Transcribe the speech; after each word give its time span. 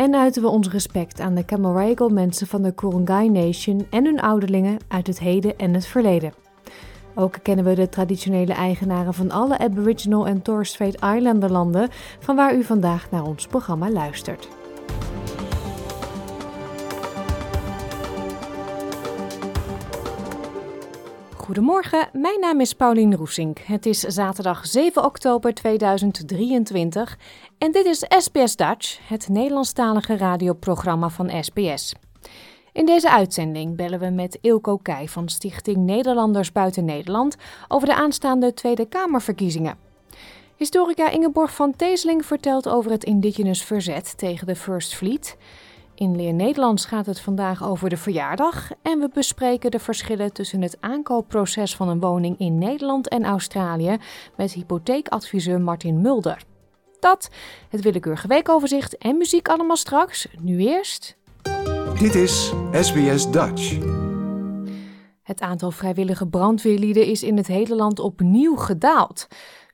en 0.00 0.14
uiten 0.14 0.42
we 0.42 0.48
ons 0.48 0.68
respect 0.68 1.20
aan 1.20 1.34
de 1.34 1.44
Camaragal 1.44 2.08
mensen 2.08 2.46
van 2.46 2.62
de 2.62 2.74
Kurungay 2.74 3.26
Nation 3.26 3.86
en 3.90 4.04
hun 4.04 4.20
ouderlingen 4.20 4.78
uit 4.88 5.06
het 5.06 5.18
heden 5.18 5.58
en 5.58 5.74
het 5.74 5.86
verleden. 5.86 6.32
Ook 7.14 7.38
kennen 7.42 7.64
we 7.64 7.74
de 7.74 7.88
traditionele 7.88 8.52
eigenaren 8.52 9.14
van 9.14 9.30
alle 9.30 9.58
Aboriginal 9.58 10.26
en 10.26 10.42
Torres 10.42 10.68
Strait 10.68 10.94
Islander 10.94 11.50
landen, 11.50 11.88
van 12.18 12.36
waar 12.36 12.54
u 12.54 12.64
vandaag 12.64 13.10
naar 13.10 13.24
ons 13.24 13.46
programma 13.46 13.90
luistert. 13.90 14.48
Goedemorgen, 21.36 22.08
mijn 22.12 22.40
naam 22.40 22.60
is 22.60 22.74
Paulien 22.74 23.14
Roesink. 23.14 23.58
Het 23.58 23.86
is 23.86 24.00
zaterdag 24.00 24.66
7 24.66 25.04
oktober 25.04 25.54
2023 25.54 27.18
en 27.60 27.72
dit 27.72 27.84
is 27.84 28.04
SBS 28.08 28.56
Dutch, 28.56 29.08
het 29.08 29.28
Nederlandstalige 29.28 30.16
radioprogramma 30.16 31.08
van 31.08 31.44
SBS. 31.44 31.94
In 32.72 32.86
deze 32.86 33.10
uitzending 33.10 33.76
bellen 33.76 33.98
we 33.98 34.10
met 34.10 34.38
Ilko 34.40 34.76
Keij 34.76 35.08
van 35.08 35.28
Stichting 35.28 35.76
Nederlanders 35.76 36.52
Buiten 36.52 36.84
Nederland 36.84 37.36
over 37.68 37.88
de 37.88 37.94
aanstaande 37.94 38.54
Tweede 38.54 38.88
Kamerverkiezingen. 38.88 39.78
Historica 40.56 41.10
Ingeborg 41.10 41.54
van 41.54 41.76
Teeseling 41.76 42.24
vertelt 42.24 42.68
over 42.68 42.90
het 42.90 43.04
indigenous 43.04 43.64
verzet 43.64 44.18
tegen 44.18 44.46
de 44.46 44.56
First 44.56 44.94
Fleet. 44.94 45.36
In 45.94 46.16
Leer 46.16 46.34
Nederlands 46.34 46.84
gaat 46.84 47.06
het 47.06 47.20
vandaag 47.20 47.64
over 47.64 47.88
de 47.88 47.96
verjaardag 47.96 48.70
en 48.82 48.98
we 48.98 49.10
bespreken 49.14 49.70
de 49.70 49.78
verschillen 49.78 50.32
tussen 50.32 50.62
het 50.62 50.76
aankoopproces 50.80 51.76
van 51.76 51.88
een 51.88 52.00
woning 52.00 52.38
in 52.38 52.58
Nederland 52.58 53.08
en 53.08 53.24
Australië 53.24 53.96
met 54.36 54.52
hypotheekadviseur 54.52 55.60
Martin 55.60 56.00
Mulder. 56.00 56.48
Dat, 57.00 57.28
het 57.68 57.80
willekeurige 57.80 58.28
weekoverzicht 58.28 58.98
en 58.98 59.16
muziek 59.16 59.48
allemaal 59.48 59.76
straks. 59.76 60.28
Nu 60.38 60.58
eerst. 60.58 61.16
Dit 61.98 62.14
is 62.14 62.52
SBS 62.72 63.30
Dutch. 63.30 63.78
Het 65.22 65.40
aantal 65.40 65.70
vrijwillige 65.70 66.26
brandweerlieden 66.26 67.06
is 67.06 67.22
in 67.22 67.36
het 67.36 67.46
hele 67.46 67.74
land 67.74 67.98
opnieuw 67.98 68.56
gedaald. 68.56 69.26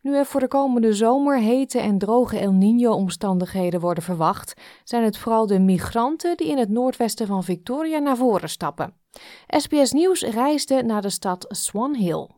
Nu 0.02 0.14
er 0.14 0.26
voor 0.26 0.40
de 0.40 0.48
komende 0.48 0.92
zomer 0.92 1.38
hete 1.38 1.78
en 1.78 1.98
droge 1.98 2.38
El 2.38 2.52
Niño-omstandigheden 2.52 3.80
worden 3.80 4.04
verwacht, 4.04 4.54
zijn 4.84 5.04
het 5.04 5.18
vooral 5.18 5.46
de 5.46 5.58
migranten 5.58 6.36
die 6.36 6.48
in 6.48 6.58
het 6.58 6.68
noordwesten 6.68 7.26
van 7.26 7.44
Victoria 7.44 7.98
naar 7.98 8.16
voren 8.16 8.48
stappen. 8.48 8.94
SBS 9.46 9.92
Nieuws 9.92 10.22
reisde 10.22 10.82
naar 10.82 11.02
de 11.02 11.10
stad 11.10 11.44
Swan 11.48 11.94
Hill. 11.94 12.28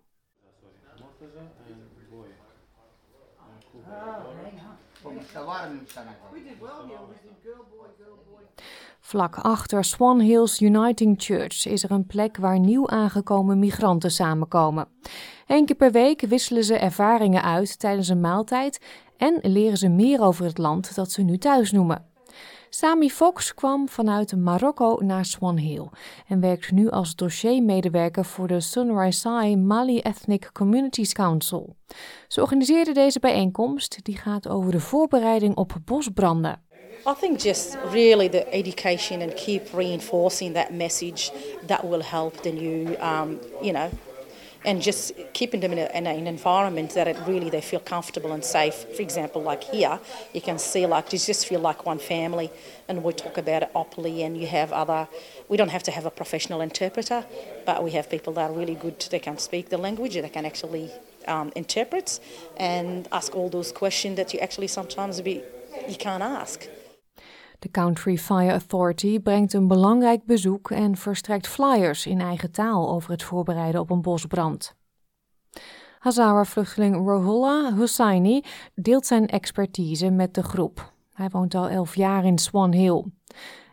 Vlak 9.01 9.37
achter 9.37 9.85
Swan 9.85 10.21
Hills 10.21 10.61
Uniting 10.61 11.23
Church 11.23 11.67
is 11.67 11.83
er 11.83 11.91
een 11.91 12.07
plek 12.07 12.37
waar 12.37 12.59
nieuw 12.59 12.89
aangekomen 12.89 13.59
migranten 13.59 14.11
samenkomen. 14.11 14.89
Eén 15.47 15.67
keer 15.67 15.77
per 15.77 15.93
week 15.93 16.21
wisselen 16.21 16.65
ze 16.65 16.77
ervaringen 16.77 17.43
uit 17.43 17.79
tijdens 17.79 18.09
een 18.09 18.21
maaltijd 18.21 18.81
en 19.17 19.39
leren 19.43 19.79
ze 19.79 19.89
meer 19.89 20.21
over 20.21 20.45
het 20.45 20.59
land 20.59 20.95
dat 20.95 21.11
ze 21.11 21.23
nu 21.23 21.39
thuis 21.39 21.73
noemen. 21.73 22.05
Sami 22.71 23.11
Fox 23.11 23.55
kwam 23.55 23.89
vanuit 23.89 24.37
Marokko 24.37 24.99
naar 25.01 25.25
Swan 25.25 25.57
Hill 25.57 25.89
en 26.27 26.41
werkt 26.41 26.73
nu 26.73 26.91
als 26.91 27.15
dossiermedewerker 27.15 28.25
voor 28.25 28.47
de 28.47 28.61
Sunrisai 28.61 29.57
Mali 29.57 30.01
Ethnic 30.01 30.51
Communities 30.53 31.13
Council. 31.13 31.77
Ze 32.29 32.43
organiseerde 32.43 32.93
deze 32.93 33.21
bijeenkomst 33.21 34.05
die 34.05 34.17
gaat 34.17 34.49
over 34.49 34.73
de 34.73 34.81
voorbereiding 34.81 35.57
op 35.57 35.77
bosbranden. 35.85 36.63
I 37.07 37.15
think 37.21 37.41
just 37.41 37.79
really 37.91 38.29
the 38.29 38.45
education 38.51 39.23
and 39.23 39.35
keep 39.35 39.75
reinforcing 39.75 40.55
that 40.55 40.71
message 40.71 41.31
that 41.67 41.83
will 41.83 42.03
help 42.03 42.43
the 42.43 42.51
new, 42.51 42.87
um, 43.01 43.39
you 43.63 43.73
know, 43.73 43.89
and 44.69 44.83
just 44.83 45.13
keeping 45.33 45.61
them 45.61 45.73
in, 45.73 45.79
a, 45.79 45.87
in 45.97 46.07
an 46.07 46.27
environment 46.27 46.91
that 46.91 47.09
it 47.09 47.17
really 47.27 47.49
they 47.49 47.63
feel 47.63 47.81
comfortable 47.81 48.33
and 48.33 48.45
safe. 48.45 48.75
For 48.95 49.01
example, 49.01 49.41
like 49.41 49.65
here, 49.65 49.99
you 50.35 50.43
can 50.43 50.59
see 50.59 50.85
like 50.85 51.11
you 51.11 51.19
just 51.19 51.47
feel 51.47 51.61
like 51.61 51.87
one 51.87 51.99
family, 51.99 52.51
and 52.87 53.03
we 53.03 53.15
talk 53.15 53.39
about 53.39 53.63
it 53.63 53.71
openly. 53.75 54.23
And 54.25 54.37
you 54.37 54.47
have 54.47 54.71
other, 54.71 55.09
we 55.49 55.57
don't 55.57 55.71
have 55.71 55.85
to 55.85 55.91
have 55.91 56.05
a 56.05 56.11
professional 56.11 56.61
interpreter, 56.61 57.25
but 57.65 57.83
we 57.83 57.93
have 57.93 58.11
people 58.11 58.35
that 58.35 58.51
are 58.51 58.53
really 58.53 58.75
good. 58.75 59.01
They 59.11 59.19
can 59.19 59.39
speak 59.39 59.71
the 59.71 59.79
language, 59.79 60.13
they 60.15 60.29
can 60.29 60.45
actually 60.45 60.91
um, 61.27 61.51
interpret 61.57 62.21
and 62.59 63.09
ask 63.11 63.35
all 63.35 63.49
those 63.49 63.73
questions 63.73 64.17
that 64.17 64.35
you 64.35 64.41
actually 64.41 64.69
sometimes 64.69 65.19
be 65.23 65.43
you 65.89 65.97
can't 65.97 66.23
ask. 66.23 66.69
De 67.59 67.71
Country 67.71 68.19
Fire 68.19 68.51
Authority 68.51 69.21
brengt 69.21 69.53
een 69.53 69.69
belangrijk 69.69 70.25
bezoek 70.25 70.71
en 70.71 70.97
verstrekt 70.97 71.47
flyers 71.47 72.07
in 72.07 72.21
eigen 72.21 72.51
taal 72.51 72.91
over 72.91 73.11
het 73.11 73.23
voorbereiden 73.23 73.81
op 73.81 73.91
een 73.91 74.03
bosbrand. 74.03 74.77
Hazara-vluchteling 75.99 76.97
Rohullah 76.97 77.77
Hussaini 77.77 78.45
deelt 78.75 79.07
zijn 79.07 79.27
expertise 79.27 80.11
met 80.11 80.35
de 80.35 80.43
groep. 80.43 80.93
Hij 81.13 81.29
woont 81.29 81.55
al 81.55 81.69
elf 81.69 81.95
jaar 81.95 82.25
in 82.25 82.39
Swan 82.39 82.73
Hill. 82.73 83.05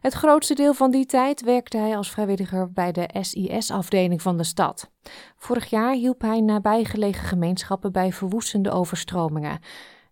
Het 0.02 0.14
grootste 0.14 0.54
deel 0.54 0.74
van 0.74 0.92
die 0.92 1.06
tijd 1.06 1.42
werkte 1.42 1.78
hij 1.78 1.98
als 1.98 2.12
vrijwilliger 2.12 2.72
bij 2.72 2.92
de 2.92 3.10
SIS-afdeling 3.22 4.22
van 4.22 4.38
de 4.38 4.44
stad. 4.44 4.90
Vorig 5.38 5.70
jaar 5.70 5.94
hielp 5.94 6.22
hij 6.22 6.42
nabijgelegen 6.42 7.28
gemeenschappen 7.28 7.92
bij 7.92 8.14
verwoestende 8.14 8.72
overstromingen. 8.72 9.60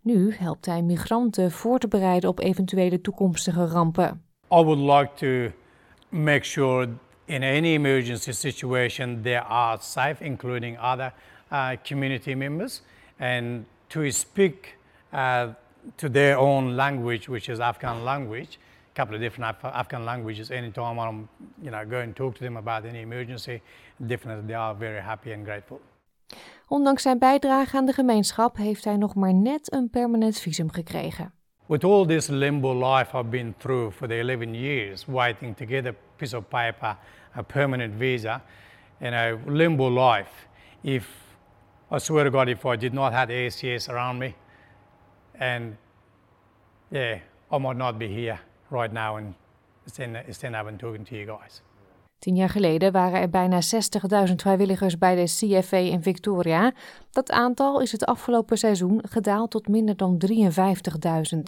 Nu 0.05 0.33
helpt 0.33 0.65
hij 0.65 0.81
migranten 0.81 1.51
voor 1.51 1.79
te 1.79 1.87
bereiden 1.87 2.29
op 2.29 2.39
eventuele 2.39 3.01
toekomstige 3.01 3.65
rampen. 3.65 4.21
I 4.51 4.63
would 4.63 4.77
like 4.77 5.13
to 5.13 5.55
make 6.09 6.43
sure 6.43 6.87
in 7.25 7.43
any 7.43 7.73
emergency 7.73 8.31
situation 8.31 9.21
they 9.21 9.39
are 9.39 9.77
safe, 9.81 10.23
including 10.23 10.79
other 10.79 11.13
uh, 11.51 11.69
community 11.83 12.33
members, 12.33 12.81
and 13.19 13.65
to 13.87 14.09
speak 14.09 14.77
uh, 15.13 15.43
to 15.95 16.09
their 16.09 16.37
own 16.37 16.75
language, 16.75 17.27
which 17.27 17.47
is 17.47 17.59
Afghan 17.59 18.03
language. 18.03 18.59
A 18.91 18.95
couple 18.95 19.15
of 19.15 19.21
different 19.21 19.55
Af 19.55 19.71
Afghan 19.73 20.03
languages. 20.05 20.49
Anytime 20.49 20.99
I'm, 20.99 21.27
you 21.61 21.71
know, 21.71 21.85
go 21.89 21.99
and 21.99 22.15
talk 22.15 22.35
to 22.35 22.43
them 22.43 22.57
about 22.57 22.85
any 22.85 23.01
emergency, 23.01 23.61
definitely 23.97 24.47
they 24.47 24.57
are 24.57 24.75
very 24.79 25.01
happy 25.01 25.33
and 25.33 25.45
grateful. 25.45 25.79
Ondanks 26.73 27.01
zijn 27.01 27.19
bijdrage 27.19 27.77
aan 27.77 27.85
de 27.85 27.93
gemeenschap 27.93 28.57
heeft 28.57 28.83
hij 28.83 28.97
nog 28.97 29.15
maar 29.15 29.33
net 29.33 29.73
een 29.73 29.89
permanent 29.89 30.39
visum 30.39 30.71
gekregen. 30.71 31.33
With 31.65 31.83
all 31.83 32.05
this 32.05 32.27
limbo 32.27 32.93
life 32.93 33.17
I've 33.17 33.29
been 33.29 33.53
through 33.57 33.95
for 33.95 34.07
the 34.07 34.17
11 34.19 34.53
years, 34.53 35.05
waiting 35.05 35.57
to 35.57 35.65
get 35.65 35.85
a 35.85 35.93
piece 36.15 36.37
of 36.37 36.47
paper, 36.47 36.97
a 37.37 37.41
permanent 37.41 37.93
visa, 37.97 38.41
and 39.01 39.13
a 39.13 39.37
limbo 39.45 39.89
life. 39.89 40.47
If 40.81 41.09
I 41.91 41.99
swear 41.99 42.23
to 42.23 42.31
God, 42.31 42.49
if 42.49 42.65
I 42.65 42.75
did 42.75 42.93
not 42.93 43.11
have 43.11 43.27
the 43.27 43.45
ACS 43.45 43.89
around 43.89 44.19
me, 44.19 44.35
and 45.39 45.75
yeah, 46.89 47.19
I 47.51 47.57
might 47.57 47.77
not 47.77 47.97
be 47.97 48.07
here 48.07 48.39
right 48.69 48.93
now 48.93 49.17
and 49.17 49.33
stand, 49.85 50.17
stand 50.29 50.55
up 50.55 50.67
and 50.67 50.79
talking 50.79 51.05
to 51.05 51.15
you 51.15 51.25
guys. 51.25 51.61
Tien 52.23 52.35
jaar 52.35 52.49
geleden 52.49 52.91
waren 52.91 53.21
er 53.21 53.29
bijna 53.29 53.59
60.000 54.27 54.33
vrijwilligers 54.35 54.97
bij 54.97 55.15
de 55.15 55.23
CFA 55.23 55.77
in 55.77 56.01
Victoria. 56.01 56.73
Dat 57.11 57.31
aantal 57.31 57.81
is 57.81 57.91
het 57.91 58.05
afgelopen 58.05 58.57
seizoen 58.57 59.01
gedaald 59.09 59.51
tot 59.51 59.67
minder 59.67 59.97
dan 59.97 60.21
53.000. 60.31 61.39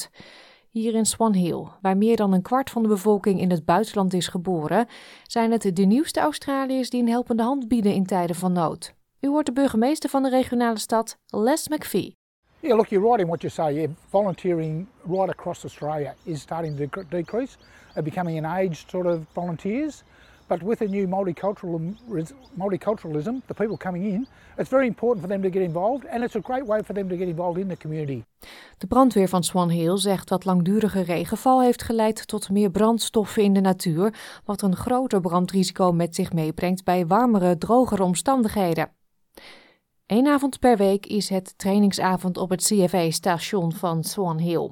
Hier 0.69 0.93
in 0.93 1.05
Swan 1.05 1.33
Hill, 1.33 1.67
waar 1.81 1.97
meer 1.97 2.15
dan 2.15 2.33
een 2.33 2.41
kwart 2.41 2.69
van 2.69 2.81
de 2.81 2.87
bevolking 2.87 3.39
in 3.39 3.51
het 3.51 3.65
buitenland 3.65 4.13
is 4.13 4.27
geboren, 4.27 4.87
zijn 5.23 5.51
het 5.51 5.75
de 5.75 5.85
nieuwste 5.85 6.19
Australiërs 6.19 6.89
die 6.89 7.01
een 7.01 7.09
helpende 7.09 7.43
hand 7.43 7.67
bieden 7.67 7.93
in 7.93 8.05
tijden 8.05 8.35
van 8.35 8.51
nood. 8.51 8.93
U 9.19 9.27
hoort 9.27 9.45
de 9.45 9.51
burgemeester 9.51 10.09
van 10.09 10.23
de 10.23 10.29
regionale 10.29 10.79
stad, 10.79 11.17
Les 11.25 11.67
McPhee. 11.67 12.15
Yeah, 12.59 12.75
look, 12.75 12.87
you're 12.87 13.05
right 13.05 13.19
in 13.19 13.27
what 13.27 13.41
you 13.41 13.53
say. 13.53 13.89
Volunteering 14.09 14.87
right 15.07 15.29
across 15.29 15.63
Australia 15.63 16.15
is 16.23 16.41
starting 16.41 16.77
to 16.77 17.03
decrease, 17.09 17.57
uh, 17.97 18.03
becoming 18.03 18.45
an 18.45 18.51
aged 18.51 18.89
sort 18.89 19.05
of 19.05 19.19
volunteers. 19.33 20.03
But 20.47 20.61
with 20.61 20.77
the 20.77 20.87
new 20.87 21.07
multicultural, 21.07 21.95
multiculturalism, 22.57 23.41
the 23.45 23.53
people 23.53 23.77
coming 23.77 24.03
in, 24.03 24.27
it's 24.57 24.69
very 24.69 24.87
important 24.87 25.25
for 25.25 25.27
them 25.27 25.41
to 25.41 25.49
get 25.49 25.61
involved 25.61 26.05
and 26.05 26.23
it's 26.23 26.35
a 26.35 26.39
great 26.39 26.65
way 26.65 26.83
for 26.83 26.93
them 26.93 27.09
to 27.09 27.17
get 27.17 27.27
involved 27.27 27.59
in 27.59 27.67
the 27.67 27.77
community. 27.77 28.23
De 28.77 28.87
brandweer 28.87 29.27
van 29.27 29.43
Swan 29.43 29.69
Hill 29.69 29.97
zegt 29.97 30.27
dat 30.27 30.45
langdurige 30.45 31.01
regenval 31.01 31.61
heeft 31.61 31.83
geleid 31.83 32.27
tot 32.27 32.49
meer 32.49 32.71
brandstoffen 32.71 33.43
in 33.43 33.53
de 33.53 33.61
natuur, 33.61 34.13
wat 34.43 34.61
een 34.61 34.75
groter 34.75 35.21
brandrisico 35.21 35.91
met 35.91 36.15
zich 36.15 36.33
meebrengt 36.33 36.83
bij 36.83 37.07
warmere, 37.07 37.57
drogere 37.57 38.03
omstandigheden. 38.03 38.89
Eén 40.05 40.27
avond 40.27 40.59
per 40.59 40.77
week 40.77 41.05
is 41.05 41.29
het 41.29 41.53
trainingsavond 41.57 42.37
op 42.37 42.49
het 42.49 42.63
CFA-station 42.63 43.73
van 43.73 44.03
Swan 44.03 44.37
Hill. 44.37 44.69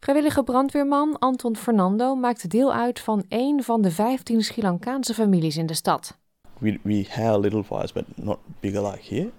Vrijwillige 0.00 0.42
brandweerman 0.42 1.18
Anton 1.18 1.56
Fernando 1.56 2.14
maakt 2.14 2.50
deel 2.50 2.72
uit 2.72 3.00
van 3.00 3.24
één 3.28 3.62
van 3.62 3.82
de 3.82 3.90
15 3.90 4.42
Sri 4.42 4.62
Lankaanse 4.62 5.14
families 5.14 5.56
in 5.56 5.66
de 5.66 5.74
stad. 5.74 6.18
We, 6.58 6.78
we 6.82 7.06
had 7.08 7.40
little 7.40 7.64
fires, 7.64 7.92
but 7.92 8.04
not 8.14 8.38
bigger 8.60 8.90
like 8.90 9.14
here. 9.14 9.30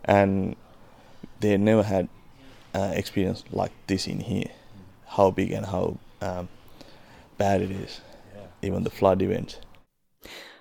And 0.00 0.54
they 1.38 1.56
never 1.56 1.86
had 1.86 2.06
uh, 2.74 2.96
experience 2.96 3.42
like 3.50 3.72
this 3.84 4.06
in 4.06 4.20
here. 4.20 4.50
How 5.04 5.34
big 5.34 5.52
and 5.52 5.66
how 5.66 5.96
um, 6.22 6.48
bad 7.36 7.60
it 7.60 7.70
is. 7.84 8.02
Even 8.60 8.82
the 8.82 8.90
flood 8.90 9.22
events. 9.22 9.58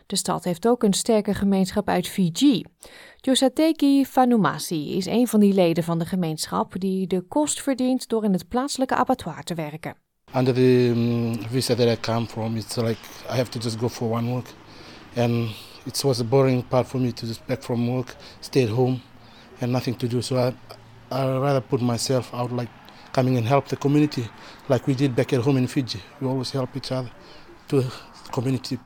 De 0.05 0.15
stad 0.15 0.44
heeft 0.44 0.67
ook 0.67 0.83
een 0.83 0.94
sterke 0.94 1.33
gemeenschap 1.33 1.89
uit 1.89 2.07
Fiji. 2.07 2.65
Josateki 3.15 4.05
Fanumasi 4.05 4.97
is 4.97 5.05
een 5.05 5.27
van 5.27 5.39
die 5.39 5.53
leden 5.53 5.83
van 5.83 6.00
de 6.00 6.05
gemeenschap 6.05 6.79
die 6.79 7.07
de 7.07 7.21
kost 7.21 7.61
verdient 7.61 8.09
door 8.09 8.23
in 8.23 8.33
het 8.33 8.47
plaatselijke 8.47 8.95
abattoir 8.95 9.44
te 9.44 9.53
werken. 9.53 9.95
Under 10.35 10.53
the 10.53 10.91
um, 10.95 11.44
visa 11.50 11.75
that 11.75 11.88
I 11.88 12.00
come 12.00 12.27
from, 12.27 12.55
it's 12.55 12.75
like 12.75 13.00
I 13.29 13.35
have 13.35 13.50
to 13.50 13.59
just 13.59 13.77
go 13.77 13.88
for 13.88 14.09
one 14.09 14.31
work, 14.31 14.47
and 15.15 15.50
it 15.85 16.03
was 16.03 16.19
a 16.19 16.23
boring 16.23 16.67
part 16.67 16.88
for 16.88 17.00
me 17.00 17.13
to 17.13 17.25
just 17.25 17.45
back 17.45 17.63
from 17.63 17.89
work, 17.89 18.15
stay 18.39 18.63
at 18.63 18.69
home, 18.69 19.00
and 19.59 19.71
nothing 19.71 19.97
to 19.97 20.07
do. 20.07 20.21
So 20.21 20.38
I, 20.38 20.53
I 21.11 21.38
rather 21.38 21.61
put 21.61 21.81
myself 21.81 22.33
out, 22.33 22.51
like 22.51 22.71
coming 23.11 23.38
and 23.38 23.47
help 23.47 23.67
the 23.67 23.75
community, 23.75 24.27
like 24.67 24.88
we 24.88 24.95
did 24.95 25.15
back 25.15 25.33
at 25.33 25.39
home 25.39 25.57
in 25.57 25.67
Fiji. 25.67 26.00
We 26.19 26.27
always 26.27 26.51
help 26.51 26.75
each 26.75 26.91
other 26.91 27.11
to 27.67 27.81
the 27.81 27.91
community. 28.31 28.77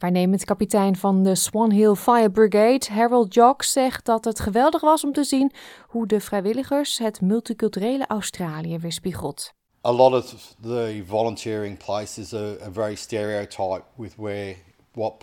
Waarnemend 0.00 0.44
kapitein 0.44 0.96
van 0.96 1.22
de 1.22 1.34
Swan 1.34 1.70
Hill 1.70 1.94
Fire 1.94 2.30
Brigade, 2.30 2.86
Harold 2.92 3.34
Jocks, 3.34 3.72
zegt 3.72 4.04
dat 4.04 4.24
het 4.24 4.40
geweldig 4.40 4.80
was 4.80 5.04
om 5.04 5.12
te 5.12 5.24
zien 5.24 5.52
hoe 5.86 6.06
de 6.06 6.20
vrijwilligers 6.20 6.98
het 6.98 7.20
multiculturele 7.20 8.06
Australië 8.06 8.78
weerspiegelt. 8.78 9.52
A 9.86 9.92
lot 9.92 10.12
of 10.12 10.54
the 10.62 11.02
volunteering 11.06 11.78
places 11.84 12.34
are, 12.34 12.58
are 12.60 12.72
very 12.72 12.94
stereotyped 12.94 13.84
with 13.96 14.14
where 14.16 14.56
what 14.92 15.14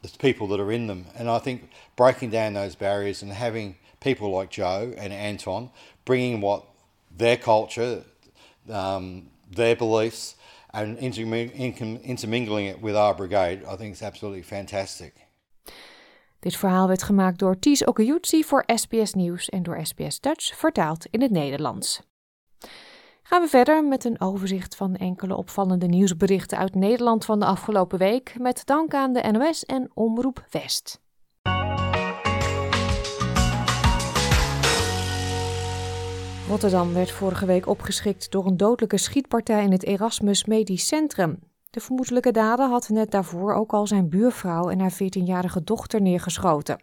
the 0.00 0.16
people 0.16 0.46
that 0.46 0.58
are 0.58 0.72
in 0.72 0.86
them, 0.86 1.04
and 1.18 1.40
I 1.40 1.42
think 1.42 1.60
breaking 1.94 2.32
down 2.32 2.52
those 2.52 2.76
barriers 2.76 3.22
and 3.22 3.32
having 3.32 3.76
people 3.98 4.38
like 4.40 4.54
Joe 4.54 4.92
and 4.98 5.12
Anton 5.12 5.70
bringing 6.04 6.40
what 6.40 6.62
their 7.16 7.36
culture, 7.36 8.02
um, 8.70 9.22
their 9.56 9.76
beliefs 9.76 10.36
and 10.72 10.98
intermingling 10.98 12.68
it 12.68 12.80
with 12.80 12.94
our 12.94 13.14
brigade, 13.14 13.62
I 13.72 13.76
think 13.76 13.92
is 13.92 14.02
absolutely 14.02 14.42
fantastic. 14.42 15.12
Dit 16.38 16.56
verhaal 16.56 16.86
werd 16.86 17.02
gemaakt 17.02 17.38
door 17.38 17.58
Ties 17.58 17.84
Okayutsi 17.84 18.44
voor 18.44 18.64
SBS 18.66 19.12
Nieuws 19.12 19.48
en 19.48 19.62
door 19.62 19.86
SBS 19.86 20.20
Dutch 20.20 20.56
vertaald 20.56 21.06
in 21.06 21.22
het 21.22 21.30
Nederlands. 21.30 22.02
Gaan 23.22 23.42
we 23.42 23.48
verder 23.48 23.84
met 23.84 24.04
een 24.04 24.20
overzicht 24.20 24.76
van 24.76 24.96
enkele 24.96 25.36
opvallende 25.36 25.86
nieuwsberichten 25.86 26.58
uit 26.58 26.74
Nederland 26.74 27.24
van 27.24 27.40
de 27.40 27.46
afgelopen 27.46 27.98
week, 27.98 28.34
met 28.38 28.66
dank 28.66 28.94
aan 28.94 29.12
de 29.12 29.30
NOS 29.30 29.64
en 29.64 29.90
Omroep 29.94 30.46
West. 30.50 31.01
Rotterdam 36.52 36.94
werd 36.94 37.10
vorige 37.10 37.46
week 37.46 37.66
opgeschikt 37.66 38.30
door 38.30 38.46
een 38.46 38.56
dodelijke 38.56 38.98
schietpartij 38.98 39.62
in 39.64 39.72
het 39.72 39.84
Erasmus 39.84 40.44
Medisch 40.44 40.86
Centrum. 40.86 41.38
De 41.70 41.80
vermoedelijke 41.80 42.30
dader 42.30 42.68
had 42.68 42.88
net 42.88 43.10
daarvoor 43.10 43.54
ook 43.54 43.72
al 43.72 43.86
zijn 43.86 44.08
buurvrouw 44.08 44.68
en 44.68 44.80
haar 44.80 44.92
14-jarige 44.92 45.64
dochter 45.64 46.00
neergeschoten. 46.00 46.82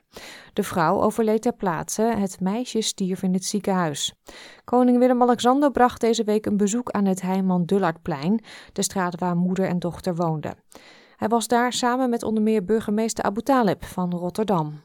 De 0.53 0.63
vrouw 0.63 1.01
overleed 1.01 1.41
ter 1.41 1.53
plaatse, 1.53 2.01
het 2.01 2.39
meisje 2.39 2.81
stierf 2.81 3.23
in 3.23 3.33
het 3.33 3.45
ziekenhuis. 3.45 4.13
Koning 4.63 4.97
Willem-Alexander 4.97 5.71
bracht 5.71 6.01
deze 6.01 6.23
week 6.23 6.45
een 6.45 6.57
bezoek 6.57 6.91
aan 6.91 7.05
het 7.05 7.21
Heiman 7.21 7.65
Dullardplein, 7.65 8.43
de 8.73 8.83
straat 8.83 9.19
waar 9.19 9.35
moeder 9.35 9.65
en 9.65 9.79
dochter 9.79 10.15
woonden. 10.15 10.55
Hij 11.15 11.27
was 11.27 11.47
daar 11.47 11.73
samen 11.73 12.09
met 12.09 12.23
onder 12.23 12.43
meer 12.43 12.65
burgemeester 12.65 13.23
Abu 13.23 13.41
Talib 13.41 13.85
van 13.85 14.11
Rotterdam. 14.11 14.81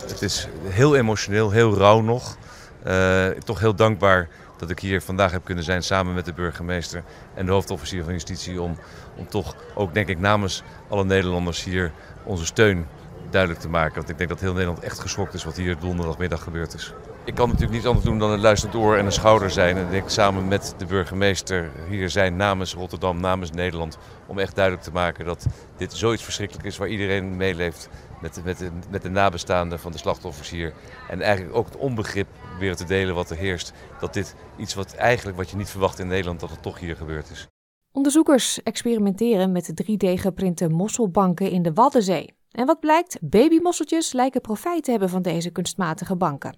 Het 0.00 0.22
is 0.22 0.48
heel 0.62 0.96
emotioneel, 0.96 1.50
heel 1.50 1.74
rauw 1.74 2.00
nog. 2.00 2.36
Uh, 2.86 3.26
toch 3.26 3.60
heel 3.60 3.74
dankbaar 3.74 4.28
dat 4.56 4.70
ik 4.70 4.78
hier 4.78 5.02
vandaag 5.02 5.32
heb 5.32 5.44
kunnen 5.44 5.64
zijn 5.64 5.82
samen 5.82 6.14
met 6.14 6.24
de 6.24 6.32
burgemeester 6.32 7.02
en 7.34 7.46
de 7.46 7.52
hoofdofficier 7.52 8.04
van 8.04 8.12
justitie. 8.12 8.62
Om, 8.62 8.78
om 9.16 9.28
toch 9.28 9.56
ook, 9.74 9.94
denk 9.94 10.08
ik, 10.08 10.18
namens 10.18 10.62
alle 10.88 11.04
Nederlanders 11.04 11.64
hier 11.64 11.92
onze 12.24 12.46
steun 12.46 12.86
duidelijk 13.30 13.60
te 13.60 13.68
maken. 13.68 13.94
Want 13.94 14.08
ik 14.08 14.18
denk 14.18 14.28
dat 14.28 14.40
heel 14.40 14.52
Nederland 14.52 14.80
echt 14.80 14.98
geschokt 14.98 15.34
is 15.34 15.44
wat 15.44 15.56
hier 15.56 15.78
donderdagmiddag 15.78 16.42
gebeurd 16.42 16.74
is. 16.74 16.92
Ik 17.24 17.34
kan 17.34 17.48
natuurlijk 17.48 17.76
niet 17.76 17.86
anders 17.86 18.04
doen 18.04 18.18
dan 18.18 18.30
een 18.30 18.40
luisterend 18.40 18.76
oor 18.76 18.96
en 18.96 19.04
een 19.04 19.12
schouder 19.12 19.50
zijn. 19.50 19.76
En 19.76 19.92
ik 19.92 20.04
samen 20.06 20.48
met 20.48 20.74
de 20.78 20.86
burgemeester 20.86 21.70
hier 21.88 22.10
zijn 22.10 22.36
namens 22.36 22.74
Rotterdam, 22.74 23.20
namens 23.20 23.50
Nederland. 23.50 23.98
Om 24.26 24.38
echt 24.38 24.54
duidelijk 24.54 24.84
te 24.84 24.92
maken 24.92 25.24
dat 25.24 25.46
dit 25.76 25.92
zoiets 25.92 26.24
verschrikkelijk 26.24 26.66
is 26.66 26.76
waar 26.76 26.88
iedereen 26.88 27.36
meeleeft. 27.36 27.88
Met, 28.20 28.40
met, 28.44 28.70
met 28.90 29.02
de 29.02 29.08
nabestaanden 29.08 29.78
van 29.78 29.92
de 29.92 29.98
slachtoffers 29.98 30.50
hier. 30.50 30.72
En 31.08 31.20
eigenlijk 31.20 31.56
ook 31.56 31.66
het 31.66 31.76
onbegrip 31.76 32.28
weer 32.58 32.76
te 32.76 32.84
delen 32.84 33.14
wat 33.14 33.30
er 33.30 33.36
heerst. 33.36 33.72
Dat 34.00 34.14
dit 34.14 34.34
iets 34.56 34.74
wat 34.74 34.94
eigenlijk 34.94 35.36
wat 35.36 35.50
je 35.50 35.56
niet 35.56 35.70
verwacht 35.70 35.98
in 35.98 36.06
Nederland, 36.06 36.40
dat 36.40 36.50
het 36.50 36.62
toch 36.62 36.78
hier 36.78 36.96
gebeurd 36.96 37.30
is. 37.30 37.46
Onderzoekers 37.92 38.62
experimenteren 38.62 39.52
met 39.52 39.72
3D-geprinte 39.82 40.68
mosselbanken 40.68 41.50
in 41.50 41.62
de 41.62 41.72
Waddenzee. 41.72 42.36
En 42.50 42.66
wat 42.66 42.80
blijkt? 42.80 43.18
Babymosseltjes 43.20 44.12
lijken 44.12 44.40
profijt 44.40 44.84
te 44.84 44.90
hebben 44.90 45.08
van 45.08 45.22
deze 45.22 45.50
kunstmatige 45.50 46.16
banken. 46.16 46.56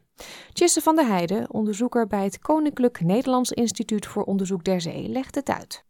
Tjisse 0.52 0.80
van 0.80 0.96
der 0.96 1.06
Heijden, 1.06 1.52
onderzoeker 1.52 2.06
bij 2.06 2.24
het 2.24 2.38
Koninklijk 2.38 3.00
Nederlands 3.00 3.52
Instituut 3.52 4.06
voor 4.06 4.22
Onderzoek 4.22 4.64
der 4.64 4.80
Zee, 4.80 5.08
legt 5.08 5.34
het 5.34 5.48
uit. 5.48 5.84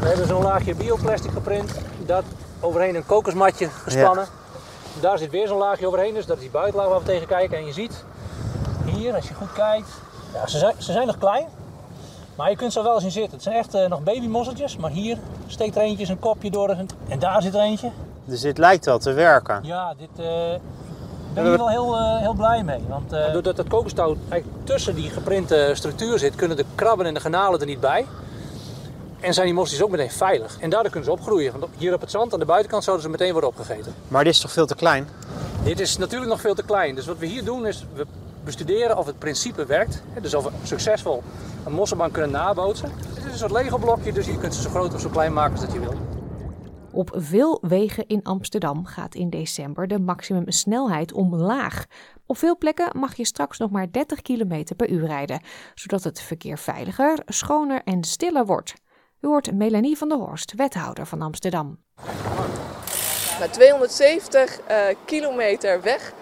We 0.00 0.06
hebben 0.06 0.26
zo'n 0.26 0.42
laagje 0.42 0.74
bioplastic 0.74 1.30
geprint, 1.30 1.80
dat 2.06 2.24
overheen 2.60 2.94
een 2.94 3.06
kokosmatje 3.06 3.68
gespannen. 3.68 4.26
Daar 5.00 5.18
zit 5.18 5.30
weer 5.30 5.48
zo'n 5.48 5.58
laagje 5.58 5.86
overheen, 5.86 6.14
dus 6.14 6.26
dat 6.26 6.36
is 6.36 6.42
die 6.42 6.52
buitenlaag 6.52 6.88
waar 6.88 6.98
we 6.98 7.04
tegen 7.04 7.26
kijken. 7.26 7.58
En 7.58 7.66
je 7.66 7.72
ziet 7.72 8.04
hier, 8.86 9.14
als 9.14 9.28
je 9.28 9.34
goed 9.34 9.52
kijkt, 9.52 9.88
ja, 10.34 10.46
ze, 10.46 10.58
zijn, 10.58 10.74
ze 10.78 10.92
zijn 10.92 11.06
nog 11.06 11.18
klein, 11.18 11.46
maar 12.36 12.50
je 12.50 12.56
kunt 12.56 12.72
ze 12.72 12.82
wel 12.82 12.94
eens 12.94 13.04
in 13.04 13.10
zitten. 13.10 13.32
Het 13.32 13.42
zijn 13.42 13.56
echt 13.56 13.74
uh, 13.74 13.86
nog 13.86 14.02
babymosseltjes, 14.02 14.76
maar 14.76 14.90
hier 14.90 15.18
steekt 15.46 15.76
er 15.76 15.82
eentje 15.82 16.06
zijn 16.06 16.18
kopje 16.18 16.50
door 16.50 16.68
en 17.08 17.18
daar 17.18 17.42
zit 17.42 17.54
er 17.54 17.60
eentje. 17.60 17.90
Dus 18.24 18.40
dit 18.40 18.58
lijkt 18.58 18.84
wel 18.84 18.98
te 18.98 19.12
werken. 19.12 19.60
Ja, 19.62 19.94
dit 19.98 20.08
uh, 20.10 20.26
ben 21.34 21.44
ik 21.44 21.48
hier 21.48 21.56
wel 21.56 21.68
heel, 21.68 21.94
uh, 21.94 22.18
heel 22.18 22.34
blij 22.34 22.62
mee. 22.62 22.80
Want 22.88 23.12
uh, 23.12 23.32
doordat 23.32 23.56
het 23.56 23.68
kokostout 23.68 24.18
eigenlijk 24.28 24.66
tussen 24.66 24.94
die 24.94 25.10
geprinte 25.10 25.70
structuur 25.74 26.18
zit, 26.18 26.34
kunnen 26.34 26.56
de 26.56 26.64
krabben 26.74 27.06
en 27.06 27.14
de 27.14 27.20
granalen 27.20 27.60
er 27.60 27.66
niet 27.66 27.80
bij. 27.80 28.06
En 29.20 29.34
zijn 29.34 29.46
die 29.46 29.54
mosseltjes 29.54 29.86
ook 29.86 29.90
meteen 29.90 30.10
veilig. 30.10 30.56
En 30.60 30.70
daardoor 30.70 30.90
kunnen 30.90 31.08
ze 31.10 31.16
opgroeien. 31.16 31.58
Want 31.58 31.72
hier 31.78 31.94
op 31.94 32.00
het 32.00 32.10
zand 32.10 32.32
aan 32.32 32.38
de 32.38 32.44
buitenkant 32.44 32.84
zouden 32.84 33.04
ze 33.04 33.10
meteen 33.10 33.32
worden 33.32 33.50
opgegeten. 33.50 33.94
Maar 34.08 34.24
dit 34.24 34.32
is 34.32 34.40
toch 34.40 34.52
veel 34.52 34.66
te 34.66 34.74
klein? 34.74 35.08
Dit 35.62 35.80
is 35.80 35.96
natuurlijk 35.96 36.30
nog 36.30 36.40
veel 36.40 36.54
te 36.54 36.62
klein. 36.62 36.94
Dus 36.94 37.06
wat 37.06 37.18
we 37.18 37.26
hier 37.26 37.44
doen 37.44 37.66
is, 37.66 37.86
we 37.94 38.06
bestuderen 38.46 38.98
of 38.98 39.06
het 39.06 39.18
principe 39.18 39.66
werkt. 39.66 40.02
Dus 40.20 40.34
of 40.34 40.44
we 40.44 40.50
succesvol 40.62 41.22
een 41.64 41.72
mosselbank 41.72 42.12
kunnen 42.12 42.30
nabootsen. 42.30 42.90
Het 43.14 43.24
is 43.24 43.32
een 43.32 43.38
soort 43.38 43.50
Lego 43.50 43.78
blokje, 43.78 44.12
dus 44.12 44.26
je 44.26 44.38
kunt 44.38 44.54
ze 44.54 44.62
zo 44.62 44.70
groot 44.70 44.94
of 44.94 45.00
zo 45.00 45.08
klein 45.08 45.32
maken 45.32 45.52
als 45.52 45.60
dat 45.60 45.72
je 45.72 45.80
wil. 45.80 45.94
Op 46.92 47.10
veel 47.14 47.58
wegen 47.62 48.06
in 48.06 48.22
Amsterdam 48.22 48.86
gaat 48.86 49.14
in 49.14 49.30
december 49.30 49.86
de 49.86 49.98
maximumsnelheid 49.98 51.12
omlaag. 51.12 51.84
Op 52.26 52.38
veel 52.38 52.56
plekken 52.56 52.98
mag 52.98 53.14
je 53.16 53.24
straks 53.24 53.58
nog 53.58 53.70
maar 53.70 53.92
30 53.92 54.22
km 54.22 54.64
per 54.76 54.90
uur 54.90 55.06
rijden, 55.06 55.40
zodat 55.74 56.04
het 56.04 56.20
verkeer 56.20 56.58
veiliger, 56.58 57.22
schoner 57.26 57.82
en 57.84 58.04
stiller 58.04 58.46
wordt. 58.46 58.74
U 59.20 59.26
hoort 59.26 59.54
Melanie 59.54 59.96
van 59.96 60.08
der 60.08 60.18
Horst, 60.18 60.52
wethouder 60.54 61.06
van 61.06 61.22
Amsterdam. 61.22 61.78
Na 63.40 63.48
270 63.48 64.60
uh, 64.60 64.76
kilometer 65.04 65.82
weg 65.82 66.12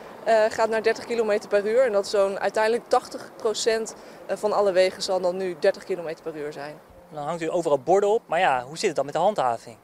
gaat 0.49 0.69
naar 0.69 0.83
30 0.83 1.05
km 1.05 1.39
per 1.49 1.67
uur. 1.67 1.85
En 1.85 1.93
dat 1.93 2.07
zo'n 2.07 2.41
uiteindelijk 2.41 2.85
80% 2.85 3.95
van 4.29 4.53
alle 4.53 4.73
wegen 4.73 5.03
zal 5.03 5.21
dan 5.21 5.37
nu 5.37 5.57
30 5.59 5.85
km 5.85 6.15
per 6.23 6.37
uur 6.37 6.53
zijn. 6.53 6.77
Dan 7.13 7.25
hangt 7.25 7.43
u 7.43 7.51
overal 7.51 7.79
borden 7.79 8.09
op, 8.09 8.23
maar 8.27 8.39
ja, 8.39 8.63
hoe 8.63 8.79
zit 8.79 8.87
het 8.87 8.97
dan 8.97 9.05
met 9.05 9.15
de 9.15 9.21
handhaving? 9.21 9.77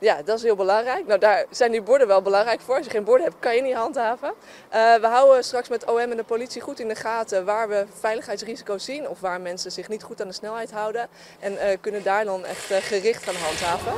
Ja, 0.00 0.22
dat 0.22 0.36
is 0.36 0.42
heel 0.42 0.56
belangrijk. 0.56 1.06
Nou, 1.06 1.20
daar 1.20 1.46
zijn 1.50 1.70
die 1.70 1.82
borden 1.82 2.06
wel 2.06 2.22
belangrijk 2.22 2.60
voor. 2.60 2.76
Als 2.76 2.84
je 2.84 2.90
geen 2.90 3.04
borden 3.04 3.26
hebt, 3.26 3.38
kan 3.38 3.56
je 3.56 3.62
niet 3.62 3.74
handhaven. 3.74 4.28
Uh, 4.28 4.94
we 4.94 5.06
houden 5.06 5.44
straks 5.44 5.68
met 5.68 5.84
OM 5.84 5.98
en 5.98 6.16
de 6.16 6.24
politie 6.24 6.60
goed 6.60 6.80
in 6.80 6.88
de 6.88 6.94
gaten 6.94 7.44
waar 7.44 7.68
we 7.68 7.86
veiligheidsrisico's 8.00 8.84
zien 8.84 9.08
of 9.08 9.20
waar 9.20 9.40
mensen 9.40 9.72
zich 9.72 9.88
niet 9.88 10.02
goed 10.02 10.20
aan 10.20 10.28
de 10.28 10.34
snelheid 10.34 10.70
houden. 10.70 11.08
En 11.38 11.52
uh, 11.52 11.60
kunnen 11.80 12.02
daar 12.02 12.24
dan 12.24 12.44
echt 12.44 12.70
uh, 12.70 12.76
gericht 12.76 13.22
gaan 13.22 13.34
handhaven. 13.34 13.92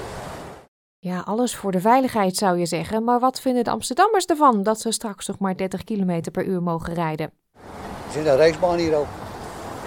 Ja, 1.04 1.20
alles 1.20 1.56
voor 1.56 1.72
de 1.72 1.80
veiligheid 1.80 2.36
zou 2.36 2.58
je 2.58 2.66
zeggen. 2.66 3.04
Maar 3.04 3.20
wat 3.20 3.40
vinden 3.40 3.64
de 3.64 3.70
Amsterdammers 3.70 4.24
ervan 4.24 4.62
dat 4.62 4.80
ze 4.80 4.92
straks 4.92 5.26
nog 5.26 5.38
maar 5.38 5.56
30 5.56 5.84
km 5.84 6.30
per 6.32 6.44
uur 6.44 6.62
mogen 6.62 6.94
rijden? 6.94 7.32
Er 8.06 8.12
zit 8.12 8.26
een 8.26 8.36
racebaan 8.36 8.78
hier 8.78 8.96
ook. 8.96 9.06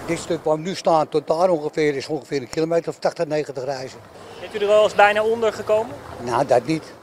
Dit 0.06 0.18
stuk 0.18 0.44
waar 0.44 0.56
we 0.56 0.62
nu 0.62 0.74
staan 0.74 1.08
tot 1.08 1.26
daar 1.26 1.50
ongeveer 1.50 1.96
is 1.96 2.08
ongeveer 2.08 2.40
een 2.40 2.48
kilometer 2.48 2.88
of 2.88 2.98
80, 2.98 3.26
90 3.26 3.64
reizen. 3.64 3.98
Bent 4.40 4.54
u 4.54 4.58
er 4.58 4.66
wel 4.66 4.82
eens 4.82 4.94
bijna 4.94 5.24
onder 5.24 5.52
gekomen? 5.52 5.96
Nou, 6.24 6.46
dat 6.46 6.66
niet. 6.66 6.94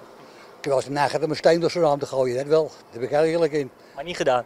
Ik 0.61 0.71
eens 0.71 0.89
neigend 0.89 1.23
om 1.23 1.29
een 1.29 1.35
steen 1.35 1.59
door 1.59 1.71
zijn 1.71 1.83
raam 1.83 1.99
te 1.99 2.05
gooien, 2.05 2.37
dat 2.37 2.45
wel. 2.45 2.63
Daar 2.63 2.99
ben 2.99 3.03
ik 3.03 3.09
heel 3.09 3.23
eerlijk 3.23 3.51
in. 3.51 3.71
Maar 3.95 4.03
niet 4.03 4.17
gedaan? 4.17 4.45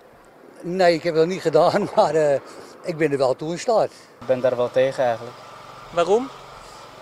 Nee, 0.61 0.93
ik 0.93 1.03
heb 1.03 1.15
dat 1.15 1.27
niet 1.27 1.41
gedaan, 1.41 1.89
maar 1.95 2.15
uh, 2.15 2.33
ik 2.83 2.97
ben 2.97 3.11
er 3.11 3.17
wel 3.17 3.35
toe 3.35 3.51
in 3.51 3.59
staat. 3.59 3.91
Ik 4.19 4.27
ben 4.27 4.39
daar 4.39 4.55
wel 4.55 4.71
tegen 4.71 5.03
eigenlijk. 5.03 5.35
Waarom? 5.93 6.29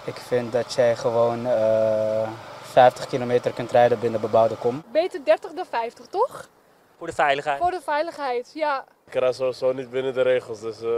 Ik 0.05 0.15
vind 0.15 0.51
dat 0.51 0.73
jij 0.73 0.95
gewoon 0.95 1.45
uh, 1.45 2.27
50 2.75 3.07
kilometer 3.07 3.51
kunt 3.53 3.71
rijden 3.71 3.99
binnen 3.99 4.21
bebouwde 4.21 4.55
kom. 4.55 4.83
Beter 4.91 5.23
30 5.23 5.51
dan 5.51 5.65
50, 5.65 6.05
toch? 6.05 6.49
Voor 6.97 7.07
de 7.07 7.13
veiligheid? 7.13 7.61
Voor 7.61 7.71
de 7.71 7.81
veiligheid, 7.81 8.51
ja. 8.53 8.85
Ik 9.07 9.13
rijd 9.13 9.35
sowieso 9.35 9.73
niet 9.73 9.89
binnen 9.89 10.13
de 10.13 10.21
regels, 10.21 10.59
dus... 10.59 10.81
Uh... 10.81 10.89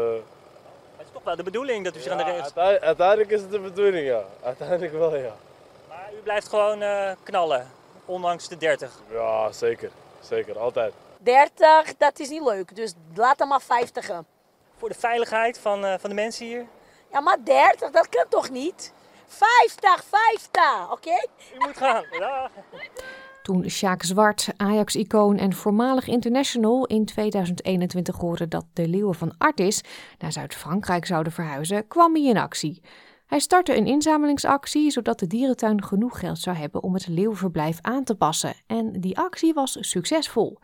Het 0.97 1.05
is 1.05 1.11
toch 1.13 1.23
wel 1.23 1.35
de 1.35 1.43
bedoeling 1.43 1.83
dat 1.83 1.95
u 1.95 1.99
zich 1.99 2.11
aan 2.11 2.17
de 2.17 2.23
regels... 2.23 2.41
Uiteindelijk, 2.41 2.83
uiteindelijk 2.83 3.29
is 3.29 3.41
het 3.41 3.51
de 3.51 3.59
bedoeling, 3.59 4.07
ja. 4.07 4.23
Uiteindelijk 4.43 4.93
wel, 4.93 5.15
ja. 5.15 5.35
Maar 5.87 6.09
u 6.13 6.21
blijft 6.23 6.47
gewoon 6.47 6.81
uh, 6.81 7.11
knallen, 7.23 7.67
ondanks 8.05 8.47
de 8.47 8.57
30? 8.57 8.91
Ja, 9.11 9.51
zeker. 9.51 9.89
Zeker, 10.19 10.59
altijd. 10.59 10.93
30, 11.17 11.97
dat 11.97 12.19
is 12.19 12.29
niet 12.29 12.43
leuk, 12.43 12.75
dus 12.75 12.93
laat 13.15 13.39
hem 13.39 13.47
maar 13.47 13.61
50. 13.61 14.09
Voor 14.77 14.89
de 14.89 14.95
veiligheid 14.95 15.59
van, 15.59 15.85
uh, 15.85 15.93
van 15.99 16.09
de 16.09 16.15
mensen 16.15 16.45
hier? 16.45 16.65
Ja, 17.11 17.19
maar 17.19 17.37
30, 17.43 17.91
dat 17.91 18.09
kan 18.09 18.25
toch 18.29 18.49
niet? 18.49 18.93
50, 19.27 20.03
50, 20.03 20.83
oké? 20.83 20.91
Okay? 20.91 21.27
U 21.55 21.65
moet 21.65 21.77
gaan. 21.77 22.05
Ja. 22.19 22.49
Toen 23.43 23.69
Sjaak 23.69 24.03
Zwart, 24.03 24.49
Ajax-icoon 24.57 25.37
en 25.37 25.53
voormalig 25.53 26.07
international 26.07 26.85
in 26.85 27.05
2021 27.05 28.15
hoorde 28.15 28.47
dat 28.47 28.65
de 28.73 28.87
leeuwen 28.87 29.15
van 29.15 29.33
Artis 29.37 29.83
naar 30.17 30.31
Zuid-Frankrijk 30.31 31.05
zouden 31.05 31.33
verhuizen, 31.33 31.87
kwam 31.87 32.15
hij 32.15 32.23
in 32.23 32.37
actie. 32.37 32.81
Hij 33.25 33.39
startte 33.39 33.77
een 33.77 33.85
inzamelingsactie 33.85 34.91
zodat 34.91 35.19
de 35.19 35.27
dierentuin 35.27 35.83
genoeg 35.83 36.19
geld 36.19 36.39
zou 36.39 36.57
hebben 36.57 36.83
om 36.83 36.93
het 36.93 37.07
leeuwverblijf 37.07 37.77
aan 37.81 38.03
te 38.03 38.15
passen. 38.15 38.53
En 38.65 38.91
die 38.91 39.17
actie 39.17 39.53
was 39.53 39.77
succesvol. 39.79 40.57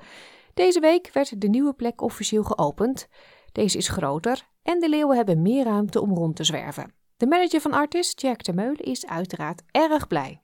Deze 0.54 0.80
week 0.80 1.10
werd 1.14 1.42
de 1.42 1.50
nieuwe 1.50 1.74
plek 1.74 2.02
officieel 2.02 2.44
geopend. 2.44 3.08
Deze 3.52 3.78
is 3.78 3.88
groter 3.88 4.48
en 4.64 4.80
de 4.80 4.90
leeuwen 4.90 5.16
hebben 5.16 5.42
meer 5.42 5.64
ruimte 5.64 6.02
om 6.02 6.14
rond 6.14 6.36
te 6.36 6.44
zwerven. 6.44 7.03
De 7.18 7.28
manager 7.28 7.62
van 7.62 7.74
Artis, 7.74 8.14
Jack 8.16 8.44
de 8.44 8.54
Meulen, 8.54 8.80
is 8.80 9.08
uiteraard 9.08 9.62
erg 9.72 10.08
blij. 10.08 10.42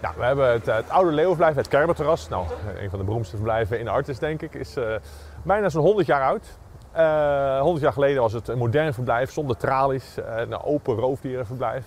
We 0.00 0.24
hebben 0.24 0.52
het, 0.52 0.66
het 0.66 0.90
oude 0.90 1.10
leeuwenverblijf, 1.10 1.56
het 1.56 1.68
Kerberterras. 1.68 2.28
Nou, 2.28 2.46
een 2.78 2.90
van 2.90 2.98
de 2.98 3.04
beroemdste 3.04 3.36
verblijven 3.36 3.78
in 3.78 3.88
Artis, 3.88 4.18
denk 4.18 4.42
ik. 4.42 4.54
Is 4.54 4.76
uh, 4.76 4.94
bijna 5.44 5.68
zo'n 5.68 5.82
100 5.82 6.06
jaar 6.06 6.22
oud. 6.22 6.58
Uh, 6.96 7.60
100 7.60 7.82
jaar 7.82 7.92
geleden 7.92 8.22
was 8.22 8.32
het 8.32 8.48
een 8.48 8.58
modern 8.58 8.94
verblijf 8.94 9.32
zonder 9.32 9.56
tralies. 9.56 10.18
Uh, 10.18 10.24
een 10.38 10.62
open 10.62 10.94
roofdierenverblijf. 10.94 11.84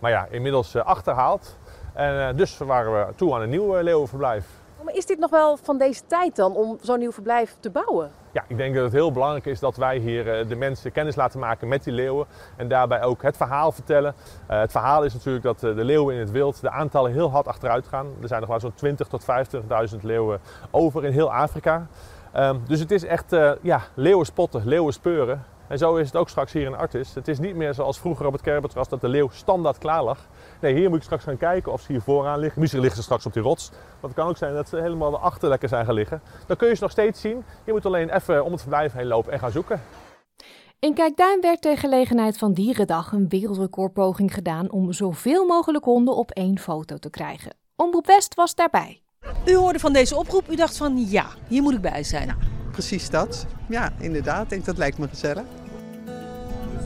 maar 0.00 0.10
ja, 0.10 0.26
inmiddels 0.30 0.76
achterhaald. 0.76 1.58
En 1.94 2.36
dus 2.36 2.58
waren 2.58 3.06
we 3.06 3.14
toe 3.14 3.34
aan 3.34 3.42
een 3.42 3.50
nieuw 3.50 3.80
leeuwenverblijf. 3.80 4.46
Maar 4.84 4.94
is 4.94 5.06
dit 5.06 5.18
nog 5.18 5.30
wel 5.30 5.56
van 5.56 5.78
deze 5.78 6.06
tijd 6.06 6.36
dan 6.36 6.54
om 6.54 6.78
zo'n 6.80 6.98
nieuw 6.98 7.12
verblijf 7.12 7.56
te 7.60 7.70
bouwen? 7.70 8.10
Ja, 8.32 8.44
ik 8.48 8.56
denk 8.56 8.74
dat 8.74 8.84
het 8.84 8.92
heel 8.92 9.12
belangrijk 9.12 9.46
is 9.46 9.60
dat 9.60 9.76
wij 9.76 9.98
hier 9.98 10.48
de 10.48 10.56
mensen 10.56 10.92
kennis 10.92 11.16
laten 11.16 11.40
maken 11.40 11.68
met 11.68 11.84
die 11.84 11.92
leeuwen. 11.92 12.26
En 12.56 12.68
daarbij 12.68 13.02
ook 13.02 13.22
het 13.22 13.36
verhaal 13.36 13.72
vertellen. 13.72 14.14
Uh, 14.50 14.60
het 14.60 14.70
verhaal 14.70 15.04
is 15.04 15.12
natuurlijk 15.14 15.44
dat 15.44 15.60
de 15.60 15.84
leeuwen 15.84 16.14
in 16.14 16.20
het 16.20 16.30
wild, 16.30 16.60
de 16.60 16.70
aantallen 16.70 17.12
heel 17.12 17.30
hard 17.30 17.48
achteruit 17.48 17.86
gaan. 17.86 18.06
Er 18.22 18.28
zijn 18.28 18.40
nog 18.40 18.48
maar 18.48 18.60
zo'n 18.60 18.74
20 18.74 19.08
tot 19.08 19.24
25.000 19.94 20.00
leeuwen 20.00 20.40
over 20.70 21.04
in 21.04 21.12
heel 21.12 21.32
Afrika. 21.32 21.86
Um, 22.36 22.62
dus 22.66 22.80
het 22.80 22.90
is 22.90 23.04
echt 23.04 23.36
ja, 23.62 23.80
leeuwen 23.94 24.26
spotten, 24.26 24.62
leeuwen 24.64 24.92
speuren. 24.92 25.44
En 25.72 25.78
zo 25.78 25.96
is 25.96 26.06
het 26.06 26.16
ook 26.16 26.28
straks 26.28 26.52
hier 26.52 26.66
in 26.66 26.74
Artis. 26.74 27.14
Het 27.14 27.28
is 27.28 27.38
niet 27.38 27.54
meer 27.54 27.74
zoals 27.74 27.98
vroeger 27.98 28.26
op 28.26 28.32
het 28.32 28.42
Kerbertras 28.42 28.88
dat 28.88 29.00
de 29.00 29.08
leeuw 29.08 29.28
standaard 29.28 29.78
klaar 29.78 30.02
lag. 30.02 30.26
Nee, 30.60 30.74
hier 30.74 30.88
moet 30.88 30.98
ik 30.98 31.04
straks 31.04 31.24
gaan 31.24 31.36
kijken 31.36 31.72
of 31.72 31.80
ze 31.80 31.92
hier 31.92 32.00
vooraan 32.00 32.38
liggen. 32.38 32.60
Misschien 32.60 32.80
liggen 32.80 32.98
ze 32.98 33.04
straks 33.04 33.26
op 33.26 33.32
die 33.32 33.42
rots. 33.42 33.70
Want 33.70 34.14
het 34.14 34.14
kan 34.14 34.28
ook 34.28 34.36
zijn 34.36 34.54
dat 34.54 34.68
ze 34.68 34.76
helemaal 34.76 35.14
erachter 35.14 35.48
lekker 35.48 35.68
zijn 35.68 35.84
gaan 35.84 35.94
liggen. 35.94 36.22
Dan 36.46 36.56
kun 36.56 36.68
je 36.68 36.74
ze 36.74 36.82
nog 36.82 36.90
steeds 36.90 37.20
zien. 37.20 37.44
Je 37.64 37.72
moet 37.72 37.86
alleen 37.86 38.10
even 38.10 38.44
om 38.44 38.52
het 38.52 38.60
verblijf 38.60 38.92
heen 38.92 39.06
lopen 39.06 39.32
en 39.32 39.38
gaan 39.38 39.50
zoeken. 39.50 39.80
In 40.78 40.94
Kijkduin 40.94 41.40
werd 41.40 41.62
ter 41.62 41.78
gelegenheid 41.78 42.38
van 42.38 42.52
Dierendag 42.52 43.12
een 43.12 43.28
wereldrecordpoging 43.28 44.34
gedaan 44.34 44.70
om 44.70 44.92
zoveel 44.92 45.46
mogelijk 45.46 45.84
honden 45.84 46.16
op 46.16 46.30
één 46.30 46.58
foto 46.58 46.96
te 46.96 47.10
krijgen. 47.10 47.56
Omroep 47.76 48.06
West 48.06 48.34
was 48.34 48.54
daarbij. 48.54 49.02
U 49.46 49.54
hoorde 49.54 49.78
van 49.78 49.92
deze 49.92 50.16
oproep, 50.16 50.50
u 50.50 50.56
dacht 50.56 50.76
van 50.76 50.98
ja, 51.08 51.26
hier 51.48 51.62
moet 51.62 51.74
ik 51.74 51.80
bij 51.80 52.02
zijn. 52.02 52.26
Ja, 52.26 52.36
precies 52.72 53.10
dat. 53.10 53.46
Ja, 53.68 53.92
inderdaad. 53.98 54.42
Ik 54.42 54.48
denk 54.48 54.64
dat 54.64 54.78
lijkt 54.78 54.98
me 54.98 55.08
gezellig. 55.08 55.44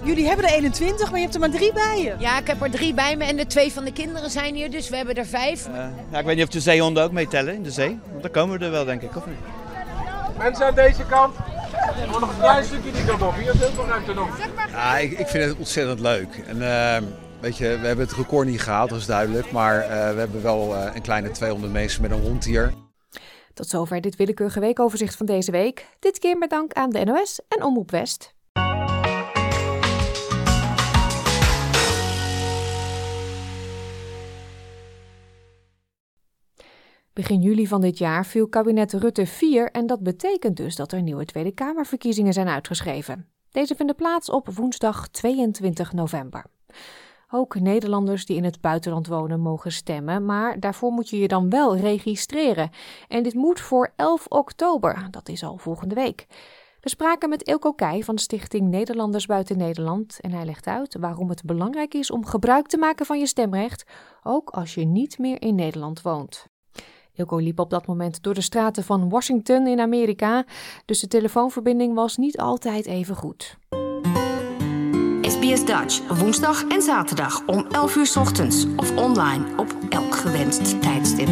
Jullie 0.06 0.26
hebben 0.26 0.46
er 0.46 0.52
21, 0.52 1.06
maar 1.06 1.16
je 1.16 1.22
hebt 1.22 1.34
er 1.34 1.40
maar 1.40 1.50
drie 1.50 1.72
bij 1.72 2.02
je. 2.02 2.14
Ja, 2.18 2.38
ik 2.38 2.46
heb 2.46 2.62
er 2.62 2.70
drie 2.70 2.94
bij 2.94 3.16
me 3.16 3.24
en 3.24 3.36
de 3.36 3.46
twee 3.46 3.72
van 3.72 3.84
de 3.84 3.92
kinderen 3.92 4.30
zijn 4.30 4.54
hier, 4.54 4.70
dus 4.70 4.88
we 4.88 4.96
hebben 4.96 5.14
er 5.14 5.26
vijf. 5.26 5.68
Uh, 5.68 5.86
ja, 6.10 6.18
ik 6.18 6.24
weet 6.24 6.36
niet 6.36 6.44
of 6.44 6.50
de 6.50 6.60
zeehonden 6.60 7.02
ook 7.04 7.12
meetellen 7.12 7.54
in 7.54 7.62
de 7.62 7.70
zee. 7.70 7.98
Want 8.10 8.22
dan 8.22 8.30
komen 8.30 8.58
we 8.58 8.64
er 8.64 8.70
wel, 8.70 8.84
denk 8.84 9.02
ik, 9.02 9.16
of 9.16 9.26
niet? 9.26 9.36
Mensen 10.38 10.66
aan 10.66 10.74
deze 10.74 11.04
kant. 11.04 11.36
Er 12.00 12.06
nog 12.06 12.20
een 12.20 12.38
klein 12.38 12.64
stukje 12.64 12.92
die 12.92 13.04
kant 13.04 13.22
op. 13.22 13.34
Hier 13.34 13.54
is 13.54 13.60
heel 13.60 13.70
veel 13.70 13.86
ruimte 13.86 14.14
nog. 14.14 14.38
Ja, 14.70 14.98
ik, 14.98 15.18
ik 15.18 15.26
vind 15.26 15.44
het 15.44 15.58
ontzettend 15.58 16.00
leuk. 16.00 16.42
En, 16.46 16.56
uh, 16.56 16.96
weet 17.40 17.56
je, 17.56 17.78
we 17.78 17.86
hebben 17.86 18.06
het 18.06 18.16
record 18.16 18.46
niet 18.46 18.62
gehaald, 18.62 18.88
dat 18.88 18.98
is 18.98 19.06
duidelijk. 19.06 19.52
Maar 19.52 19.82
uh, 19.82 19.88
we 19.88 20.18
hebben 20.18 20.42
wel 20.42 20.74
uh, 20.74 20.94
een 20.94 21.02
kleine 21.02 21.30
200 21.30 21.72
mensen 21.72 22.02
met 22.02 22.10
een 22.10 22.22
hond 22.22 22.44
hier. 22.44 22.72
Tot 23.54 23.68
zover 23.68 24.00
dit 24.00 24.16
willekeurige 24.16 24.60
weekoverzicht 24.60 25.16
van 25.16 25.26
deze 25.26 25.50
week. 25.50 25.86
Dit 25.98 26.18
keer 26.18 26.38
met 26.38 26.50
dank 26.50 26.72
aan 26.72 26.90
de 26.90 27.04
NOS 27.04 27.40
en 27.48 27.62
Omroep 27.62 27.90
West. 27.90 28.34
Begin 37.16 37.40
juli 37.40 37.66
van 37.66 37.80
dit 37.80 37.98
jaar 37.98 38.26
viel 38.26 38.48
kabinet 38.48 38.92
Rutte 38.92 39.26
4 39.26 39.70
en 39.70 39.86
dat 39.86 40.02
betekent 40.02 40.56
dus 40.56 40.76
dat 40.76 40.92
er 40.92 41.02
nieuwe 41.02 41.24
Tweede 41.24 41.52
Kamerverkiezingen 41.52 42.32
zijn 42.32 42.48
uitgeschreven. 42.48 43.28
Deze 43.50 43.74
vinden 43.74 43.96
plaats 43.96 44.30
op 44.30 44.48
woensdag 44.54 45.08
22 45.08 45.92
november. 45.92 46.44
Ook 47.30 47.60
Nederlanders 47.60 48.26
die 48.26 48.36
in 48.36 48.44
het 48.44 48.60
buitenland 48.60 49.06
wonen 49.06 49.40
mogen 49.40 49.72
stemmen, 49.72 50.24
maar 50.24 50.60
daarvoor 50.60 50.92
moet 50.92 51.08
je 51.08 51.18
je 51.18 51.28
dan 51.28 51.50
wel 51.50 51.76
registreren. 51.76 52.70
En 53.08 53.22
dit 53.22 53.34
moet 53.34 53.60
voor 53.60 53.92
11 53.96 54.26
oktober, 54.28 55.08
dat 55.10 55.28
is 55.28 55.42
al 55.42 55.56
volgende 55.58 55.94
week. 55.94 56.26
We 56.80 56.88
spraken 56.88 57.28
met 57.28 57.42
Ilko 57.42 57.72
Keij 57.72 58.02
van 58.02 58.18
Stichting 58.18 58.68
Nederlanders 58.68 59.26
Buiten 59.26 59.58
Nederland 59.58 60.20
en 60.20 60.32
hij 60.32 60.44
legt 60.44 60.66
uit 60.66 60.96
waarom 61.00 61.28
het 61.28 61.44
belangrijk 61.44 61.94
is 61.94 62.10
om 62.10 62.26
gebruik 62.26 62.66
te 62.66 62.78
maken 62.78 63.06
van 63.06 63.18
je 63.18 63.26
stemrecht, 63.26 63.84
ook 64.22 64.50
als 64.50 64.74
je 64.74 64.84
niet 64.84 65.18
meer 65.18 65.42
in 65.42 65.54
Nederland 65.54 66.02
woont. 66.02 66.46
Ilko 67.16 67.36
liep 67.36 67.58
op 67.58 67.70
dat 67.70 67.86
moment 67.86 68.22
door 68.22 68.34
de 68.34 68.40
straten 68.40 68.84
van 68.84 69.08
Washington 69.08 69.66
in 69.66 69.80
Amerika, 69.80 70.44
dus 70.84 71.00
de 71.00 71.08
telefoonverbinding 71.08 71.94
was 71.94 72.16
niet 72.16 72.38
altijd 72.38 72.86
even 72.86 73.16
goed. 73.16 73.56
SBS 75.20 75.64
Dutch, 75.64 76.18
woensdag 76.18 76.64
en 76.64 76.82
zaterdag 76.82 77.46
om 77.46 77.66
11 77.70 77.96
uur 77.96 78.12
ochtends 78.18 78.66
of 78.76 78.96
online 78.96 79.44
op 79.56 79.76
elk 79.88 80.14
gewenst 80.14 80.82
tijdstip. 80.82 81.28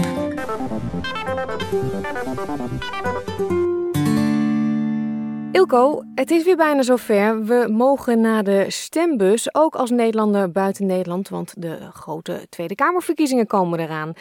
Ilko, 5.53 6.03
het 6.15 6.31
is 6.31 6.45
weer 6.45 6.57
bijna 6.57 6.83
zover. 6.83 7.45
We 7.45 7.69
mogen 7.71 8.21
naar 8.21 8.45
de 8.45 8.65
stembus, 8.69 9.55
ook 9.55 9.75
als 9.75 9.91
Nederlander 9.91 10.51
buiten 10.51 10.87
Nederland, 10.87 11.29
want 11.29 11.55
de 11.57 11.79
grote 11.93 12.47
Tweede 12.49 12.75
Kamerverkiezingen 12.75 13.47
komen 13.47 13.81
eraan. 13.81 14.13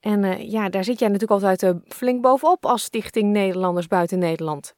En 0.00 0.22
uh, 0.22 0.50
ja, 0.50 0.68
daar 0.68 0.84
zit 0.84 0.98
jij 0.98 1.08
natuurlijk 1.08 1.42
altijd 1.42 1.62
uh, 1.62 1.82
flink 1.86 2.22
bovenop 2.22 2.64
als 2.64 2.82
Stichting 2.82 3.32
Nederlanders 3.32 3.86
buiten 3.86 4.18
Nederland. 4.18 4.74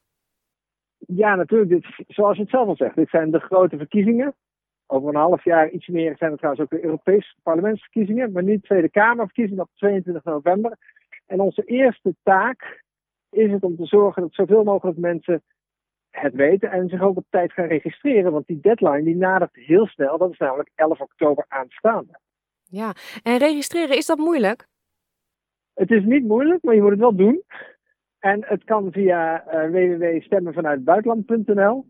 Ja, 0.99 1.35
natuurlijk. 1.35 1.71
Dit, 1.71 2.07
zoals 2.09 2.37
je 2.37 2.43
het 2.43 2.51
zelf 2.51 2.69
al 2.69 2.77
zegt, 2.77 2.97
dit 2.97 3.09
zijn 3.09 3.31
de 3.31 3.39
grote 3.39 3.77
verkiezingen. 3.77 4.35
Over 4.87 5.09
een 5.09 5.15
half 5.15 5.45
jaar, 5.45 5.71
iets 5.71 5.87
meer, 5.87 6.17
zijn 6.17 6.31
het 6.31 6.39
trouwens 6.41 6.65
ook 6.65 6.79
de 6.79 6.85
Europese 6.85 7.35
parlementsverkiezingen, 7.43 8.33
maar 8.33 8.43
niet 8.43 8.63
Tweede 8.63 8.91
Kamerverkiezingen 8.91 9.63
op 9.63 9.71
22 9.75 10.25
november. 10.25 10.77
En 11.27 11.41
onze 11.41 11.63
eerste 11.63 12.15
taak 12.23 12.83
is 13.31 13.51
het 13.51 13.63
om 13.63 13.77
te 13.77 13.87
zorgen 13.87 14.23
dat 14.23 14.35
zoveel 14.35 14.65
mogelijk 14.65 14.99
mensen 14.99 15.43
het 16.11 16.35
weten 16.35 16.71
en 16.71 16.89
zich 16.89 17.03
ook 17.03 17.17
op 17.17 17.27
tijd 17.31 17.53
gaan 17.53 17.67
registreren. 17.67 18.33
Want 18.33 18.47
die 18.47 18.61
deadline 18.61 19.03
die 19.03 19.17
nadert 19.17 19.55
heel 19.55 19.87
snel. 19.87 20.19
Dat 20.19 20.31
is 20.31 20.39
namelijk 20.39 20.71
11 20.75 21.01
oktober 21.01 21.45
aanstaande. 21.49 22.19
Ja, 22.69 22.93
en 23.23 23.39
registreren, 23.39 23.97
is 23.97 24.07
dat 24.07 24.19
moeilijk? 24.19 24.67
Het 25.75 25.91
is 25.91 26.05
niet 26.05 26.25
moeilijk, 26.25 26.63
maar 26.63 26.75
je 26.75 26.83
moet 26.83 26.91
het 26.91 26.99
wel 26.99 27.17
doen. 27.17 27.43
En 28.19 28.45
het 28.45 28.65
kan 28.65 28.93
via 28.93 29.45
uh, 29.47 29.71
www.stemmenvanuitbuitenland.nl. 29.71 31.87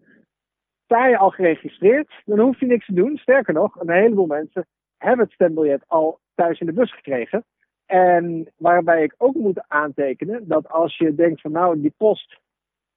Sta 0.85 1.07
je 1.07 1.19
al 1.19 1.31
geregistreerd, 1.31 2.23
dan 2.25 2.39
hoef 2.39 2.61
je 2.61 2.67
niks 2.67 2.87
te 2.87 2.95
doen. 2.95 3.17
Sterker 3.17 3.55
nog, 3.55 3.81
een 3.81 3.91
heleboel 3.91 4.27
mensen 4.27 4.67
hebben 4.97 5.25
het 5.25 5.35
stembiljet 5.35 5.85
al 5.87 6.21
thuis 6.35 6.61
in 6.61 6.67
de 6.67 6.73
bus 6.73 6.95
gekregen. 6.95 7.45
En 7.87 8.53
waarbij 8.57 9.03
ik 9.03 9.15
ook 9.19 9.35
moet 9.35 9.65
aantekenen 9.69 10.49
dat 10.49 10.69
als 10.69 10.97
je 10.97 11.15
denkt 11.15 11.41
van 11.41 11.53
nou, 11.53 11.81
die 11.81 11.95
post, 11.97 12.41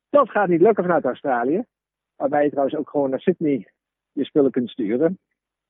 dat 0.10 0.30
gaat 0.30 0.48
niet 0.48 0.62
lukken 0.62 0.84
vanuit 0.84 1.06
Australië. 1.06 1.64
Waarbij 2.16 2.44
je 2.44 2.50
trouwens 2.50 2.78
ook 2.78 2.90
gewoon 2.90 3.10
naar 3.10 3.20
Sydney 3.20 3.68
je 4.12 4.26
spullen 4.26 4.52
kunt 4.52 4.70
sturen. 4.70 5.20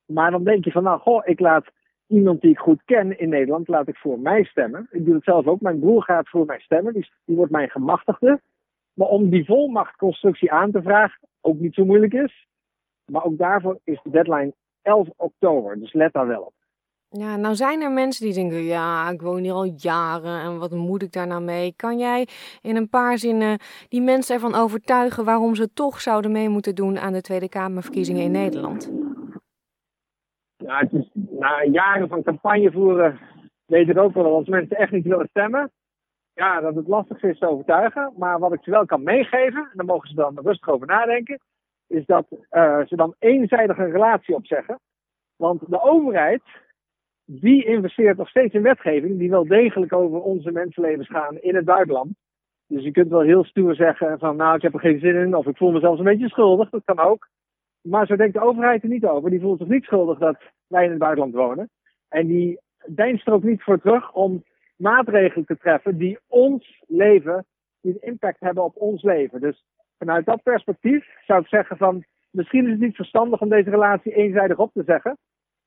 Maar 0.04 0.30
dan 0.30 0.44
denk 0.44 0.64
je 0.64 0.70
van 0.70 0.82
nou, 0.82 1.00
goh, 1.00 1.22
ik 1.24 1.40
laat 1.40 1.66
iemand 2.06 2.40
die 2.40 2.50
ik 2.50 2.58
goed 2.58 2.82
ken 2.84 3.18
in 3.18 3.28
Nederland, 3.28 3.68
laat 3.68 3.88
ik 3.88 3.96
voor 3.96 4.18
mij 4.18 4.44
stemmen. 4.44 4.88
Ik 4.90 5.04
doe 5.04 5.14
het 5.14 5.24
zelf 5.24 5.46
ook. 5.46 5.60
Mijn 5.60 5.78
broer 5.78 6.02
gaat 6.02 6.28
voor 6.28 6.46
mij 6.46 6.60
stemmen. 6.60 6.92
Die, 6.92 7.10
wordt 7.24 7.52
mijn 7.52 7.70
gemachtigde. 7.70 8.40
Maar 8.94 9.08
om 9.08 9.30
die 9.30 9.44
volmachtconstructie 9.44 10.52
aan 10.52 10.70
te 10.70 10.82
vragen, 10.82 11.20
ook 11.40 11.58
niet 11.58 11.74
zo 11.74 11.84
moeilijk 11.84 12.12
is. 12.12 12.46
Maar 13.04 13.24
ook 13.24 13.38
daarvoor 13.38 13.78
is 13.84 14.00
de 14.02 14.10
deadline 14.10 14.54
11 14.82 15.08
oktober. 15.16 15.78
Dus 15.78 15.92
let 15.92 16.12
daar 16.12 16.26
wel 16.26 16.42
op. 16.42 16.54
Ja, 17.08 17.36
nou 17.36 17.54
zijn 17.54 17.80
er 17.80 17.90
mensen 17.90 18.24
die 18.24 18.34
denken, 18.34 18.62
ja, 18.62 19.10
ik 19.10 19.20
woon 19.20 19.42
hier 19.42 19.52
al 19.52 19.72
jaren 19.76 20.40
en 20.40 20.58
wat 20.58 20.70
moet 20.70 21.02
ik 21.02 21.12
daar 21.12 21.26
nou 21.26 21.42
mee? 21.42 21.72
Kan 21.76 21.98
jij 21.98 22.28
in 22.60 22.76
een 22.76 22.88
paar 22.88 23.18
zinnen 23.18 23.58
die 23.88 24.02
mensen 24.02 24.34
ervan 24.34 24.54
overtuigen 24.54 25.24
waarom 25.24 25.54
ze 25.54 25.72
toch 25.72 26.00
zouden 26.00 26.32
mee 26.32 26.48
moeten 26.48 26.74
doen 26.74 26.98
aan 26.98 27.12
de 27.12 27.20
Tweede 27.20 27.48
Kamerverkiezingen 27.48 28.22
in 28.22 28.30
Nederland? 28.30 28.95
Ja, 30.56 30.88
na 31.12 31.64
jaren 31.64 32.08
van 32.08 32.22
campagne 32.22 32.72
voeren 32.72 33.18
weet 33.66 33.88
ik 33.88 33.98
ook 33.98 34.14
wel 34.14 34.22
dat 34.22 34.32
als 34.32 34.48
mensen 34.48 34.76
echt 34.76 34.92
niet 34.92 35.06
willen 35.06 35.28
stemmen, 35.28 35.70
ja, 36.32 36.60
dat 36.60 36.74
het 36.74 36.88
lastig 36.88 37.22
is 37.22 37.38
te 37.38 37.48
overtuigen. 37.48 38.12
Maar 38.16 38.38
wat 38.38 38.52
ik 38.52 38.62
ze 38.62 38.70
wel 38.70 38.86
kan 38.86 39.02
meegeven, 39.02 39.62
en 39.62 39.70
daar 39.72 39.86
mogen 39.86 40.08
ze 40.08 40.14
dan 40.14 40.38
rustig 40.42 40.68
over 40.68 40.86
nadenken, 40.86 41.40
is 41.86 42.06
dat 42.06 42.26
uh, 42.30 42.80
ze 42.86 42.96
dan 42.96 43.14
eenzijdig 43.18 43.78
een 43.78 43.90
relatie 43.90 44.34
opzeggen. 44.34 44.80
Want 45.36 45.70
de 45.70 45.82
overheid, 45.82 46.42
die 47.24 47.64
investeert 47.64 48.16
nog 48.16 48.28
steeds 48.28 48.54
in 48.54 48.62
wetgeving 48.62 49.18
die 49.18 49.30
wel 49.30 49.46
degelijk 49.46 49.92
over 49.92 50.20
onze 50.20 50.50
mensenlevens 50.50 51.08
gaan 51.08 51.38
in 51.38 51.54
het 51.54 51.64
buitenland. 51.64 52.14
Dus 52.66 52.84
je 52.84 52.90
kunt 52.90 53.10
wel 53.10 53.20
heel 53.20 53.44
stoer 53.44 53.74
zeggen 53.74 54.18
van 54.18 54.36
nou 54.36 54.56
ik 54.56 54.62
heb 54.62 54.74
er 54.74 54.80
geen 54.80 54.98
zin 54.98 55.14
in 55.14 55.34
of 55.34 55.46
ik 55.46 55.56
voel 55.56 55.70
me 55.70 55.80
zelfs 55.80 55.98
een 55.98 56.04
beetje 56.04 56.28
schuldig, 56.28 56.70
dat 56.70 56.84
kan 56.84 56.98
ook. 56.98 57.28
Maar 57.88 58.06
zo 58.06 58.16
denkt 58.16 58.34
de 58.34 58.40
overheid 58.40 58.82
er 58.82 58.88
niet 58.88 59.04
over. 59.04 59.30
Die 59.30 59.40
voelt 59.40 59.58
zich 59.58 59.68
niet 59.68 59.84
schuldig 59.84 60.18
dat 60.18 60.36
wij 60.66 60.84
in 60.84 60.90
het 60.90 60.98
buitenland 60.98 61.34
wonen. 61.34 61.70
En 62.08 62.26
die 62.26 62.60
deinst 62.86 63.26
er 63.26 63.32
ook 63.32 63.42
niet 63.42 63.62
voor 63.62 63.80
terug 63.80 64.12
om 64.12 64.44
maatregelen 64.76 65.46
te 65.46 65.56
treffen 65.56 65.98
die 65.98 66.18
ons 66.26 66.82
leven, 66.86 67.46
die 67.80 67.98
impact 68.00 68.40
hebben 68.40 68.64
op 68.64 68.76
ons 68.76 69.02
leven. 69.02 69.40
Dus 69.40 69.64
vanuit 69.98 70.26
dat 70.26 70.42
perspectief 70.42 71.06
zou 71.26 71.40
ik 71.40 71.46
zeggen 71.46 71.76
van 71.76 72.04
misschien 72.30 72.64
is 72.64 72.70
het 72.70 72.80
niet 72.80 72.96
verstandig 72.96 73.40
om 73.40 73.48
deze 73.48 73.70
relatie 73.70 74.12
eenzijdig 74.12 74.58
op 74.58 74.72
te 74.72 74.82
zeggen. 74.86 75.18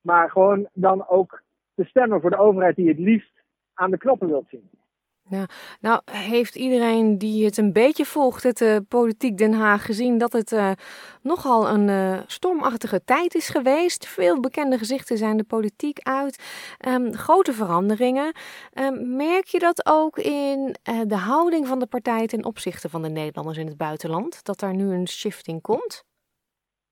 Maar 0.02 0.30
gewoon 0.30 0.68
dan 0.74 1.08
ook 1.08 1.42
te 1.76 1.84
stemmen 1.84 2.22
voor 2.22 2.30
de 2.30 2.38
overheid 2.38 2.76
die 2.76 2.88
het 2.88 3.00
liefst 3.00 3.44
aan 3.74 3.92
de 3.92 3.98
knoppen 3.98 4.28
wilt 4.28 4.50
zien. 4.50 4.70
Nou 5.82 6.02
heeft 6.12 6.56
iedereen 6.56 7.18
die 7.18 7.46
het 7.46 7.58
een 7.58 7.74
beetje 7.74 8.06
volgt, 8.06 8.44
het 8.44 8.62
uh, 8.62 8.78
politiek 8.88 9.38
Den 9.38 9.54
Haag, 9.54 9.86
gezien 9.86 10.18
dat 10.18 10.34
het 10.34 10.52
uh, 10.52 10.72
nogal 11.22 11.70
een 11.70 11.88
uh, 11.88 12.20
stormachtige 12.26 13.04
tijd 13.06 13.36
is 13.36 13.50
geweest. 13.50 14.08
Veel 14.08 14.40
bekende 14.40 14.78
gezichten 14.78 15.18
zijn 15.18 15.38
de 15.38 15.44
politiek 15.44 16.00
uit. 16.00 16.44
Um, 16.88 17.14
grote 17.14 17.54
veranderingen. 17.54 18.34
Um, 18.74 19.16
merk 19.16 19.46
je 19.46 19.60
dat 19.60 19.86
ook 19.86 20.18
in 20.18 20.76
de 21.08 21.18
houding 21.18 21.68
van 21.68 21.80
de 21.80 21.88
partij 21.88 22.28
ten 22.28 22.46
opzichte 22.46 22.90
van 22.90 23.02
de 23.02 23.10
Nederlanders 23.10 23.58
in 23.58 23.68
het 23.68 23.78
buitenland? 23.78 24.46
Dat 24.46 24.60
daar 24.60 24.76
nu 24.76 24.94
een 24.94 25.08
shifting 25.08 25.62
komt? 25.62 26.04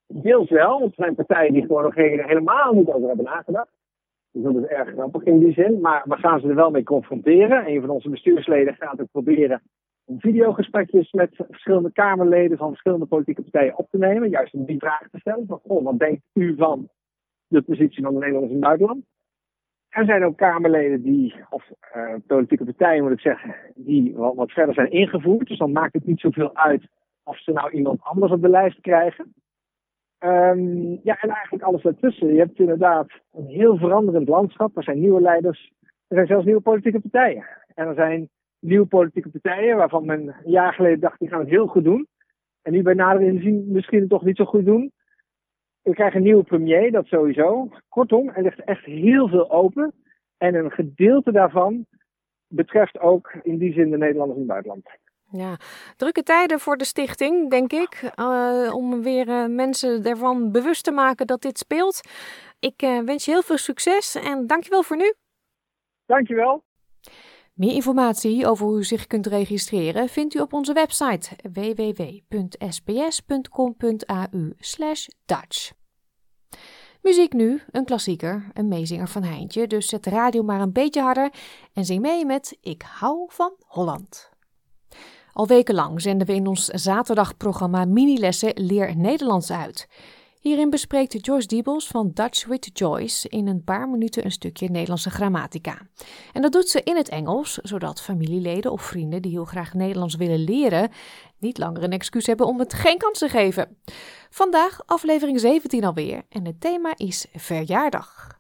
Deels 0.08 0.50
wel, 0.50 0.79
want 0.79 0.94
zijn 0.96 1.15
partijen 1.15 1.53
die 1.53 1.65
gewoon 1.65 1.84
nog 1.84 1.96
helemaal 1.96 2.74
niet 2.74 2.88
over 2.88 3.08
hebben 3.08 3.25
nagedacht. 3.25 3.76
Dat 4.31 4.55
is 4.55 4.63
erg 4.63 4.89
grappig 4.89 5.24
in 5.24 5.39
die 5.39 5.53
zin. 5.53 5.81
Maar 5.81 6.03
we 6.05 6.17
gaan 6.17 6.39
ze 6.39 6.48
er 6.48 6.55
wel 6.55 6.72
mee 6.72 6.84
confronteren. 6.84 7.67
Een 7.67 7.81
van 7.81 7.89
onze 7.89 8.10
bestuursleden 8.10 8.75
gaat 8.75 9.01
ook 9.01 9.12
proberen 9.12 9.62
om 10.05 10.19
videogesprekjes 10.19 11.12
met 11.12 11.36
verschillende 11.36 11.91
Kamerleden 11.91 12.57
van 12.57 12.69
verschillende 12.69 13.05
politieke 13.05 13.41
partijen 13.41 13.77
op 13.77 13.89
te 13.89 13.98
nemen. 13.98 14.29
Juist 14.29 14.53
om 14.53 14.65
die 14.65 14.79
vraag 14.79 15.10
te 15.12 15.19
stellen. 15.19 15.46
Van, 15.48 15.84
wat 15.84 16.00
denkt 16.00 16.22
u 16.34 16.55
van 16.57 16.89
de 17.48 17.62
positie 17.62 18.03
van 18.03 18.13
de 18.13 18.19
Nederlanders 18.19 18.53
in 18.53 18.57
het 18.57 18.67
buitenland? 18.67 19.05
Er 19.89 20.05
zijn 20.05 20.25
ook 20.25 20.38
Kamerleden 20.38 21.01
die, 21.01 21.36
of 21.49 21.69
uh, 21.95 22.13
politieke 22.28 22.63
partijen 22.63 23.04
moet 23.04 23.12
ik 23.12 23.19
zeggen, 23.19 23.56
die 23.75 24.15
wat, 24.15 24.36
wat 24.36 24.51
verder 24.51 24.73
zijn 24.73 24.91
ingevoerd. 24.91 25.47
Dus 25.47 25.58
dan 25.58 25.71
maakt 25.71 25.93
het 25.93 26.06
niet 26.06 26.19
zoveel 26.19 26.56
uit 26.56 26.88
of 27.23 27.39
ze 27.39 27.51
nou 27.51 27.71
iemand 27.71 28.01
anders 28.04 28.32
op 28.32 28.41
de 28.41 28.49
lijst 28.49 28.82
krijgen. 28.82 29.34
Um, 30.19 30.99
ja, 31.03 31.21
en 31.21 31.30
eigenlijk 31.30 31.63
alles 31.63 31.82
daartussen. 31.82 32.34
Je 32.34 32.39
hebt 32.39 32.60
inderdaad 32.60 33.08
een 33.34 33.45
heel 33.45 33.77
veranderend 33.77 34.27
landschap. 34.27 34.77
Er 34.77 34.84
zijn 34.84 34.99
nieuwe 34.99 35.21
leiders. 35.21 35.71
Er 35.82 36.15
zijn 36.15 36.27
zelfs 36.27 36.45
nieuwe 36.45 36.62
politieke 36.62 36.99
partijen. 36.99 37.45
En 37.73 37.88
er 37.88 37.95
zijn 37.95 38.30
nieuwe 38.60 38.86
politieke 38.86 39.30
partijen 39.30 39.77
waarvan 39.77 40.06
men 40.06 40.27
een 40.27 40.51
jaar 40.51 40.73
geleden 40.73 40.99
dacht, 40.99 41.19
die 41.19 41.30
gaan 41.30 41.39
het 41.39 41.49
heel 41.49 41.67
goed 41.67 41.84
doen. 41.84 42.08
En 42.62 42.71
nu 42.71 42.82
bij 42.82 42.93
nader 42.93 43.21
inzien 43.21 43.71
misschien 43.71 43.99
het 43.99 44.10
toch 44.10 44.25
niet 44.25 44.38
zo 44.38 44.45
goed 44.45 44.65
doen. 44.65 44.91
We 45.82 45.93
krijgen 45.93 46.17
een 46.17 46.23
nieuwe 46.23 46.43
premier, 46.43 46.91
dat 46.91 47.06
sowieso. 47.06 47.69
Kortom, 47.89 48.30
er 48.30 48.43
ligt 48.43 48.63
echt 48.63 48.86
heel 48.86 49.27
veel 49.27 49.51
open. 49.51 49.93
En 50.38 50.56
een 50.56 50.71
gedeelte 50.71 51.32
daarvan 51.32 51.86
betreft 52.47 52.99
ook 52.99 53.34
in 53.43 53.58
die 53.58 53.73
zin 53.73 53.89
de 53.89 53.97
Nederlanders 53.97 54.39
in 54.39 54.45
het 54.45 54.51
buitenland. 54.51 54.89
Ja, 55.31 55.57
drukke 55.95 56.23
tijden 56.23 56.59
voor 56.59 56.77
de 56.77 56.85
stichting, 56.85 57.49
denk 57.49 57.73
ik. 57.73 58.11
Uh, 58.15 58.73
om 58.73 59.01
weer 59.01 59.27
uh, 59.27 59.45
mensen 59.45 60.03
ervan 60.03 60.51
bewust 60.51 60.83
te 60.83 60.91
maken 60.91 61.27
dat 61.27 61.41
dit 61.41 61.57
speelt. 61.57 62.01
Ik 62.59 62.81
uh, 62.81 62.99
wens 62.99 63.25
je 63.25 63.31
heel 63.31 63.41
veel 63.41 63.57
succes 63.57 64.15
en 64.15 64.47
dankjewel 64.47 64.83
voor 64.83 64.97
nu. 64.97 65.13
Dankjewel. 66.05 66.63
Meer 67.53 67.73
informatie 67.73 68.47
over 68.47 68.65
hoe 68.65 68.77
u 68.77 68.83
zich 68.83 69.07
kunt 69.07 69.27
registreren 69.27 70.09
vindt 70.09 70.33
u 70.33 70.39
op 70.39 70.53
onze 70.53 70.73
website 70.73 71.29
www.sbs.com.au 71.53 72.45
Dutch. 75.25 75.71
Muziek 77.01 77.33
nu, 77.33 77.61
een 77.71 77.85
klassieker, 77.85 78.49
een 78.53 78.67
meezinger 78.67 79.07
van 79.07 79.23
Heintje, 79.23 79.67
dus 79.67 79.87
zet 79.87 80.03
de 80.03 80.09
radio 80.09 80.43
maar 80.43 80.61
een 80.61 80.73
beetje 80.73 81.01
harder 81.01 81.31
en 81.73 81.85
zing 81.85 82.01
mee 82.01 82.25
met 82.25 82.57
Ik 82.61 82.81
hou 82.81 83.25
van 83.27 83.53
Holland. 83.65 84.37
Al 85.38 85.47
wekenlang 85.47 86.02
zenden 86.02 86.28
we 86.28 86.34
in 86.34 86.47
ons 86.47 86.65
zaterdagprogramma 86.65 87.86
minilessen 87.86 88.52
Leer 88.56 88.95
Nederlands 88.95 89.52
uit. 89.52 89.88
Hierin 90.39 90.69
bespreekt 90.69 91.26
Joyce 91.26 91.47
Diebels 91.47 91.88
van 91.88 92.12
Dutch 92.13 92.45
with 92.45 92.69
Joyce 92.73 93.30
in 93.30 93.47
een 93.47 93.63
paar 93.63 93.89
minuten 93.89 94.26
een 94.26 94.32
stukje 94.32 94.69
Nederlandse 94.69 95.10
grammatica. 95.10 95.82
En 96.34 96.41
dat 96.41 96.52
doet 96.52 96.69
ze 96.69 96.82
in 96.84 96.95
het 96.95 97.10
Engels, 97.10 97.54
zodat 97.54 98.02
familieleden 98.02 98.71
of 98.71 98.82
vrienden 98.82 99.21
die 99.21 99.32
heel 99.32 99.45
graag 99.45 99.73
Nederlands 99.73 100.15
willen 100.15 100.43
leren, 100.43 100.91
niet 101.39 101.58
langer 101.58 101.84
een 101.84 101.91
excuus 101.91 102.26
hebben 102.26 102.47
om 102.47 102.60
het 102.60 102.73
geen 102.73 102.97
kans 102.97 103.19
te 103.19 103.30
geven. 103.30 103.78
Vandaag 104.30 104.82
aflevering 104.86 105.39
17 105.39 105.84
alweer 105.84 106.23
en 106.30 106.45
het 106.45 106.62
thema 106.62 106.93
is 106.95 107.26
verjaardag. 107.34 108.37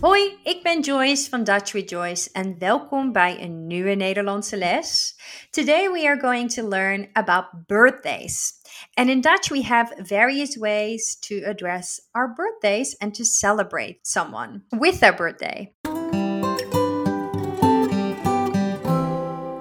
Hoi, 0.00 0.38
ik 0.44 0.62
ben 0.62 0.80
Joyce 0.80 1.28
van 1.28 1.44
Dutch 1.44 1.72
with 1.72 1.90
Joyce 1.90 2.28
en 2.32 2.58
welkom 2.58 3.12
bij 3.12 3.40
een 3.40 3.66
nieuwe 3.66 3.94
Nederlandse 3.94 4.56
les. 4.56 5.16
Today 5.50 5.90
we 5.90 6.06
are 6.06 6.20
going 6.20 6.52
to 6.52 6.68
learn 6.68 7.08
about 7.12 7.44
birthdays. 7.66 8.52
And 8.94 9.08
in 9.08 9.20
Dutch 9.20 9.48
we 9.48 9.62
have 9.62 9.94
various 10.06 10.56
ways 10.56 11.18
to 11.18 11.34
address 11.34 12.08
our 12.10 12.34
birthdays 12.34 12.96
and 12.98 13.14
to 13.14 13.24
celebrate 13.24 13.98
someone 14.02 14.62
with 14.68 14.98
their 14.98 15.14
birthday. 15.14 15.74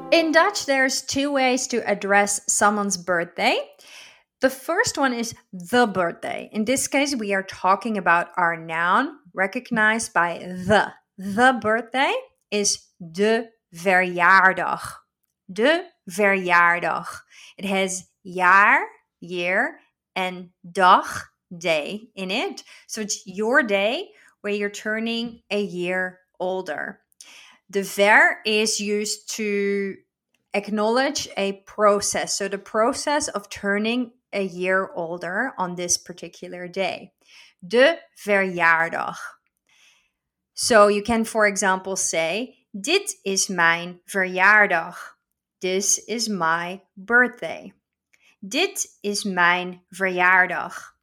In 0.10 0.32
Dutch 0.32 0.66
there's 0.66 1.02
two 1.02 1.32
ways 1.32 1.68
to 1.68 1.78
address 1.78 2.42
someone's 2.48 2.98
birthday. 2.98 3.58
The 4.40 4.50
first 4.52 4.98
one 4.98 5.14
is 5.14 5.34
the 5.52 5.88
birthday. 5.88 6.50
In 6.52 6.66
this 6.66 6.88
case, 6.88 7.16
we 7.16 7.34
are 7.34 7.44
talking 7.44 7.98
about 7.98 8.28
our 8.38 8.56
noun 8.56 9.18
recognized 9.34 10.14
by 10.14 10.38
the. 10.40 10.94
The 11.18 11.58
birthday 11.60 12.14
is 12.52 12.86
de 13.00 13.48
verjaardag. 13.74 14.82
De 15.52 15.86
verjaardag. 16.08 17.08
It 17.58 17.66
has 17.66 18.08
jaar, 18.24 18.84
year, 19.20 19.80
and 20.16 20.50
dag, 20.72 21.06
day 21.58 22.10
in 22.14 22.30
it. 22.30 22.64
So 22.86 23.02
it's 23.02 23.24
your 23.26 23.64
day 23.64 24.10
where 24.42 24.54
you're 24.54 24.70
turning 24.70 25.42
a 25.50 25.62
year 25.62 26.20
older. 26.40 27.00
The 27.72 27.82
ver 27.82 28.38
is 28.46 28.80
used 28.80 29.36
to 29.38 29.96
acknowledge 30.54 31.28
a 31.36 31.54
process. 31.66 32.38
So 32.38 32.48
the 32.48 32.58
process 32.58 33.28
of 33.28 33.50
turning 33.50 34.12
a 34.34 34.44
year 34.44 34.92
older 34.94 35.54
on 35.58 35.76
this 35.76 35.98
particular 35.98 36.68
day. 36.68 37.12
De 37.68 37.98
verjaardag. 38.16 39.18
So 40.54 40.88
you 40.88 41.02
can, 41.02 41.26
for 41.26 41.46
example, 41.46 41.96
say, 41.96 42.58
Dit 42.72 43.20
is 43.24 43.48
mijn 43.48 44.02
verjaardag. 44.06 45.18
This 45.60 45.98
is 46.06 46.28
my 46.28 46.84
birthday. 46.96 47.74
Dit 48.40 48.98
is 49.02 49.24
mijn 49.24 49.84
verjaardag. 49.90 50.96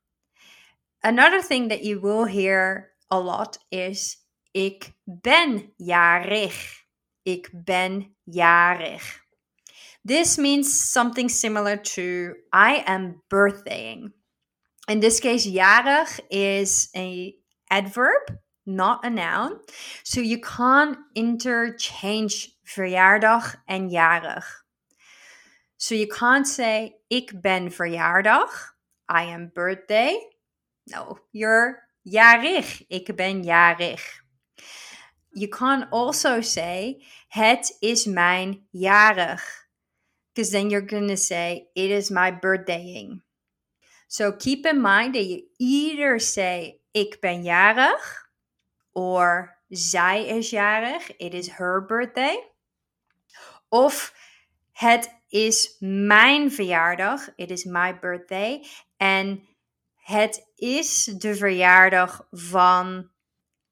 Another 1.01 1.43
thing 1.43 1.69
that 1.69 1.83
you 1.83 2.01
will 2.01 2.25
hear 2.25 2.93
a 3.11 3.19
lot 3.19 3.59
is 3.71 4.17
ik 4.53 4.93
ben 5.05 5.73
jarig. 5.77 6.85
Ik 7.23 7.51
ben 7.53 8.17
jarig. 8.25 9.24
This 10.05 10.37
means 10.37 10.69
something 10.71 11.31
similar 11.31 11.79
to 11.79 12.35
I 12.53 12.85
am 12.87 13.23
birthdaying. 13.31 14.13
In 14.87 15.01
this 15.01 15.19
case, 15.19 15.47
jarig 15.47 16.21
is 16.31 16.91
a 16.95 17.35
adverb, 17.71 18.37
not 18.67 19.03
a 19.05 19.09
noun. 19.09 19.61
So 20.03 20.21
you 20.21 20.41
can't 20.41 20.99
interchange 21.15 22.51
verjaardag 22.67 23.57
and 23.67 23.91
jarig. 23.91 24.45
So 25.79 25.95
you 25.95 26.07
can't 26.07 26.47
say 26.47 26.97
ik 27.11 27.41
ben 27.41 27.71
verjaardag. 27.71 28.51
I 29.09 29.25
am 29.25 29.53
birthday. 29.55 30.19
No, 30.87 31.19
you're 31.33 31.79
jarig. 32.07 32.85
Ik 32.91 33.17
ben 33.17 33.43
jarig. 33.43 34.03
You 35.33 35.49
can 35.49 35.89
also 35.91 36.43
say 36.43 37.03
het 37.29 37.77
is 37.81 38.05
mijn 38.05 38.67
jarig. 38.71 39.64
Because 40.35 40.51
then 40.51 40.71
you're 40.71 40.81
going 40.81 41.09
to 41.09 41.17
say 41.17 41.69
it 41.77 41.91
is 41.91 42.11
my 42.11 42.33
birthdaying. 42.33 43.21
So 44.09 44.33
keep 44.33 44.67
in 44.67 44.81
mind 44.81 45.15
that 45.15 45.25
you 45.25 45.43
either 45.59 46.19
say 46.19 46.81
ik 46.93 47.21
ben 47.21 47.45
jarig 47.45 48.29
or 48.95 49.57
zij 49.71 50.27
is 50.27 50.51
jarig. 50.51 51.11
It 51.19 51.35
is 51.35 51.49
her 51.49 51.81
birthday. 51.81 52.37
Of 53.69 54.13
het 54.73 55.09
is 55.29 55.77
mijn 55.81 56.51
verjaardag. 56.51 57.29
It 57.37 57.51
is 57.51 57.65
my 57.65 57.99
birthday. 57.99 58.65
En 58.97 59.43
het 59.97 60.53
is 60.57 61.05
de 61.05 61.35
verjaardag 61.35 62.27
van 62.31 63.11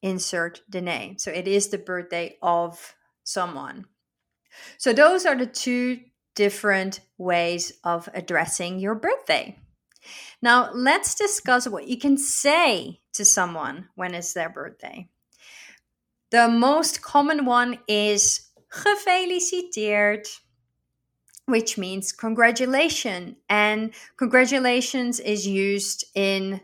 insert 0.01 0.65
the 0.69 0.81
name. 0.81 1.13
So 1.17 1.31
it 1.31 1.47
is 1.47 1.69
the 1.69 1.79
birthday 1.79 2.37
of 2.41 2.97
someone. 3.23 3.87
So 4.77 4.93
those 4.93 5.29
are 5.29 5.37
the 5.37 5.51
two 5.51 6.12
different 6.35 7.01
ways 7.19 7.73
of 7.85 8.09
addressing 8.15 8.79
your 8.79 8.95
birthday. 8.95 9.59
Now, 10.41 10.71
let's 10.73 11.15
discuss 11.15 11.69
what 11.69 11.89
you 11.89 11.99
can 11.99 12.19
say 12.19 13.01
to 13.13 13.25
someone 13.25 13.89
when 13.95 14.15
it's 14.15 14.33
their 14.33 14.49
birthday. 14.49 15.09
The 16.31 16.49
most 16.49 17.03
common 17.03 17.45
one 17.45 17.79
is 17.87 18.49
gefeliciteerd, 18.73 20.27
which 21.47 21.77
means 21.77 22.13
congratulation. 22.13 23.37
And 23.49 23.93
congratulations 24.17 25.21
is 25.21 25.47
used 25.47 26.05
in 26.15 26.61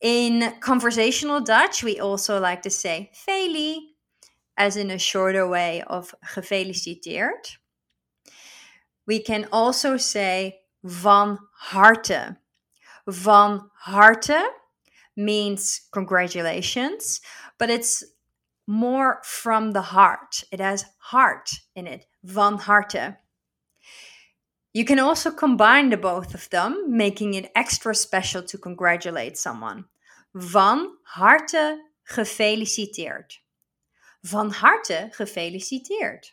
In 0.00 0.54
conversational 0.60 1.40
Dutch, 1.40 1.84
we 1.84 2.00
also 2.00 2.40
like 2.40 2.62
to 2.62 2.70
say 2.70 3.10
feli, 3.14 3.92
as 4.56 4.76
in 4.76 4.90
a 4.90 4.98
shorter 4.98 5.48
way 5.48 5.82
of 5.86 6.14
gefeliciteerd. 6.34 7.58
We 9.06 9.20
can 9.20 9.46
also 9.52 9.96
say 9.96 10.60
van 10.84 11.38
harte. 11.54 12.36
Van 13.06 13.70
harte 13.74 14.50
means 15.16 15.88
congratulations, 15.92 17.20
but 17.58 17.70
it's 17.70 18.04
more 18.66 19.20
from 19.24 19.72
the 19.72 19.82
heart. 19.82 20.44
It 20.52 20.60
has 20.60 20.84
heart 20.98 21.50
in 21.74 21.86
it. 21.86 22.06
Van 22.24 22.58
harte. 22.58 23.16
You 24.74 24.84
can 24.84 24.98
also 24.98 25.30
combine 25.30 25.90
the 25.90 25.98
both 25.98 26.34
of 26.34 26.48
them, 26.50 26.84
making 26.88 27.34
it 27.34 27.52
extra 27.54 27.94
special 27.94 28.42
to 28.44 28.58
congratulate 28.58 29.36
someone. 29.36 29.84
Van 30.34 30.96
harte 31.02 31.78
gefeliciteerd. 32.04 33.38
Van 34.22 34.50
harte 34.50 35.10
gefeliciteerd. 35.12 36.32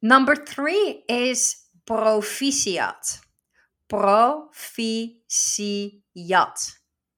Number 0.00 0.36
three 0.36 1.02
is 1.08 1.56
proficiat. 1.86 3.20
Proficiat. 3.88 5.18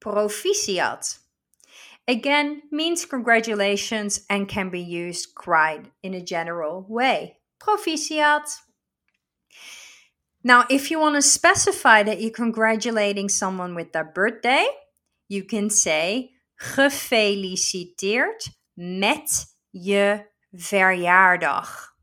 Proficiat. 0.00 1.18
Again, 2.08 2.62
means 2.70 3.04
congratulations 3.04 4.24
and 4.30 4.48
can 4.48 4.70
be 4.70 4.80
used 4.80 5.34
quite 5.34 5.90
in 6.02 6.14
a 6.14 6.22
general 6.22 6.86
way. 6.88 7.40
Proficiat. 7.58 8.60
Now, 10.42 10.64
if 10.70 10.90
you 10.90 11.00
want 11.00 11.16
to 11.16 11.22
specify 11.22 12.02
that 12.04 12.20
you're 12.20 12.30
congratulating 12.30 13.28
someone 13.28 13.74
with 13.74 13.92
their 13.92 14.04
birthday, 14.04 14.66
you 15.28 15.44
can 15.44 15.70
say 15.70 16.30
gefeliciteerd 16.56 18.48
met 18.74 19.56
je 19.70 20.26
verjaardag. 20.52 21.94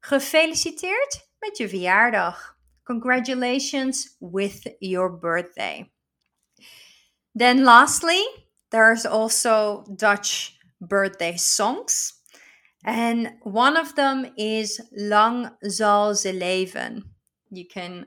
Gefeliciteerd 0.00 1.28
met 1.38 1.56
je 1.56 1.68
verjaardag. 1.68 2.56
Congratulations 2.84 4.16
with 4.20 4.76
your 4.78 5.18
birthday. 5.18 5.90
Then, 7.34 7.64
lastly, 7.64 8.22
there's 8.70 9.06
also 9.06 9.84
Dutch 9.96 10.58
birthday 10.80 11.36
songs. 11.36 12.13
And 12.84 13.32
one 13.42 13.76
of 13.76 13.94
them 13.94 14.26
is 14.36 14.80
Lang 14.92 15.50
zal 15.68 16.14
ze 16.14 16.32
leven. 16.32 17.04
You 17.50 17.64
can 17.66 18.06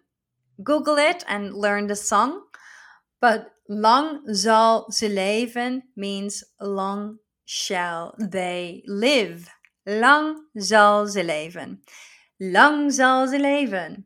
Google 0.64 0.98
it 0.98 1.24
and 1.28 1.54
learn 1.54 1.88
the 1.88 1.96
song. 1.96 2.44
But 3.20 3.52
Lang 3.68 4.22
zal 4.34 4.92
ze 4.92 5.10
leven 5.10 5.84
means 5.96 6.44
long 6.62 7.18
shall 7.46 8.16
they 8.20 8.84
live. 8.86 9.50
Lang 9.86 10.44
zal 10.60 11.08
ze 11.08 11.24
leven. 11.24 11.82
Lang 12.40 12.92
zal 12.92 13.28
ze 13.28 13.40
leven. 13.40 14.06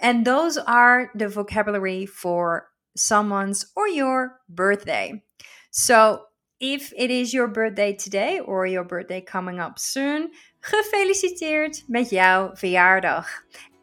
And 0.00 0.26
those 0.26 0.58
are 0.58 1.10
the 1.14 1.28
vocabulary 1.28 2.06
for 2.06 2.68
someone's 2.96 3.66
or 3.76 3.88
your 3.88 4.40
birthday. 4.48 5.22
So 5.70 6.22
if 6.62 6.92
it 6.92 7.10
is 7.10 7.32
your 7.32 7.50
birthday 7.50 7.94
today 7.94 8.40
or 8.40 8.68
your 8.68 8.86
birthday 8.86 9.20
coming 9.20 9.60
up 9.60 9.78
soon, 9.78 10.30
gefeliciteerd 10.60 11.84
met 11.86 12.10
jouw 12.10 12.50
verjaardag. 12.54 13.28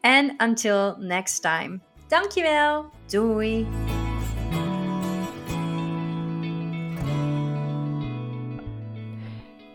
And 0.02 0.42
until 0.42 0.96
next 0.98 1.40
time. 1.40 1.82
Dankjewel. 2.08 2.86
Doei. 3.08 3.68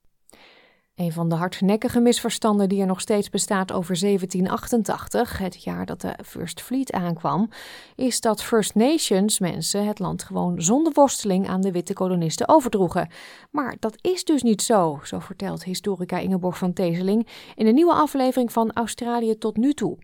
Een 1.02 1.12
van 1.12 1.30
de 1.30 1.36
hardnekkige 1.36 2.00
misverstanden 2.00 2.70
die 2.70 2.82
er 2.82 2.88
nog 2.88 3.02
steeds 3.02 3.30
bestaat 3.30 3.72
over 3.72 4.00
1788, 4.00 5.38
het 5.38 5.64
jaar 5.64 5.86
dat 5.86 6.02
de 6.02 6.16
First 6.26 6.62
Fleet 6.62 6.92
aankwam, 6.92 7.50
is 7.96 8.22
dat 8.22 8.44
First 8.44 8.76
Nations 8.76 9.40
mensen 9.40 9.86
het 9.86 10.00
land 10.00 10.24
gewoon 10.24 10.62
zonder 10.62 10.94
worsteling 10.94 11.48
aan 11.48 11.62
de 11.62 11.72
witte 11.72 11.94
kolonisten 11.94 12.48
overdroegen. 12.48 13.10
Maar 13.52 13.76
dat 13.80 13.98
is 14.02 14.24
dus 14.24 14.42
niet 14.42 14.62
zo, 14.62 15.00
zo 15.04 15.20
vertelt 15.20 15.64
historica 15.64 16.18
Ingeborg 16.18 16.58
van 16.58 16.74
Teeseling 16.74 17.28
in 17.56 17.68
een 17.68 17.74
nieuwe 17.74 17.94
aflevering 17.94 18.52
van 18.52 18.72
Australië 18.74 19.38
tot 19.38 19.58
nu 19.58 19.74
toe. 19.74 19.98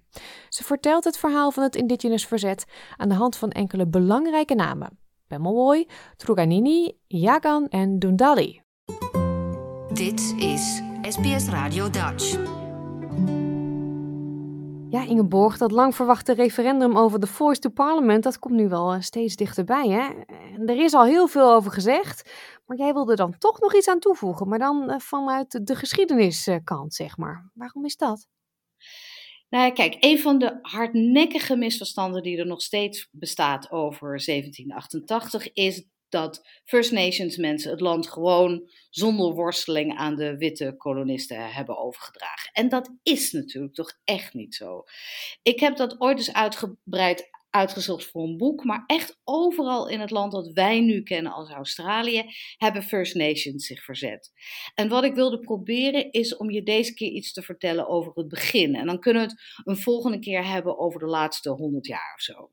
Ze 0.49 0.63
vertelt 0.63 1.03
het 1.03 1.17
verhaal 1.17 1.51
van 1.51 1.63
het 1.63 1.75
indigenous 1.75 2.25
verzet 2.25 2.65
aan 2.95 3.09
de 3.09 3.15
hand 3.15 3.35
van 3.35 3.51
enkele 3.51 3.87
belangrijke 3.87 4.55
namen: 4.55 4.99
Pemulwuy, 5.27 5.87
Truganini, 6.15 6.97
Yagan 7.07 7.67
en 7.67 7.99
Dundalli. 7.99 8.61
Dit 9.93 10.35
is 10.37 10.81
SBS 11.09 11.47
Radio 11.47 11.89
Dutch. 11.89 12.31
Ja, 14.89 15.05
Ingeborg, 15.05 15.57
dat 15.57 15.71
lang 15.71 15.95
verwachte 15.95 16.33
referendum 16.33 16.97
over 16.97 17.19
de 17.19 17.27
Voice 17.27 17.59
to 17.59 17.69
Parliament, 17.69 18.23
dat 18.23 18.39
komt 18.39 18.53
nu 18.53 18.69
wel 18.69 18.93
eh, 18.93 19.01
steeds 19.01 19.35
dichterbij. 19.35 19.87
Hè? 19.87 20.09
Er 20.65 20.83
is 20.83 20.93
al 20.93 21.05
heel 21.05 21.27
veel 21.27 21.53
over 21.53 21.71
gezegd, 21.71 22.31
Maar 22.65 22.77
jij 22.77 22.93
wilde 22.93 23.15
dan 23.15 23.37
toch 23.37 23.59
nog 23.59 23.75
iets 23.75 23.87
aan 23.87 23.99
toevoegen, 23.99 24.47
maar 24.47 24.59
dan 24.59 24.89
uh, 24.89 24.99
vanuit 24.99 25.67
de 25.67 25.75
geschiedeniskant, 25.75 26.93
zeg 26.93 27.17
maar. 27.17 27.51
Waarom 27.53 27.85
is 27.85 27.97
dat? 27.97 28.27
Nou, 29.49 29.73
kijk, 29.73 29.97
een 29.99 30.19
van 30.19 30.39
de 30.39 30.59
hardnekkige 30.61 31.55
misverstanden 31.55 32.23
die 32.23 32.37
er 32.37 32.47
nog 32.47 32.61
steeds 32.61 33.07
bestaat 33.11 33.71
over 33.71 34.07
1788 34.07 35.53
is 35.53 35.85
dat 36.09 36.47
First 36.63 36.91
Nations 36.91 37.37
mensen 37.37 37.71
het 37.71 37.81
land 37.81 38.09
gewoon 38.09 38.69
zonder 38.89 39.33
worsteling 39.33 39.97
aan 39.97 40.15
de 40.15 40.37
witte 40.37 40.73
kolonisten 40.77 41.53
hebben 41.53 41.77
overgedragen. 41.77 42.51
En 42.53 42.69
dat 42.69 42.91
is 43.03 43.31
natuurlijk 43.31 43.73
toch 43.73 43.99
echt 44.03 44.33
niet 44.33 44.55
zo. 44.55 44.83
Ik 45.41 45.59
heb 45.59 45.75
dat 45.75 46.01
ooit 46.01 46.17
eens 46.17 46.33
uitgebreid 46.33 47.29
uitgezocht 47.49 48.05
voor 48.05 48.23
een 48.23 48.37
boek, 48.37 48.63
maar 48.63 48.83
echt 48.85 49.19
overal 49.23 49.89
in 49.89 49.99
het 49.99 50.11
land 50.11 50.31
dat 50.31 50.51
wij 50.53 50.79
nu 50.79 51.03
kennen 51.03 51.31
als 51.31 51.49
Australië, 51.49 52.23
hebben 52.57 52.83
First 52.83 53.15
Nations 53.15 53.65
zich 53.65 53.83
verzet. 53.83 54.31
En 54.75 54.89
wat 54.89 55.03
ik 55.03 55.15
wilde 55.15 55.39
proberen 55.39 56.11
is 56.11 56.35
om 56.35 56.51
je 56.51 56.63
deze 56.63 56.93
keer 56.93 57.11
iets 57.11 57.33
te 57.33 57.41
vertellen 57.41 57.87
over 57.87 58.11
het 58.15 58.27
begin. 58.27 58.75
En 58.75 58.85
dan 58.85 58.99
kunnen 58.99 59.21
we 59.21 59.27
het 59.27 59.63
een 59.63 59.77
volgende 59.77 60.19
keer 60.19 60.45
hebben 60.45 60.79
over 60.79 60.99
de 60.99 61.05
laatste 61.05 61.49
honderd 61.49 61.87
jaar 61.87 62.13
of 62.15 62.21
zo. 62.21 62.51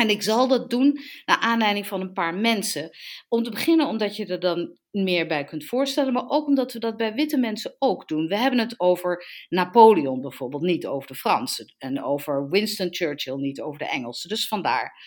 En 0.00 0.10
ik 0.10 0.22
zal 0.22 0.48
dat 0.48 0.70
doen 0.70 1.00
naar 1.24 1.38
aanleiding 1.38 1.86
van 1.86 2.00
een 2.00 2.12
paar 2.12 2.34
mensen. 2.34 2.90
Om 3.28 3.42
te 3.42 3.50
beginnen 3.50 3.86
omdat 3.86 4.16
je 4.16 4.26
er 4.26 4.40
dan 4.40 4.78
meer 4.90 5.26
bij 5.26 5.44
kunt 5.44 5.64
voorstellen, 5.64 6.12
maar 6.12 6.28
ook 6.28 6.46
omdat 6.46 6.72
we 6.72 6.78
dat 6.78 6.96
bij 6.96 7.14
witte 7.14 7.36
mensen 7.36 7.76
ook 7.78 8.08
doen. 8.08 8.26
We 8.26 8.36
hebben 8.36 8.58
het 8.58 8.80
over 8.80 9.24
Napoleon 9.48 10.20
bijvoorbeeld, 10.20 10.62
niet 10.62 10.86
over 10.86 11.08
de 11.08 11.14
Fransen. 11.14 11.74
En 11.78 12.04
over 12.04 12.50
Winston 12.50 12.88
Churchill, 12.90 13.34
niet 13.34 13.60
over 13.60 13.78
de 13.78 13.88
Engelsen. 13.88 14.28
Dus 14.28 14.48
vandaar. 14.48 15.04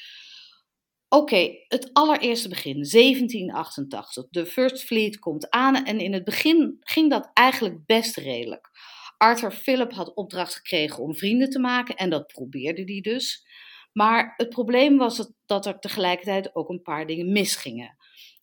Oké, 1.09 1.49
het 1.67 1.89
allereerste 1.93 2.49
begin, 2.49 2.73
1788. 2.73 4.27
De 4.29 4.45
First 4.45 4.83
Fleet 4.83 5.19
komt 5.19 5.49
aan 5.49 5.85
en 5.85 5.99
in 5.99 6.13
het 6.13 6.23
begin 6.23 6.77
ging 6.79 7.09
dat 7.09 7.29
eigenlijk 7.33 7.85
best 7.85 8.17
redelijk. 8.17 8.69
Arthur 9.17 9.51
Phillip 9.51 9.93
had 9.93 10.13
opdracht 10.13 10.55
gekregen 10.55 11.03
om 11.03 11.15
vrienden 11.15 11.49
te 11.49 11.59
maken 11.59 11.95
en 11.95 12.09
dat 12.09 12.27
probeerde 12.27 12.83
hij 12.83 13.01
dus. 13.01 13.45
Maar 13.93 14.33
het 14.37 14.49
probleem 14.49 14.97
was 14.97 15.31
dat 15.45 15.65
er 15.65 15.79
tegelijkertijd 15.79 16.55
ook 16.55 16.69
een 16.69 16.81
paar 16.81 17.05
dingen 17.07 17.31
misgingen. 17.31 17.97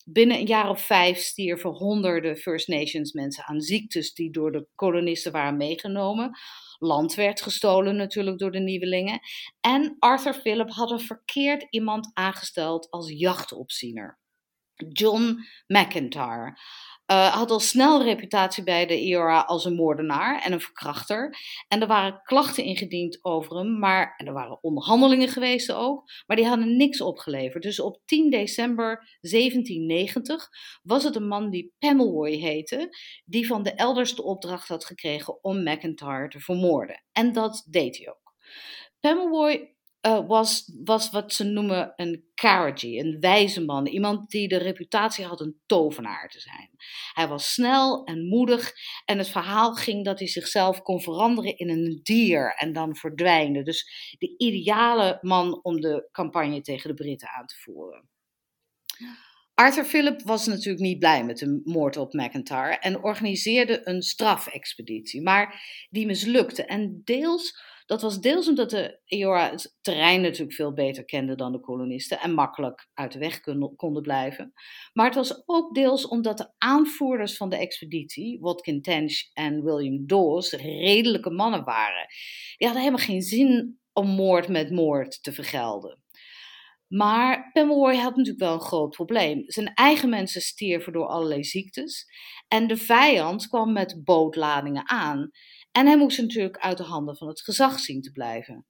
Binnen 0.04 0.36
een 0.36 0.46
jaar 0.46 0.68
of 0.68 0.80
vijf 0.86 1.18
stierven 1.18 1.70
honderden 1.70 2.36
First 2.36 2.68
Nations 2.68 3.12
mensen 3.12 3.44
aan 3.44 3.60
ziektes 3.60 4.14
die 4.14 4.30
door 4.30 4.52
de 4.52 4.66
kolonisten 4.74 5.32
waren 5.32 5.56
meegenomen. 5.56 6.38
Land 6.78 7.14
werd 7.14 7.42
gestolen 7.42 7.96
natuurlijk 7.96 8.38
door 8.38 8.50
de 8.50 8.58
nieuwelingen. 8.58 9.20
En 9.60 9.96
Arthur 9.98 10.34
Phillip 10.34 10.70
had 10.70 10.90
een 10.90 11.00
verkeerd 11.00 11.66
iemand 11.70 12.10
aangesteld 12.14 12.90
als 12.90 13.10
jachtopziener. 13.10 14.18
John 14.88 15.38
McIntyre. 15.66 16.58
Uh, 17.10 17.34
had 17.34 17.50
al 17.50 17.60
snel 17.60 18.02
reputatie 18.02 18.62
bij 18.62 18.86
de 18.86 19.00
IORA 19.00 19.40
als 19.40 19.64
een 19.64 19.74
moordenaar 19.74 20.42
en 20.42 20.52
een 20.52 20.60
verkrachter. 20.60 21.36
En 21.68 21.80
er 21.80 21.86
waren 21.86 22.20
klachten 22.22 22.64
ingediend 22.64 23.24
over 23.24 23.56
hem, 23.56 23.78
maar 23.78 24.14
en 24.16 24.26
er 24.26 24.32
waren 24.32 24.62
onderhandelingen 24.62 25.28
geweest 25.28 25.72
ook, 25.72 26.10
maar 26.26 26.36
die 26.36 26.46
hadden 26.46 26.76
niks 26.76 27.00
opgeleverd. 27.00 27.62
Dus 27.62 27.80
op 27.80 28.00
10 28.04 28.30
december 28.30 29.18
1790 29.20 30.48
was 30.82 31.04
het 31.04 31.16
een 31.16 31.28
man 31.28 31.50
die 31.50 31.74
Pemmelwoy 31.78 32.30
heette, 32.30 32.96
die 33.24 33.46
van 33.46 33.62
de 33.62 33.74
elders 33.74 34.14
de 34.14 34.22
opdracht 34.22 34.68
had 34.68 34.84
gekregen 34.84 35.44
om 35.44 35.62
McIntyre 35.62 36.28
te 36.28 36.40
vermoorden. 36.40 37.04
En 37.12 37.32
dat 37.32 37.66
deed 37.70 37.96
hij 37.96 38.08
ook. 38.08 38.34
Pemmelwoy 39.00 39.74
uh, 40.06 40.26
was, 40.26 40.72
was 40.84 41.10
wat 41.10 41.32
ze 41.32 41.44
noemen 41.44 41.92
een 41.96 42.24
Karaji, 42.34 43.00
een 43.00 43.16
wijze 43.20 43.64
man. 43.64 43.86
Iemand 43.86 44.30
die 44.30 44.48
de 44.48 44.56
reputatie 44.56 45.24
had 45.24 45.40
een 45.40 45.60
tovenaar 45.66 46.28
te 46.28 46.40
zijn. 46.40 46.70
Hij 47.12 47.28
was 47.28 47.52
snel 47.52 48.04
en 48.04 48.28
moedig 48.28 48.72
en 49.04 49.18
het 49.18 49.28
verhaal 49.28 49.74
ging 49.74 50.04
dat 50.04 50.18
hij 50.18 50.28
zichzelf 50.28 50.82
kon 50.82 51.00
veranderen 51.00 51.56
in 51.56 51.68
een 51.68 52.00
dier 52.02 52.54
en 52.54 52.72
dan 52.72 52.96
verdwijnen. 52.96 53.64
Dus 53.64 54.14
de 54.18 54.34
ideale 54.36 55.18
man 55.20 55.60
om 55.62 55.80
de 55.80 56.08
campagne 56.12 56.60
tegen 56.60 56.88
de 56.88 57.02
Britten 57.02 57.28
aan 57.28 57.46
te 57.46 57.56
voeren. 57.56 58.08
Arthur 59.54 59.84
Phillip 59.84 60.22
was 60.22 60.46
natuurlijk 60.46 60.82
niet 60.84 60.98
blij 60.98 61.24
met 61.24 61.38
de 61.38 61.60
moord 61.64 61.96
op 61.96 62.12
McIntyre 62.12 62.78
en 62.78 63.02
organiseerde 63.02 63.80
een 63.84 64.02
strafexpeditie, 64.02 65.22
maar 65.22 65.62
die 65.90 66.06
mislukte. 66.06 66.64
En 66.64 67.00
deels 67.04 67.58
dat 67.90 68.02
was 68.02 68.20
deels 68.20 68.48
omdat 68.48 68.70
de 68.70 69.00
Eora 69.04 69.50
het 69.50 69.76
terrein 69.80 70.20
natuurlijk 70.20 70.52
veel 70.52 70.72
beter 70.72 71.04
kende 71.04 71.34
dan 71.34 71.52
de 71.52 71.60
kolonisten 71.60 72.20
en 72.20 72.32
makkelijk 72.32 72.88
uit 72.94 73.12
de 73.12 73.18
weg 73.18 73.40
konden 73.76 74.02
blijven. 74.02 74.52
Maar 74.92 75.06
het 75.06 75.14
was 75.14 75.42
ook 75.46 75.74
deels 75.74 76.08
omdat 76.08 76.38
de 76.38 76.52
aanvoerders 76.58 77.36
van 77.36 77.48
de 77.48 77.56
expeditie, 77.56 78.40
Watkin 78.40 78.82
Tench 78.82 79.30
en 79.32 79.64
William 79.64 80.06
Dawes, 80.06 80.52
redelijke 80.52 81.30
mannen 81.30 81.64
waren. 81.64 82.06
Die 82.56 82.66
hadden 82.66 82.84
helemaal 82.84 83.06
geen 83.06 83.22
zin 83.22 83.78
om 83.92 84.08
moord 84.08 84.48
met 84.48 84.70
moord 84.70 85.22
te 85.22 85.32
vergelden. 85.32 86.02
Maar 86.88 87.50
Pomeroy 87.52 87.94
had 87.94 88.16
natuurlijk 88.16 88.44
wel 88.44 88.52
een 88.52 88.60
groot 88.60 88.90
probleem. 88.90 89.42
Zijn 89.46 89.74
eigen 89.74 90.08
mensen 90.08 90.40
stierven 90.40 90.92
door 90.92 91.06
allerlei 91.06 91.44
ziektes. 91.44 92.06
En 92.48 92.66
de 92.66 92.76
vijand 92.76 93.48
kwam 93.48 93.72
met 93.72 94.04
bootladingen 94.04 94.88
aan. 94.88 95.30
En 95.72 95.86
hij 95.86 95.98
moest 95.98 96.18
natuurlijk 96.18 96.58
uit 96.58 96.76
de 96.76 96.82
handen 96.82 97.16
van 97.16 97.28
het 97.28 97.40
gezag 97.40 97.78
zien 97.78 98.02
te 98.02 98.12
blijven. 98.12 98.66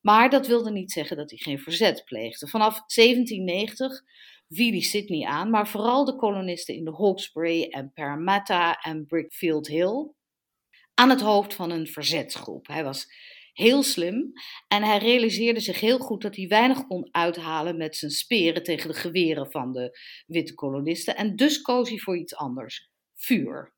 Maar 0.00 0.30
dat 0.30 0.46
wilde 0.46 0.70
niet 0.70 0.92
zeggen 0.92 1.16
dat 1.16 1.30
hij 1.30 1.38
geen 1.38 1.58
verzet 1.58 2.04
pleegde. 2.04 2.48
Vanaf 2.48 2.72
1790 2.72 4.02
viel 4.48 4.70
hij 4.70 4.80
Sydney 4.80 5.26
aan, 5.26 5.50
maar 5.50 5.68
vooral 5.68 6.04
de 6.04 6.16
kolonisten 6.16 6.74
in 6.74 6.84
de 6.84 6.94
Hawkesbury 6.96 7.62
en 7.62 7.92
Parramatta 7.92 8.80
en 8.80 9.06
Brickfield 9.06 9.66
Hill 9.66 10.12
aan 10.94 11.10
het 11.10 11.20
hoofd 11.20 11.54
van 11.54 11.70
een 11.70 11.86
verzetsgroep. 11.86 12.66
Hij 12.66 12.84
was 12.84 13.06
heel 13.52 13.82
slim 13.82 14.32
en 14.68 14.82
hij 14.82 14.98
realiseerde 14.98 15.60
zich 15.60 15.80
heel 15.80 15.98
goed 15.98 16.22
dat 16.22 16.36
hij 16.36 16.48
weinig 16.48 16.86
kon 16.86 17.08
uithalen 17.10 17.76
met 17.76 17.96
zijn 17.96 18.10
speren 18.10 18.62
tegen 18.62 18.90
de 18.90 18.96
geweren 18.96 19.50
van 19.50 19.72
de 19.72 19.98
witte 20.26 20.54
kolonisten 20.54 21.16
en 21.16 21.36
dus 21.36 21.62
koos 21.62 21.88
hij 21.88 21.98
voor 21.98 22.16
iets 22.16 22.34
anders: 22.34 22.90
vuur. 23.14 23.72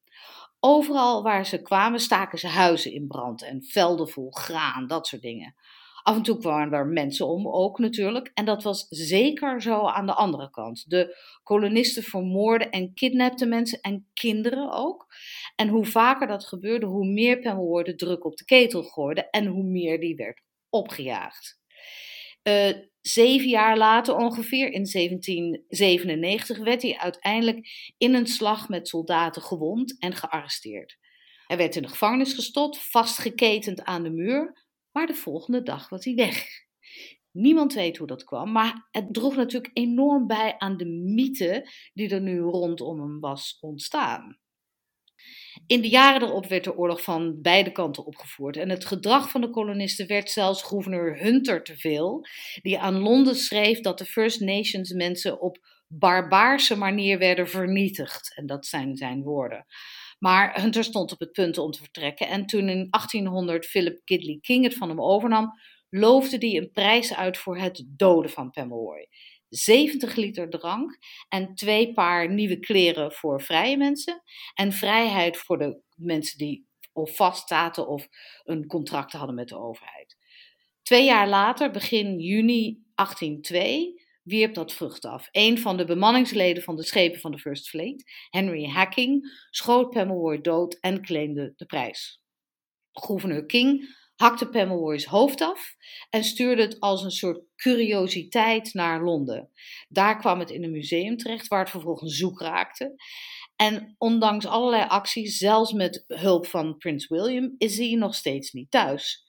Overal 0.66 1.22
waar 1.22 1.46
ze 1.46 1.62
kwamen 1.62 2.00
staken 2.00 2.38
ze 2.38 2.48
huizen 2.48 2.92
in 2.92 3.06
brand 3.06 3.42
en 3.42 3.62
velden 3.62 4.08
vol 4.08 4.30
graan, 4.30 4.86
dat 4.86 5.06
soort 5.06 5.22
dingen. 5.22 5.54
Af 6.02 6.16
en 6.16 6.22
toe 6.22 6.38
kwamen 6.38 6.72
er 6.72 6.86
mensen 6.86 7.26
om 7.26 7.48
ook 7.48 7.78
natuurlijk. 7.78 8.30
En 8.34 8.44
dat 8.44 8.62
was 8.62 8.86
zeker 8.88 9.62
zo 9.62 9.86
aan 9.86 10.06
de 10.06 10.14
andere 10.14 10.50
kant. 10.50 10.90
De 10.90 11.16
kolonisten 11.42 12.02
vermoorden 12.02 12.70
en 12.70 12.94
kidnapten 12.94 13.48
mensen 13.48 13.80
en 13.80 14.06
kinderen 14.12 14.72
ook. 14.72 15.06
En 15.56 15.68
hoe 15.68 15.84
vaker 15.84 16.26
dat 16.26 16.46
gebeurde, 16.46 16.86
hoe 16.86 17.06
meer 17.06 17.38
Pemmelwoord 17.38 17.86
de 17.86 17.94
druk 17.94 18.24
op 18.24 18.36
de 18.36 18.44
ketel 18.44 18.82
gooide 18.82 19.30
en 19.30 19.46
hoe 19.46 19.64
meer 19.64 20.00
die 20.00 20.16
werd 20.16 20.42
opgejaagd. 20.68 21.62
Uh, 22.48 22.70
zeven 23.00 23.48
jaar 23.48 23.76
later, 23.78 24.16
ongeveer 24.16 24.72
in 24.72 24.86
1797, 24.92 26.58
werd 26.58 26.82
hij 26.82 26.96
uiteindelijk 26.98 27.68
in 27.98 28.14
een 28.14 28.26
slag 28.26 28.68
met 28.68 28.88
soldaten 28.88 29.42
gewond 29.42 29.98
en 29.98 30.14
gearresteerd. 30.14 30.98
Hij 31.46 31.56
werd 31.56 31.76
in 31.76 31.82
de 31.82 31.88
gevangenis 31.88 32.32
gestopt, 32.32 32.90
vastgeketend 32.90 33.82
aan 33.82 34.02
de 34.02 34.10
muur, 34.10 34.64
maar 34.92 35.06
de 35.06 35.14
volgende 35.14 35.62
dag 35.62 35.88
was 35.88 36.04
hij 36.04 36.14
weg. 36.14 36.46
Niemand 37.30 37.74
weet 37.74 37.96
hoe 37.96 38.06
dat 38.06 38.24
kwam, 38.24 38.52
maar 38.52 38.88
het 38.90 39.14
droeg 39.14 39.36
natuurlijk 39.36 39.76
enorm 39.76 40.26
bij 40.26 40.58
aan 40.58 40.76
de 40.76 40.86
mythe 40.86 41.70
die 41.92 42.08
er 42.08 42.20
nu 42.20 42.38
rondom 42.40 43.00
hem 43.00 43.20
was 43.20 43.58
ontstaan. 43.60 44.38
In 45.66 45.80
de 45.80 45.88
jaren 45.88 46.28
erop 46.28 46.46
werd 46.46 46.64
de 46.64 46.76
oorlog 46.76 47.02
van 47.02 47.42
beide 47.42 47.72
kanten 47.72 48.06
opgevoerd. 48.06 48.56
En 48.56 48.68
het 48.68 48.84
gedrag 48.84 49.30
van 49.30 49.40
de 49.40 49.50
kolonisten 49.50 50.06
werd 50.06 50.30
zelfs 50.30 50.62
gouverneur 50.62 51.18
Hunter 51.18 51.62
te 51.62 51.76
veel, 51.76 52.26
die 52.62 52.78
aan 52.78 52.98
Londen 52.98 53.36
schreef 53.36 53.80
dat 53.80 53.98
de 53.98 54.04
First 54.04 54.40
Nations 54.40 54.92
mensen 54.92 55.40
op 55.40 55.58
barbaarse 55.88 56.76
manier 56.76 57.18
werden 57.18 57.48
vernietigd. 57.48 58.36
En 58.36 58.46
dat 58.46 58.66
zijn 58.66 58.96
zijn 58.96 59.22
woorden. 59.22 59.66
Maar 60.18 60.60
Hunter 60.60 60.84
stond 60.84 61.12
op 61.12 61.18
het 61.18 61.32
punt 61.32 61.58
om 61.58 61.70
te 61.70 61.78
vertrekken. 61.78 62.28
En 62.28 62.46
toen 62.46 62.68
in 62.68 62.86
1800 62.90 63.66
Philip 63.66 64.00
Kidley 64.04 64.38
King 64.40 64.64
het 64.64 64.74
van 64.74 64.88
hem 64.88 65.00
overnam, 65.00 65.52
loofde 65.88 66.36
hij 66.36 66.56
een 66.56 66.70
prijs 66.72 67.14
uit 67.14 67.38
voor 67.38 67.58
het 67.58 67.84
doden 67.88 68.30
van 68.30 68.50
Pemmelwoy. 68.50 69.08
70 69.48 70.14
liter 70.14 70.50
drank 70.50 70.98
en 71.28 71.54
twee 71.54 71.92
paar 71.92 72.30
nieuwe 72.30 72.58
kleren 72.58 73.12
voor 73.12 73.42
vrije 73.42 73.76
mensen. 73.76 74.22
En 74.54 74.72
vrijheid 74.72 75.36
voor 75.36 75.58
de 75.58 75.80
mensen 75.94 76.38
die 76.38 76.66
vast 76.92 77.48
zaten 77.48 77.88
of 77.88 78.08
een 78.44 78.66
contract 78.66 79.12
hadden 79.12 79.34
met 79.34 79.48
de 79.48 79.58
overheid. 79.58 80.16
Twee 80.82 81.04
jaar 81.04 81.28
later, 81.28 81.70
begin 81.70 82.18
juni 82.18 82.82
1802, 82.94 84.02
wierp 84.22 84.54
dat 84.54 84.72
vrucht 84.72 85.04
af. 85.04 85.28
Een 85.30 85.58
van 85.58 85.76
de 85.76 85.84
bemanningsleden 85.84 86.62
van 86.62 86.76
de 86.76 86.84
schepen 86.84 87.20
van 87.20 87.30
de 87.30 87.38
First 87.38 87.68
Fleet, 87.68 88.12
Henry 88.30 88.64
Hacking, 88.64 89.46
schoot 89.50 89.90
Pemmelwoy 89.90 90.40
dood 90.40 90.78
en 90.80 91.02
claimde 91.02 91.52
de 91.56 91.66
prijs. 91.66 92.20
Gouverneur 92.92 93.46
King 93.46 93.96
hakte 94.24 94.48
Pemmelwoy's 94.48 95.04
hoofd 95.04 95.40
af 95.40 95.76
en 96.10 96.24
stuurde 96.24 96.62
het 96.62 96.80
als 96.80 97.02
een 97.02 97.10
soort 97.10 97.40
curiositeit 97.56 98.74
naar 98.74 99.02
Londen. 99.02 99.50
Daar 99.88 100.18
kwam 100.18 100.38
het 100.38 100.50
in 100.50 100.64
een 100.64 100.70
museum 100.70 101.16
terecht, 101.16 101.48
waar 101.48 101.60
het 101.60 101.70
vervolgens 101.70 102.16
zoek 102.16 102.40
raakte. 102.40 102.94
En 103.56 103.94
ondanks 103.98 104.46
allerlei 104.46 104.84
acties, 104.88 105.38
zelfs 105.38 105.72
met 105.72 106.04
hulp 106.06 106.46
van 106.46 106.76
Prins 106.76 107.08
William, 107.08 107.54
is 107.58 107.78
hij 107.78 107.94
nog 107.94 108.14
steeds 108.14 108.52
niet 108.52 108.70
thuis. 108.70 109.24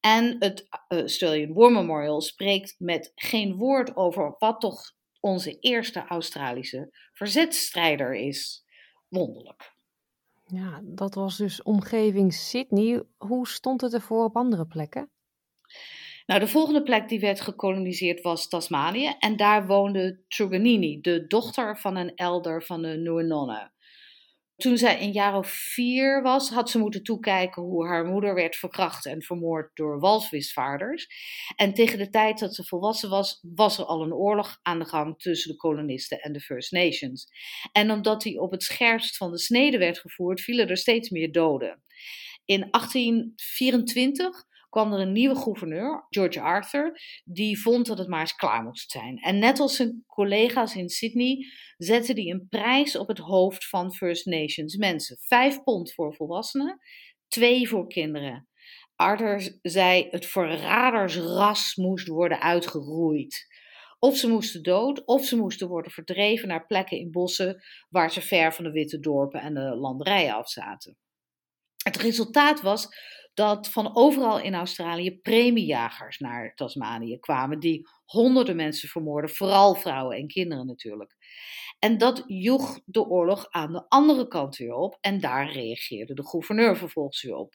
En 0.00 0.36
het 0.38 0.66
eh, 0.68 0.98
Australian 0.98 1.52
War 1.52 1.72
Memorial 1.72 2.20
spreekt 2.20 2.74
met 2.78 3.12
geen 3.14 3.56
woord 3.56 3.96
over 3.96 4.34
wat 4.38 4.60
toch 4.60 4.92
onze 5.20 5.58
eerste 5.58 6.04
Australische 6.06 6.88
verzetstrijder 7.12 8.14
is. 8.14 8.64
Wonderlijk. 9.08 9.78
Ja, 10.52 10.80
dat 10.84 11.14
was 11.14 11.36
dus 11.36 11.62
omgeving 11.62 12.34
Sydney. 12.34 13.02
Hoe 13.16 13.48
stond 13.48 13.80
het 13.80 13.94
ervoor 13.94 14.24
op 14.24 14.36
andere 14.36 14.66
plekken? 14.66 15.10
Nou, 16.26 16.40
de 16.40 16.48
volgende 16.48 16.82
plek 16.82 17.08
die 17.08 17.20
werd 17.20 17.40
gekoloniseerd 17.40 18.20
was 18.20 18.48
Tasmanië. 18.48 19.14
En 19.18 19.36
daar 19.36 19.66
woonde 19.66 20.20
Truganini, 20.28 21.00
de 21.00 21.26
dochter 21.26 21.78
van 21.78 21.96
een 21.96 22.14
elder 22.14 22.62
van 22.62 22.82
de 22.82 22.88
Nuenonnen. 22.88 23.72
Toen 24.60 24.78
zij 24.78 25.00
een 25.00 25.12
jaar 25.12 25.36
of 25.36 25.48
vier 25.50 26.22
was, 26.22 26.50
had 26.50 26.70
ze 26.70 26.78
moeten 26.78 27.02
toekijken 27.02 27.62
hoe 27.62 27.86
haar 27.86 28.04
moeder 28.04 28.34
werd 28.34 28.56
verkracht 28.56 29.06
en 29.06 29.22
vermoord 29.22 29.70
door 29.74 30.00
walvisvaarders. 30.00 31.06
En 31.56 31.74
tegen 31.74 31.98
de 31.98 32.10
tijd 32.10 32.38
dat 32.38 32.54
ze 32.54 32.64
volwassen 32.64 33.10
was, 33.10 33.44
was 33.54 33.78
er 33.78 33.84
al 33.84 34.02
een 34.02 34.14
oorlog 34.14 34.58
aan 34.62 34.78
de 34.78 34.84
gang 34.84 35.18
tussen 35.18 35.50
de 35.50 35.56
kolonisten 35.56 36.20
en 36.20 36.32
de 36.32 36.40
First 36.40 36.72
Nations. 36.72 37.26
En 37.72 37.90
omdat 37.90 38.22
die 38.22 38.40
op 38.40 38.50
het 38.50 38.62
scherpst 38.62 39.16
van 39.16 39.30
de 39.30 39.38
snede 39.38 39.78
werd 39.78 39.98
gevoerd, 39.98 40.40
vielen 40.40 40.68
er 40.68 40.76
steeds 40.76 41.10
meer 41.10 41.32
doden. 41.32 41.82
In 42.44 42.68
1824 42.70 44.48
kwam 44.70 44.92
er 44.92 45.00
een 45.00 45.12
nieuwe 45.12 45.34
gouverneur, 45.34 46.06
George 46.08 46.40
Arthur, 46.40 47.00
die 47.24 47.60
vond 47.60 47.86
dat 47.86 47.98
het 47.98 48.08
maar 48.08 48.20
eens 48.20 48.34
klaar 48.34 48.62
moest 48.62 48.90
zijn. 48.90 49.16
En 49.16 49.38
net 49.38 49.60
als 49.60 49.76
zijn 49.76 50.04
collega's 50.06 50.76
in 50.76 50.88
Sydney 50.88 51.46
zette 51.76 52.12
hij 52.12 52.26
een 52.26 52.46
prijs 52.48 52.96
op 52.96 53.08
het 53.08 53.18
hoofd 53.18 53.68
van 53.68 53.94
First 53.94 54.26
Nations 54.26 54.76
mensen. 54.76 55.16
Vijf 55.20 55.62
pond 55.62 55.94
voor 55.94 56.14
volwassenen, 56.14 56.78
twee 57.28 57.68
voor 57.68 57.86
kinderen. 57.86 58.48
Arthur 58.96 59.58
zei 59.62 60.06
het 60.10 60.26
verradersras 60.26 61.74
moest 61.74 62.08
worden 62.08 62.40
uitgeroeid. 62.40 63.46
Of 63.98 64.16
ze 64.16 64.28
moesten 64.28 64.62
dood, 64.62 65.04
of 65.04 65.24
ze 65.24 65.36
moesten 65.36 65.68
worden 65.68 65.92
verdreven 65.92 66.48
naar 66.48 66.66
plekken 66.66 66.98
in 66.98 67.10
bossen 67.10 67.62
waar 67.88 68.12
ze 68.12 68.20
ver 68.20 68.54
van 68.54 68.64
de 68.64 68.70
witte 68.70 69.00
dorpen 69.00 69.40
en 69.40 69.54
de 69.54 69.76
landerijen 69.76 70.34
af 70.34 70.50
zaten. 70.50 70.96
Het 71.82 71.96
resultaat 71.96 72.60
was 72.60 72.88
dat 73.34 73.68
van 73.68 73.96
overal 73.96 74.40
in 74.40 74.54
Australië 74.54 75.18
premiejagers 75.18 76.18
naar 76.18 76.54
Tasmanië 76.54 77.18
kwamen, 77.18 77.60
die 77.60 77.88
honderden 78.04 78.56
mensen 78.56 78.88
vermoorden, 78.88 79.30
vooral 79.30 79.74
vrouwen 79.74 80.16
en 80.16 80.26
kinderen 80.26 80.66
natuurlijk. 80.66 81.16
En 81.78 81.98
dat 81.98 82.24
joeg 82.26 82.80
de 82.84 83.06
oorlog 83.06 83.46
aan 83.50 83.72
de 83.72 83.88
andere 83.88 84.28
kant 84.28 84.56
weer 84.56 84.74
op 84.74 84.98
en 85.00 85.20
daar 85.20 85.52
reageerde 85.52 86.14
de 86.14 86.26
gouverneur 86.26 86.76
vervolgens 86.76 87.22
weer 87.22 87.36
op. 87.36 87.54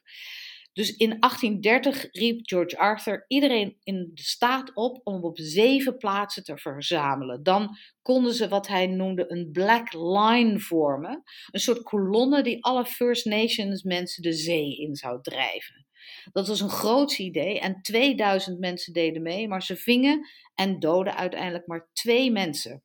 Dus 0.75 0.95
in 0.95 1.19
1830 1.19 2.07
riep 2.11 2.39
George 2.41 2.77
Arthur 2.77 3.25
iedereen 3.27 3.77
in 3.83 4.11
de 4.13 4.21
staat 4.21 4.71
op 4.73 5.01
om 5.03 5.23
op 5.23 5.37
zeven 5.39 5.97
plaatsen 5.97 6.43
te 6.43 6.57
verzamelen. 6.57 7.43
Dan 7.43 7.77
konden 8.01 8.33
ze 8.33 8.47
wat 8.47 8.67
hij 8.67 8.87
noemde 8.87 9.25
een 9.27 9.51
black 9.51 9.93
line 9.93 10.59
vormen. 10.59 11.23
Een 11.51 11.59
soort 11.59 11.83
kolonne 11.83 12.43
die 12.43 12.63
alle 12.63 12.85
First 12.85 13.25
Nations 13.25 13.83
mensen 13.83 14.23
de 14.23 14.33
zee 14.33 14.77
in 14.77 14.95
zou 14.95 15.21
drijven. 15.21 15.85
Dat 16.31 16.47
was 16.47 16.59
een 16.59 16.69
groot 16.69 17.17
idee 17.17 17.59
en 17.59 17.81
2000 17.81 18.59
mensen 18.59 18.93
deden 18.93 19.21
mee, 19.21 19.47
maar 19.47 19.63
ze 19.63 19.75
vingen 19.75 20.27
en 20.55 20.79
doden 20.79 21.15
uiteindelijk 21.15 21.67
maar 21.67 21.89
twee 21.93 22.31
mensen. 22.31 22.83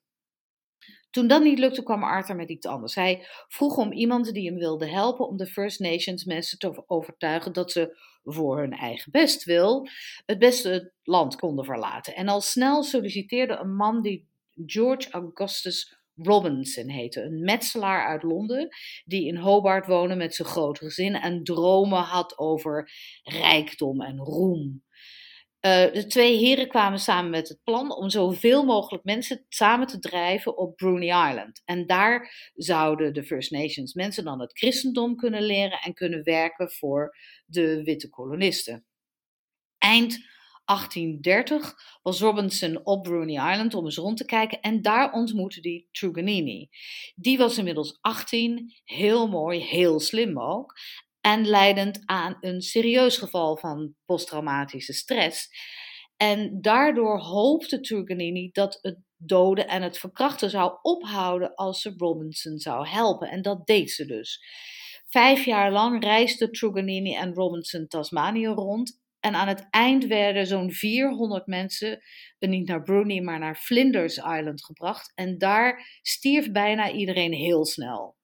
Toen 1.11 1.27
dat 1.27 1.42
niet 1.42 1.59
lukte, 1.59 1.83
kwam 1.83 2.05
Arthur 2.05 2.37
met 2.37 2.51
iets 2.51 2.66
anders. 2.66 2.94
Hij 2.94 3.27
vroeg 3.49 3.77
om 3.77 3.92
iemand 3.92 4.33
die 4.33 4.49
hem 4.49 4.59
wilde 4.59 4.88
helpen 4.88 5.29
om 5.29 5.37
de 5.37 5.46
First 5.46 5.81
Nations 5.81 6.25
mensen 6.25 6.59
te 6.59 6.83
overtuigen 6.87 7.53
dat 7.53 7.73
ze 7.73 7.96
voor 8.25 8.59
hun 8.59 8.73
eigen 8.73 9.12
bestwil 9.12 9.88
het 10.27 10.38
beste 10.38 10.68
het 10.68 10.92
land 11.03 11.37
konden 11.37 11.64
verlaten. 11.64 12.14
En 12.14 12.29
al 12.29 12.40
snel 12.40 12.83
solliciteerde 12.83 13.57
een 13.57 13.75
man 13.75 14.03
die 14.03 14.29
George 14.66 15.11
Augustus 15.11 15.99
Robinson 16.23 16.88
heette, 16.88 17.23
een 17.23 17.40
metselaar 17.40 18.07
uit 18.07 18.23
Londen, 18.23 18.68
die 19.05 19.27
in 19.27 19.37
Hobart 19.37 19.87
woonde 19.87 20.14
met 20.14 20.35
zijn 20.35 20.49
groot 20.49 20.79
gezin 20.79 21.14
en 21.14 21.44
dromen 21.44 22.03
had 22.03 22.38
over 22.38 22.90
rijkdom 23.23 24.01
en 24.03 24.18
roem. 24.18 24.83
Uh, 25.61 25.92
de 25.92 26.07
twee 26.07 26.37
heren 26.37 26.68
kwamen 26.68 26.99
samen 26.99 27.31
met 27.31 27.49
het 27.49 27.62
plan 27.64 27.96
om 27.96 28.11
zoveel 28.11 28.64
mogelijk 28.64 29.05
mensen 29.05 29.44
samen 29.49 29.87
te 29.87 29.99
drijven 29.99 30.57
op 30.57 30.77
Bruny 30.77 31.07
Island. 31.07 31.62
En 31.64 31.87
daar 31.87 32.51
zouden 32.55 33.14
de 33.14 33.25
First 33.25 33.51
Nations 33.51 33.94
mensen 33.94 34.25
dan 34.25 34.40
het 34.40 34.59
christendom 34.59 35.16
kunnen 35.16 35.42
leren 35.42 35.79
en 35.81 35.94
kunnen 35.94 36.23
werken 36.23 36.70
voor 36.70 37.16
de 37.46 37.83
witte 37.83 38.09
kolonisten. 38.09 38.85
Eind 39.79 40.29
1830 40.64 41.75
was 42.03 42.20
Robinson 42.20 42.87
op 42.87 43.03
Bruny 43.03 43.33
Island 43.33 43.75
om 43.75 43.85
eens 43.85 43.96
rond 43.96 44.16
te 44.16 44.25
kijken 44.25 44.61
en 44.61 44.83
daar 44.83 45.12
ontmoette 45.12 45.61
hij 45.61 45.87
Truganini. 45.92 46.68
Die 47.14 47.38
was 47.38 47.59
inmiddels 47.59 47.99
18, 48.01 48.73
heel 48.85 49.29
mooi, 49.29 49.61
heel 49.61 50.01
slim 50.01 50.40
ook 50.40 50.75
en 51.20 51.46
leidend 51.46 52.02
aan 52.04 52.37
een 52.40 52.61
serieus 52.61 53.16
geval 53.16 53.56
van 53.56 53.94
posttraumatische 54.04 54.92
stress. 54.92 55.48
En 56.16 56.61
daardoor 56.61 57.18
hoopte 57.18 57.80
Truganini 57.80 58.50
dat 58.52 58.78
het 58.80 58.98
doden 59.16 59.68
en 59.68 59.83
het 59.83 59.98
verkrachten 59.98 60.50
zou 60.50 60.78
ophouden 60.83 61.54
als 61.54 61.80
ze 61.80 61.94
Robinson 61.96 62.59
zou 62.59 62.88
helpen. 62.88 63.28
En 63.28 63.42
dat 63.42 63.66
deed 63.66 63.90
ze 63.90 64.06
dus. 64.06 64.42
Vijf 65.06 65.44
jaar 65.44 65.72
lang 65.72 66.02
reisden 66.04 66.52
Truganini 66.52 67.14
en 67.14 67.35
Robinson 67.35 67.87
Tasmanië 67.87 68.46
rond. 68.46 69.00
En 69.20 69.35
aan 69.35 69.48
het 69.48 69.66
eind 69.70 70.06
werden 70.06 70.46
zo'n 70.46 70.72
400 70.72 71.46
mensen 71.46 72.02
niet 72.38 72.68
naar 72.68 72.83
Brunei, 72.83 73.20
maar 73.20 73.38
naar 73.38 73.56
Flinders 73.56 74.16
Island 74.16 74.64
gebracht. 74.64 75.12
En 75.14 75.38
daar 75.38 75.98
stierf 76.02 76.52
bijna 76.52 76.90
iedereen 76.90 77.33
heel 77.33 77.64
snel. 77.64 78.18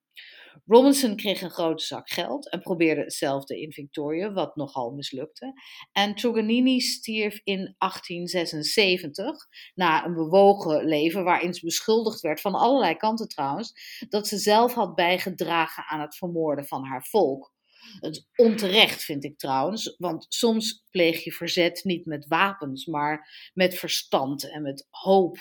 Robinson 0.64 1.16
kreeg 1.16 1.40
een 1.40 1.50
grote 1.50 1.84
zak 1.84 2.10
geld 2.10 2.50
en 2.50 2.60
probeerde 2.60 3.00
hetzelfde 3.00 3.60
in 3.60 3.72
Victoria, 3.72 4.32
wat 4.32 4.56
nogal 4.56 4.90
mislukte. 4.90 5.52
En 5.92 6.14
Truganini 6.14 6.80
stierf 6.80 7.40
in 7.44 7.74
1876 7.78 9.46
na 9.74 10.04
een 10.04 10.14
bewogen 10.14 10.84
leven 10.84 11.24
waarin 11.24 11.54
ze 11.54 11.64
beschuldigd 11.64 12.20
werd 12.20 12.40
van 12.40 12.54
allerlei 12.54 12.94
kanten 12.94 13.28
trouwens, 13.28 13.72
dat 14.08 14.28
ze 14.28 14.36
zelf 14.36 14.74
had 14.74 14.94
bijgedragen 14.94 15.84
aan 15.84 16.00
het 16.00 16.16
vermoorden 16.16 16.66
van 16.66 16.84
haar 16.84 17.04
volk. 17.04 17.54
Het 18.00 18.26
onterecht, 18.36 19.02
vind 19.02 19.24
ik 19.24 19.38
trouwens, 19.38 19.94
want 19.98 20.26
soms 20.28 20.84
pleeg 20.90 21.24
je 21.24 21.32
verzet 21.32 21.84
niet 21.84 22.06
met 22.06 22.26
wapens, 22.26 22.86
maar 22.86 23.50
met 23.54 23.74
verstand 23.74 24.50
en 24.50 24.62
met 24.62 24.86
hoop 24.90 25.38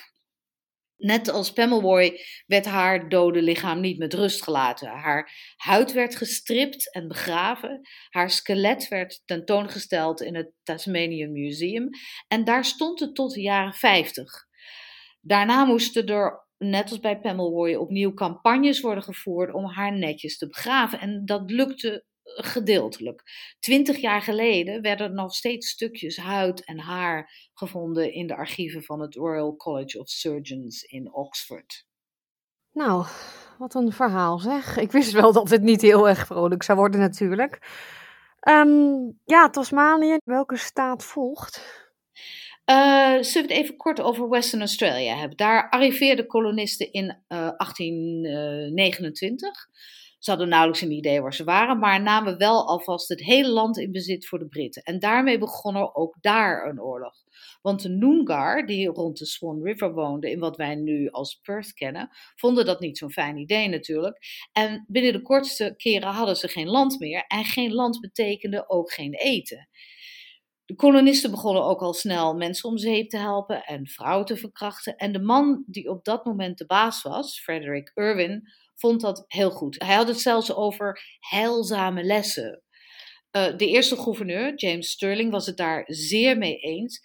Net 0.97 1.29
als 1.29 1.53
Pemmelwoy 1.53 2.19
werd 2.45 2.65
haar 2.65 3.09
dode 3.09 3.41
lichaam 3.41 3.79
niet 3.79 3.97
met 3.97 4.13
rust 4.13 4.43
gelaten. 4.43 4.87
Haar 4.87 5.53
huid 5.55 5.91
werd 5.91 6.15
gestript 6.15 6.93
en 6.93 7.07
begraven. 7.07 7.81
Haar 8.09 8.29
skelet 8.29 8.87
werd 8.87 9.21
tentoongesteld 9.25 10.21
in 10.21 10.35
het 10.35 10.51
Tasmanian 10.63 11.31
Museum. 11.31 11.89
En 12.27 12.43
daar 12.43 12.65
stond 12.65 12.99
het 12.99 13.15
tot 13.15 13.33
de 13.33 13.41
jaren 13.41 13.73
50. 13.73 14.45
Daarna 15.21 15.65
moesten 15.65 16.05
er, 16.05 16.47
net 16.57 16.89
als 16.89 16.99
bij 16.99 17.19
Pemmelwoy, 17.19 17.73
opnieuw 17.75 18.13
campagnes 18.13 18.81
worden 18.81 19.03
gevoerd 19.03 19.53
om 19.53 19.65
haar 19.65 19.97
netjes 19.97 20.37
te 20.37 20.47
begraven. 20.47 20.99
En 20.99 21.25
dat 21.25 21.51
lukte 21.51 22.05
gedeeltelijk. 22.25 23.23
Twintig 23.59 23.97
jaar 23.97 24.21
geleden 24.21 24.81
werden 24.81 25.13
nog 25.13 25.35
steeds 25.35 25.69
stukjes 25.69 26.17
huid 26.17 26.65
en 26.65 26.79
haar 26.79 27.49
gevonden 27.53 28.13
in 28.13 28.27
de 28.27 28.35
archieven 28.35 28.83
van 28.83 29.01
het 29.01 29.15
Royal 29.15 29.55
College 29.55 29.99
of 29.99 30.09
Surgeons 30.09 30.83
in 30.83 31.13
Oxford. 31.13 31.85
Nou, 32.71 33.05
wat 33.57 33.73
een 33.73 33.91
verhaal 33.91 34.39
zeg. 34.39 34.77
Ik 34.77 34.91
wist 34.91 35.11
wel 35.11 35.33
dat 35.33 35.49
het 35.49 35.61
niet 35.61 35.81
heel 35.81 36.09
erg 36.09 36.25
vrolijk 36.25 36.63
zou 36.63 36.77
worden 36.77 36.99
natuurlijk. 36.99 37.59
Um, 38.49 39.19
ja, 39.25 39.49
Tasmanië, 39.49 40.17
welke 40.23 40.57
staat 40.57 41.03
volgt? 41.03 41.83
Uh, 42.69 43.17
zullen 43.21 43.47
we 43.47 43.53
het 43.53 43.63
even 43.63 43.77
kort 43.77 44.01
over 44.01 44.29
Western 44.29 44.61
Australia 44.61 45.15
hebben? 45.15 45.37
Daar 45.37 45.69
arriveerden 45.69 46.27
kolonisten 46.27 46.91
in 46.91 47.05
uh, 47.05 47.47
eh, 47.47 47.57
1829. 47.57 49.67
Ze 50.25 50.31
hadden 50.31 50.49
nauwelijks 50.49 50.81
een 50.81 50.91
idee 50.91 51.21
waar 51.21 51.33
ze 51.33 51.43
waren, 51.43 51.79
maar 51.79 52.01
namen 52.01 52.37
wel 52.37 52.67
alvast 52.67 53.09
het 53.09 53.23
hele 53.23 53.49
land 53.49 53.77
in 53.77 53.91
bezit 53.91 54.27
voor 54.27 54.39
de 54.39 54.47
Britten. 54.47 54.83
En 54.83 54.99
daarmee 54.99 55.37
begon 55.37 55.75
er 55.75 55.95
ook 55.95 56.17
daar 56.21 56.69
een 56.69 56.81
oorlog. 56.81 57.13
Want 57.61 57.81
de 57.81 57.89
Noongar, 57.89 58.65
die 58.65 58.87
rond 58.87 59.17
de 59.17 59.25
Swan 59.25 59.63
River 59.63 59.93
woonden, 59.93 60.31
in 60.31 60.39
wat 60.39 60.57
wij 60.57 60.75
nu 60.75 61.09
als 61.09 61.39
Perth 61.41 61.73
kennen, 61.73 62.09
vonden 62.35 62.65
dat 62.65 62.79
niet 62.79 62.97
zo'n 62.97 63.11
fijn 63.11 63.37
idee 63.37 63.67
natuurlijk. 63.67 64.47
En 64.51 64.85
binnen 64.87 65.13
de 65.13 65.21
kortste 65.21 65.73
keren 65.77 66.09
hadden 66.09 66.35
ze 66.35 66.47
geen 66.47 66.69
land 66.69 66.99
meer. 66.99 67.25
En 67.27 67.43
geen 67.43 67.73
land 67.73 67.99
betekende 67.99 68.69
ook 68.69 68.91
geen 68.91 69.13
eten. 69.13 69.69
De 70.65 70.75
kolonisten 70.75 71.31
begonnen 71.31 71.63
ook 71.63 71.81
al 71.81 71.93
snel 71.93 72.35
mensen 72.35 72.69
om 72.69 72.77
zeep 72.77 73.09
te 73.09 73.17
helpen 73.17 73.63
en 73.63 73.87
vrouwen 73.87 74.25
te 74.25 74.37
verkrachten. 74.37 74.95
En 74.95 75.11
de 75.11 75.21
man 75.21 75.63
die 75.67 75.89
op 75.89 76.05
dat 76.05 76.25
moment 76.25 76.57
de 76.57 76.65
baas 76.65 77.01
was, 77.01 77.39
Frederick 77.39 77.91
Irwin, 77.93 78.47
vond 78.75 79.01
dat 79.01 79.23
heel 79.27 79.51
goed. 79.51 79.75
Hij 79.83 79.95
had 79.95 80.07
het 80.07 80.19
zelfs 80.19 80.53
over 80.53 81.17
heilzame 81.19 82.03
lessen. 82.03 82.63
Uh, 83.31 83.57
de 83.57 83.67
eerste 83.67 83.97
gouverneur, 83.97 84.55
James 84.55 84.89
Sterling, 84.89 85.31
was 85.31 85.45
het 85.45 85.57
daar 85.57 85.83
zeer 85.87 86.37
mee 86.37 86.57
eens. 86.57 87.01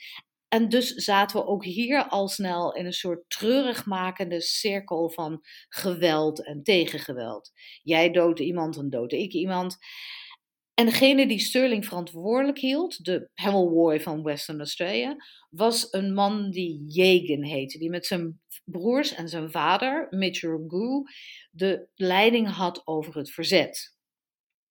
En 0.48 0.68
dus 0.68 0.94
zaten 0.94 1.36
we 1.36 1.46
ook 1.46 1.64
hier 1.64 2.08
al 2.08 2.28
snel 2.28 2.74
in 2.74 2.86
een 2.86 2.92
soort 2.92 3.24
treurigmakende 3.28 4.40
cirkel 4.40 5.10
van 5.10 5.40
geweld 5.68 6.44
en 6.44 6.62
tegengeweld. 6.62 7.50
Jij 7.82 8.10
doodde 8.10 8.44
iemand, 8.44 8.74
dan 8.74 8.88
doodde 8.88 9.18
ik 9.18 9.32
iemand. 9.32 9.78
En 10.74 10.86
degene 10.86 11.26
die 11.26 11.38
Sterling 11.38 11.86
verantwoordelijk 11.86 12.58
hield, 12.58 13.04
de 13.04 13.30
Pemulwuy 13.34 14.00
van 14.00 14.22
Western 14.22 14.58
Australia, 14.58 15.16
was 15.50 15.88
een 15.90 16.14
man 16.14 16.50
die 16.50 16.84
Jagan 16.86 17.44
heette, 17.44 17.78
die 17.78 17.90
met 17.90 18.06
zijn 18.06 18.40
broers 18.64 19.14
en 19.14 19.28
zijn 19.28 19.50
vader, 19.50 20.06
Mitchell 20.10 20.58
de 21.50 21.88
leiding 21.94 22.48
had 22.48 22.86
over 22.86 23.16
het 23.16 23.30
verzet. 23.30 23.98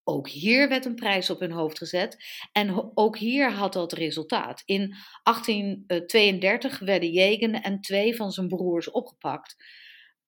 Ook 0.04 0.30
hier 0.30 0.70
werd 0.70 0.86
een 0.86 0.96
prijs 0.96 1.30
op 1.30 1.40
hun 1.40 1.52
hoofd 1.52 1.78
gezet 1.78 2.18
en 2.52 2.92
ook 2.94 3.18
hier 3.18 3.52
had 3.52 3.74
dat 3.74 3.94
resultaat. 3.94 4.62
In 4.66 4.96
1832 5.24 6.80
werden 6.80 7.12
Jagan 7.12 7.54
en 7.54 7.82
twee 7.82 8.16
van 8.16 8.32
zijn 8.32 8.48
broers 8.48 8.92
opgepakt. 8.92 9.56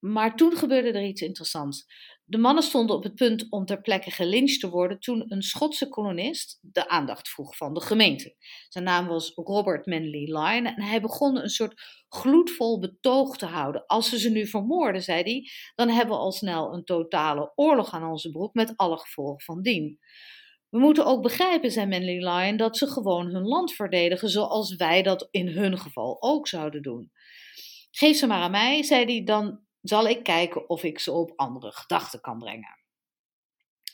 Maar 0.02 0.36
toen 0.36 0.58
gebeurde 0.58 0.92
er 0.92 1.06
iets 1.06 1.22
interessants. 1.22 1.86
De 2.24 2.38
mannen 2.38 2.64
stonden 2.64 2.96
op 2.96 3.04
het 3.04 3.16
punt 3.16 3.48
om 3.50 3.66
ter 3.66 3.82
plekke 3.82 4.12
gelyncht 4.12 4.60
te 4.60 4.70
worden 4.70 5.00
toen 5.00 5.24
een 5.28 5.42
Schotse 5.42 5.88
kolonist 5.90 6.60
de 6.62 6.88
aandacht 6.88 7.30
vroeg 7.30 7.58
van 7.58 7.74
de 7.74 7.82
gemeente. 7.82 8.36
Zijn 8.70 8.84
naam 8.84 9.08
was 9.08 9.32
Robert 9.36 9.86
Manley 9.86 10.24
Lyon 10.26 10.66
en 10.66 10.82
hij 10.82 11.02
begon 11.02 11.38
een 11.38 11.50
soort 11.50 11.82
gloedvol 12.10 12.80
betoog 12.80 13.38
te 13.38 13.46
houden. 13.46 13.86
Als 13.86 14.10
ze 14.10 14.20
ze 14.20 14.30
nu 14.30 14.48
vermoorden, 14.48 15.02
zei 15.02 15.24
hij, 15.24 15.50
dan 15.76 15.90
hebben 15.90 16.16
we 16.16 16.22
al 16.22 16.32
snel 16.32 16.74
een 16.74 16.84
totale 16.84 17.52
oorlog 17.56 17.92
aan 17.92 18.10
onze 18.10 18.30
broek 18.30 18.54
met 18.54 18.74
alle 18.76 18.98
gevolgen 18.98 19.42
van 19.42 19.62
dien. 19.62 20.00
We 20.70 20.80
moeten 20.80 21.06
ook 21.06 21.22
begrijpen, 21.22 21.72
zei 21.72 21.88
Manley 21.88 22.20
Lyon, 22.20 22.58
dat 22.58 22.78
ze 22.78 22.88
gewoon 22.88 23.28
hun 23.28 23.46
land 23.46 23.74
verdedigen 23.74 24.30
zoals 24.30 24.76
wij 24.76 25.02
dat 25.04 25.28
in 25.32 25.48
hun 25.48 25.78
geval 25.78 26.22
ook 26.22 26.48
zouden 26.48 26.82
doen. 26.82 27.12
Geef 27.92 28.18
ze 28.18 28.28
maar 28.28 28.42
aan 28.42 28.52
mij, 28.52 28.84
zei 28.84 29.06
hij, 29.06 29.24
dan 29.24 29.60
zal 29.82 30.08
ik 30.08 30.24
kijken 30.24 30.70
of 30.70 30.84
ik 30.84 31.00
ze 31.00 31.12
op 31.12 31.34
andere 31.36 31.72
gedachten 31.72 32.22
kan 32.22 32.38
brengen. 32.38 32.80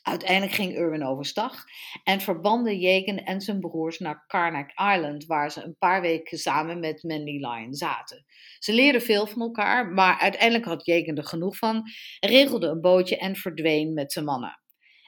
Uiteindelijk 0.08 0.52
ging 0.52 0.74
Irwin 0.74 1.06
overstag 1.06 1.64
en 2.04 2.22
verbande 2.22 2.80
Jagan 2.80 3.18
en 3.18 3.42
zijn 3.42 3.60
broers 3.60 4.00
naar 4.00 4.26
Karnak 4.28 4.70
Island, 4.70 5.26
waar 5.26 5.52
ze 5.52 5.64
een 5.64 5.76
paar 5.78 6.02
weken 6.02 6.38
samen 6.38 6.80
met 6.80 7.04
Manly 7.04 7.46
Lion 7.46 7.74
zaten. 7.74 8.26
Ze 8.60 8.74
leerden 8.74 9.02
veel 9.02 9.28
van 9.28 9.42
elkaar, 9.42 9.88
maar 9.88 10.20
uiteindelijk 10.20 10.66
had 10.66 10.86
Jagan 10.86 11.16
er 11.16 11.28
genoeg 11.28 11.58
van, 11.58 11.84
regelde 12.20 12.68
een 12.68 12.82
bootje 12.82 13.18
en 13.18 13.36
verdween 13.36 13.94
met 13.94 14.12
zijn 14.12 14.26
mannen. 14.26 14.62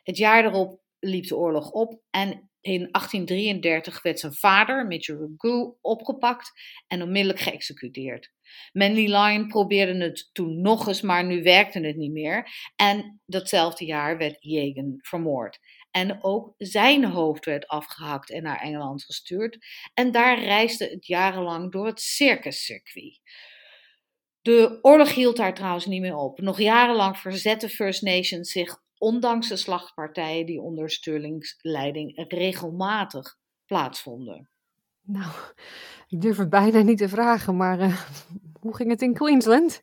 Het 0.04 0.18
jaar 0.18 0.46
erop 0.46 0.82
liep 1.00 1.28
de 1.28 1.38
oorlog 1.38 1.72
op 1.72 2.02
en 2.10 2.49
in 2.62 2.92
1833 2.92 4.02
werd 4.02 4.20
zijn 4.20 4.34
vader, 4.34 4.88
Mitchell 4.88 5.16
Ragoo, 5.16 5.78
opgepakt 5.82 6.52
en 6.88 7.02
onmiddellijk 7.02 7.40
geëxecuteerd. 7.40 8.32
Manly 8.72 9.06
Lyon 9.06 9.48
probeerde 9.48 10.04
het 10.04 10.30
toen 10.32 10.62
nog 10.62 10.88
eens, 10.88 11.02
maar 11.02 11.26
nu 11.26 11.44
werkte 11.44 11.80
het 11.80 11.96
niet 11.96 12.12
meer. 12.12 12.50
En 12.76 13.22
datzelfde 13.26 13.86
jaar 13.86 14.18
werd 14.18 14.38
Jagan 14.40 14.94
vermoord. 14.98 15.60
En 15.92 16.24
ook 16.24 16.54
zijn 16.58 17.06
hoofd 17.06 17.46
werd 17.46 17.68
afgehakt 17.68 18.32
en 18.32 18.44
naar 18.44 18.62
Engeland 18.62 19.04
gestuurd. 19.04 19.58
En 19.94 20.12
daar 20.12 20.40
reisde 20.44 20.86
het 20.86 21.08
jarenlang 21.08 21.72
door 21.72 21.86
het 21.86 22.00
circuscircuit. 22.00 23.22
De 24.42 24.80
oorlog 24.82 25.14
hield 25.14 25.38
daar 25.38 25.54
trouwens 25.54 25.86
niet 25.86 26.02
meer 26.02 26.16
op. 26.16 26.40
Nog 26.40 26.60
jarenlang 26.60 27.18
verzetten 27.18 27.70
First 27.70 28.02
Nations 28.02 28.52
zich 28.52 28.78
ondanks 29.00 29.48
de 29.48 29.56
slachtpartijen 29.56 30.46
die 30.46 30.62
onder 30.62 30.90
Sterlings 30.90 31.56
leiding 31.62 32.26
regelmatig 32.28 33.38
plaatsvonden. 33.66 34.50
Nou, 35.02 35.32
ik 36.08 36.22
durf 36.22 36.38
het 36.38 36.50
bijna 36.50 36.82
niet 36.82 36.98
te 36.98 37.10
vragen, 37.10 37.58
maar 37.58 37.80
uh, 37.80 38.02
hoe 38.60 38.76
ging 38.76 38.90
het 38.90 39.02
in 39.02 39.14
Queensland? 39.14 39.82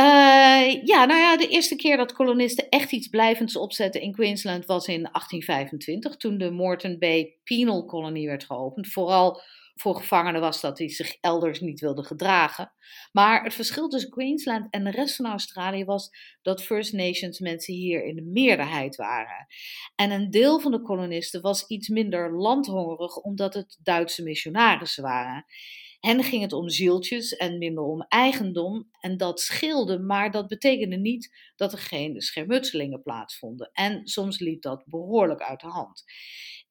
Uh, 0.00 0.84
ja, 0.84 1.04
nou 1.04 1.20
ja, 1.20 1.36
de 1.36 1.48
eerste 1.48 1.76
keer 1.76 1.96
dat 1.96 2.12
kolonisten 2.12 2.68
echt 2.68 2.92
iets 2.92 3.08
blijvends 3.08 3.56
opzetten 3.56 4.00
in 4.00 4.12
Queensland 4.12 4.66
was 4.66 4.86
in 4.86 5.02
1825, 5.02 6.16
toen 6.16 6.38
de 6.38 6.50
Moreton 6.50 6.98
Bay 6.98 7.38
Penal 7.44 7.84
Colony 7.84 8.26
werd 8.26 8.44
geopend. 8.44 8.88
Vooral 8.88 9.40
voor 9.80 9.96
gevangenen 9.96 10.40
was 10.40 10.60
dat 10.60 10.76
die 10.76 10.88
zich 10.88 11.16
elders 11.20 11.60
niet 11.60 11.80
wilden 11.80 12.04
gedragen. 12.04 12.72
Maar 13.12 13.44
het 13.44 13.54
verschil 13.54 13.88
tussen 13.88 14.10
Queensland 14.10 14.66
en 14.70 14.84
de 14.84 14.90
rest 14.90 15.16
van 15.16 15.26
Australië 15.26 15.84
was 15.84 16.10
dat 16.42 16.62
First 16.62 16.92
Nations 16.92 17.38
mensen 17.38 17.74
hier 17.74 18.04
in 18.04 18.14
de 18.14 18.22
meerderheid 18.22 18.96
waren. 18.96 19.46
En 19.94 20.10
een 20.10 20.30
deel 20.30 20.60
van 20.60 20.72
de 20.72 20.82
kolonisten 20.82 21.40
was 21.42 21.66
iets 21.66 21.88
minder 21.88 22.38
landhongerig 22.38 23.16
omdat 23.16 23.54
het 23.54 23.78
Duitse 23.82 24.22
missionarissen 24.22 25.02
waren. 25.02 25.44
Hen 26.00 26.24
ging 26.24 26.42
het 26.42 26.52
om 26.52 26.68
zieltjes 26.68 27.36
en 27.36 27.58
minder 27.58 27.84
om 27.84 28.04
eigendom. 28.08 28.88
En 29.00 29.16
dat 29.16 29.40
scheelde, 29.40 29.98
maar 29.98 30.30
dat 30.30 30.48
betekende 30.48 30.96
niet 30.96 31.50
dat 31.56 31.72
er 31.72 31.78
geen 31.78 32.20
schermutselingen 32.20 33.02
plaatsvonden. 33.02 33.70
En 33.72 34.06
soms 34.06 34.38
liep 34.38 34.62
dat 34.62 34.84
behoorlijk 34.86 35.42
uit 35.42 35.60
de 35.60 35.66
hand. 35.66 36.04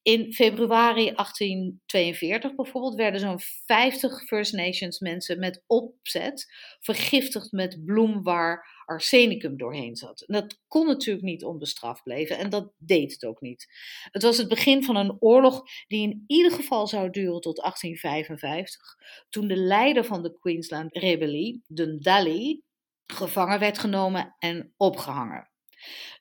In 0.08 0.34
februari 0.34 1.12
1842 1.16 2.55
bijvoorbeeld 2.55 2.95
werden 2.95 3.20
zo'n 3.20 3.39
50 3.66 4.24
First 4.24 4.53
Nations 4.53 4.99
mensen 4.99 5.39
met 5.39 5.64
opzet 5.66 6.53
vergiftigd 6.80 7.51
met 7.51 7.86
bloem 7.86 8.24
waar 8.24 8.84
arsenicum 8.86 9.58
doorheen 9.58 9.95
zat. 9.95 10.24
Dat 10.28 10.60
kon 10.68 10.88
natuurlijk 10.88 11.26
niet 11.26 11.43
onbestraft 11.43 12.03
blijven 12.03 12.38
en 12.38 12.49
dat 12.49 12.74
deed 12.78 13.12
het 13.12 13.26
ook 13.26 13.41
niet. 13.41 13.68
Het 14.12 14.24
was 14.24 14.38
het 14.38 14.47
begin 14.47 14.84
van 14.84 14.95
een 14.95 15.18
oorlog 15.20 15.64
die 15.88 16.01
in 16.01 16.24
ieder 16.28 16.51
geval 16.51 16.88
zou 16.88 17.10
duren 17.10 17.41
tot 17.41 17.58
1855, 17.58 18.95
toen 19.30 19.47
de 19.47 19.58
leider 19.58 20.05
van 20.05 20.24
de 20.24 20.38
Queensland 20.39 20.97
Rebellie, 20.97 21.64
Dundalli, 21.68 22.62
gevangen 23.05 23.60
werd 23.60 23.78
genomen 23.78 24.36
en 24.39 24.74
opgehangen. 24.78 25.49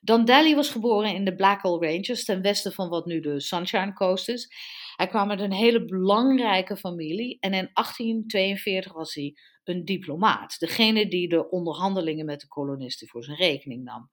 Dan 0.01 0.25
Daly 0.25 0.55
was 0.55 0.69
geboren 0.69 1.13
in 1.13 1.25
de 1.25 1.35
Blackall 1.35 1.79
Ranges, 1.79 2.25
ten 2.25 2.41
westen 2.41 2.73
van 2.73 2.89
wat 2.89 3.05
nu 3.05 3.19
de 3.19 3.39
Sunshine 3.39 3.93
Coast 3.93 4.29
is. 4.29 4.49
Hij 4.95 5.07
kwam 5.07 5.29
uit 5.29 5.39
een 5.39 5.53
hele 5.53 5.85
belangrijke 5.85 6.77
familie 6.77 7.37
en 7.39 7.53
in 7.53 7.69
1842 7.73 8.93
was 8.93 9.13
hij 9.13 9.35
een 9.63 9.85
diplomaat. 9.85 10.59
Degene 10.59 11.07
die 11.07 11.29
de 11.29 11.49
onderhandelingen 11.49 12.25
met 12.25 12.39
de 12.39 12.47
kolonisten 12.47 13.07
voor 13.07 13.23
zijn 13.23 13.37
rekening 13.37 13.83
nam. 13.83 14.09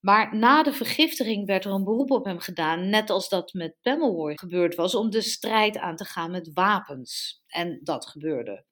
Maar 0.00 0.36
na 0.36 0.62
de 0.62 0.72
vergiftiging 0.72 1.46
werd 1.46 1.64
er 1.64 1.70
een 1.70 1.84
beroep 1.84 2.10
op 2.10 2.24
hem 2.24 2.38
gedaan, 2.38 2.88
net 2.88 3.10
als 3.10 3.28
dat 3.28 3.52
met 3.52 3.76
Pemmelwoy 3.82 4.36
gebeurd 4.36 4.74
was, 4.74 4.94
om 4.94 5.10
de 5.10 5.20
strijd 5.20 5.78
aan 5.78 5.96
te 5.96 6.04
gaan 6.04 6.30
met 6.30 6.50
wapens. 6.52 7.42
En 7.46 7.80
dat 7.82 8.06
gebeurde. 8.06 8.64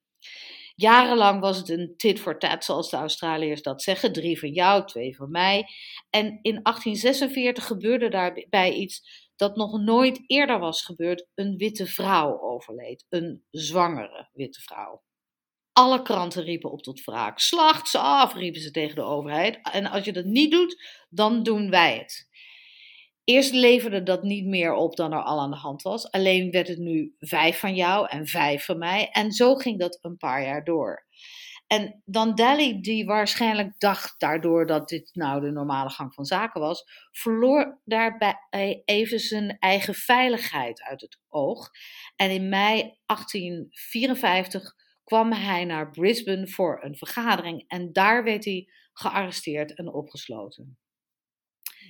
Jarenlang 0.81 1.41
was 1.41 1.57
het 1.57 1.69
een 1.69 1.95
tit 1.97 2.21
for 2.21 2.39
tat, 2.39 2.65
zoals 2.65 2.91
de 2.91 2.97
Australiërs 2.97 3.63
dat 3.63 3.83
zeggen. 3.83 4.13
Drie 4.13 4.39
van 4.39 4.53
jou, 4.53 4.87
twee 4.87 5.17
van 5.17 5.31
mij. 5.31 5.67
En 6.11 6.25
in 6.27 6.63
1846 6.63 7.67
gebeurde 7.67 8.09
daarbij 8.09 8.73
iets 8.73 9.29
dat 9.37 9.57
nog 9.57 9.81
nooit 9.81 10.23
eerder 10.27 10.59
was 10.59 10.83
gebeurd. 10.83 11.27
Een 11.35 11.57
witte 11.57 11.87
vrouw 11.87 12.41
overleed. 12.41 13.07
Een 13.09 13.45
zwangere 13.51 14.29
witte 14.33 14.61
vrouw. 14.61 15.03
Alle 15.73 16.03
kranten 16.03 16.43
riepen 16.43 16.71
op 16.71 16.83
tot 16.83 17.05
wraak. 17.05 17.39
Slacht 17.39 17.89
ze 17.89 17.99
af, 17.99 18.35
riepen 18.35 18.61
ze 18.61 18.71
tegen 18.71 18.95
de 18.95 19.03
overheid. 19.03 19.59
En 19.73 19.87
als 19.87 20.05
je 20.05 20.13
dat 20.13 20.25
niet 20.25 20.51
doet, 20.51 20.83
dan 21.09 21.43
doen 21.43 21.71
wij 21.71 21.97
het. 21.99 22.29
Eerst 23.31 23.53
leverde 23.53 24.03
dat 24.03 24.23
niet 24.23 24.47
meer 24.47 24.73
op 24.73 24.97
dan 24.97 25.13
er 25.13 25.23
al 25.23 25.41
aan 25.41 25.51
de 25.51 25.57
hand 25.57 25.83
was. 25.83 26.11
Alleen 26.11 26.51
werd 26.51 26.69
het 26.69 26.79
nu 26.79 27.15
vijf 27.19 27.59
van 27.59 27.75
jou 27.75 28.09
en 28.09 28.27
vijf 28.27 28.65
van 28.65 28.79
mij. 28.79 29.09
En 29.11 29.33
zo 29.33 29.55
ging 29.55 29.79
dat 29.79 29.99
een 30.03 30.17
paar 30.17 30.43
jaar 30.43 30.65
door. 30.65 31.07
En 31.67 32.03
dan 32.05 32.35
Daly, 32.35 32.81
die 32.81 33.05
waarschijnlijk 33.05 33.79
dacht 33.79 34.21
daardoor 34.21 34.67
dat 34.67 34.89
dit 34.89 35.11
nou 35.13 35.41
de 35.41 35.51
normale 35.51 35.91
gang 35.91 36.15
van 36.15 36.25
zaken 36.25 36.61
was, 36.61 36.85
verloor 37.11 37.81
daarbij 37.85 38.83
even 38.85 39.19
zijn 39.19 39.57
eigen 39.59 39.95
veiligheid 39.95 40.83
uit 40.83 41.01
het 41.01 41.21
oog. 41.29 41.71
En 42.17 42.31
in 42.31 42.49
mei 42.49 42.99
1854 43.07 44.75
kwam 45.05 45.33
hij 45.33 45.65
naar 45.65 45.91
Brisbane 45.91 46.49
voor 46.49 46.85
een 46.85 46.97
vergadering 46.97 47.65
en 47.69 47.93
daar 47.93 48.25
werd 48.25 48.45
hij 48.45 48.69
gearresteerd 48.93 49.75
en 49.75 49.93
opgesloten. 49.93 50.80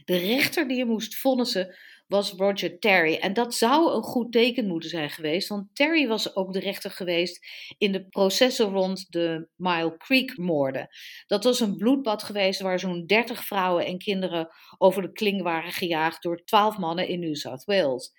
De 0.04 0.16
rechter 0.16 0.68
die 0.68 0.76
je 0.76 0.84
moest 0.84 1.16
vonnissen 1.16 1.76
was 2.10 2.32
Roger 2.32 2.78
Terry. 2.78 3.14
En 3.14 3.32
dat 3.32 3.54
zou 3.54 3.94
een 3.94 4.02
goed 4.02 4.32
teken 4.32 4.66
moeten 4.66 4.90
zijn 4.90 5.10
geweest, 5.10 5.48
want 5.48 5.74
Terry 5.74 6.08
was 6.08 6.36
ook 6.36 6.52
de 6.52 6.58
rechter 6.58 6.90
geweest 6.90 7.46
in 7.78 7.92
de 7.92 8.08
processen 8.08 8.66
rond 8.66 9.12
de 9.12 9.48
Mile 9.56 9.96
Creek 9.96 10.36
moorden. 10.36 10.88
Dat 11.26 11.44
was 11.44 11.60
een 11.60 11.76
bloedbad 11.76 12.22
geweest 12.22 12.60
waar 12.60 12.78
zo'n 12.78 13.06
30 13.06 13.44
vrouwen 13.44 13.86
en 13.86 13.98
kinderen 13.98 14.48
over 14.78 15.02
de 15.02 15.12
kling 15.12 15.42
waren 15.42 15.72
gejaagd 15.72 16.22
door 16.22 16.44
12 16.44 16.78
mannen 16.78 17.08
in 17.08 17.20
New 17.20 17.34
South 17.34 17.64
Wales. 17.64 18.12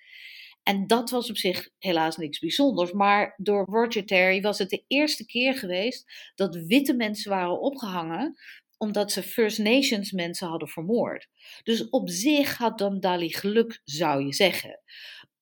En 0.62 0.86
dat 0.86 1.10
was 1.10 1.30
op 1.30 1.36
zich 1.36 1.68
helaas 1.78 2.16
niks 2.16 2.38
bijzonders. 2.38 2.92
Maar 2.92 3.34
door 3.36 3.64
Roger 3.64 4.06
Terry 4.06 4.40
was 4.40 4.58
het 4.58 4.70
de 4.70 4.84
eerste 4.86 5.26
keer 5.26 5.54
geweest 5.54 6.32
dat 6.34 6.56
witte 6.56 6.94
mensen 6.94 7.30
waren 7.30 7.60
opgehangen 7.60 8.36
omdat 8.82 9.12
ze 9.12 9.22
First 9.22 9.58
Nations 9.58 10.12
mensen 10.12 10.48
hadden 10.48 10.68
vermoord. 10.68 11.28
Dus 11.62 11.88
op 11.88 12.10
zich 12.10 12.56
had 12.56 12.78
Dandali 12.78 13.34
geluk, 13.34 13.80
zou 13.84 14.24
je 14.24 14.32
zeggen. 14.32 14.80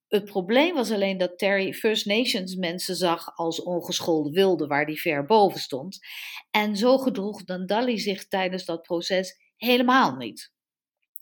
Het 0.09 0.25
probleem 0.25 0.75
was 0.75 0.91
alleen 0.91 1.19
dat 1.19 1.39
Terry 1.39 1.73
First 1.73 2.07
Nations 2.07 2.55
mensen 2.55 2.97
zag 2.97 3.37
als 3.37 3.63
ongeschoolde 3.63 4.31
wilden, 4.31 4.69
waar 4.69 4.87
die 4.87 5.01
ver 5.01 5.27
boven 5.27 5.61
stond. 5.61 5.99
En 6.51 6.77
zo 6.77 6.99
gedroeg 6.99 7.45
Dandali 7.45 7.99
zich 7.99 8.29
tijdens 8.29 8.65
dat 8.65 8.83
proces 8.83 9.53
helemaal 9.57 10.17
niet. 10.17 10.53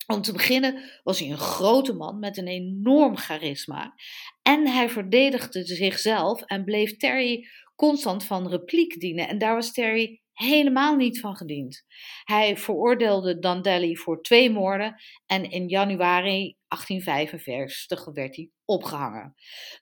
Om 0.06 0.22
te 0.22 0.32
beginnen 0.32 1.00
was 1.02 1.18
hij 1.18 1.30
een 1.30 1.38
grote 1.38 1.92
man 1.92 2.18
met 2.18 2.36
een 2.36 2.48
enorm 2.48 3.16
charisma. 3.16 3.94
En 4.42 4.66
hij 4.68 4.88
verdedigde 4.88 5.64
zichzelf 5.64 6.42
en 6.42 6.64
bleef 6.64 6.96
Terry 6.96 7.48
constant 7.76 8.24
van 8.24 8.48
repliek 8.48 9.00
dienen. 9.00 9.28
En 9.28 9.38
daar 9.38 9.54
was 9.54 9.72
Terry 9.72 10.22
helemaal 10.38 10.96
niet 10.96 11.20
van 11.20 11.36
gediend. 11.36 11.84
Hij 12.24 12.56
veroordeelde 12.56 13.38
Dandeli 13.38 13.96
voor 13.96 14.22
twee 14.22 14.50
moorden 14.50 15.00
en 15.26 15.50
in 15.50 15.68
januari 15.68 16.56
1845 16.68 18.04
werd 18.04 18.36
hij 18.36 18.50
opgehangen. 18.64 19.34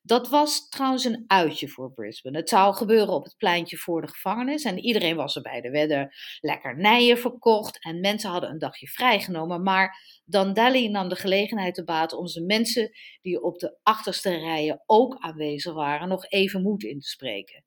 Dat 0.02 0.28
was 0.28 0.68
trouwens 0.68 1.04
een 1.04 1.24
uitje 1.26 1.68
voor 1.68 1.92
Brisbane. 1.92 2.36
Het 2.38 2.48
zou 2.48 2.74
gebeuren 2.74 3.14
op 3.14 3.24
het 3.24 3.36
pleintje 3.36 3.76
voor 3.76 4.00
de 4.00 4.08
gevangenis 4.08 4.64
en 4.64 4.78
iedereen 4.78 5.16
was. 5.16 5.36
Er 5.36 5.70
werden 5.70 6.14
lekkernijen 6.40 7.18
verkocht 7.18 7.84
en 7.84 8.00
mensen 8.00 8.30
hadden 8.30 8.50
een 8.50 8.58
dagje 8.58 8.88
vrijgenomen. 8.88 9.62
Maar 9.62 10.20
Dandeli 10.24 10.88
nam 10.88 11.08
de 11.08 11.16
gelegenheid 11.16 11.74
te 11.74 11.84
baat 11.84 12.12
om 12.12 12.26
zijn 12.26 12.46
mensen 12.46 12.90
die 13.22 13.42
op 13.42 13.58
de 13.58 13.78
achterste 13.82 14.30
rijen 14.30 14.82
ook 14.86 15.16
aanwezig 15.18 15.74
waren 15.74 16.08
nog 16.08 16.30
even 16.30 16.62
moed 16.62 16.82
in 16.82 17.00
te 17.00 17.08
spreken. 17.08 17.65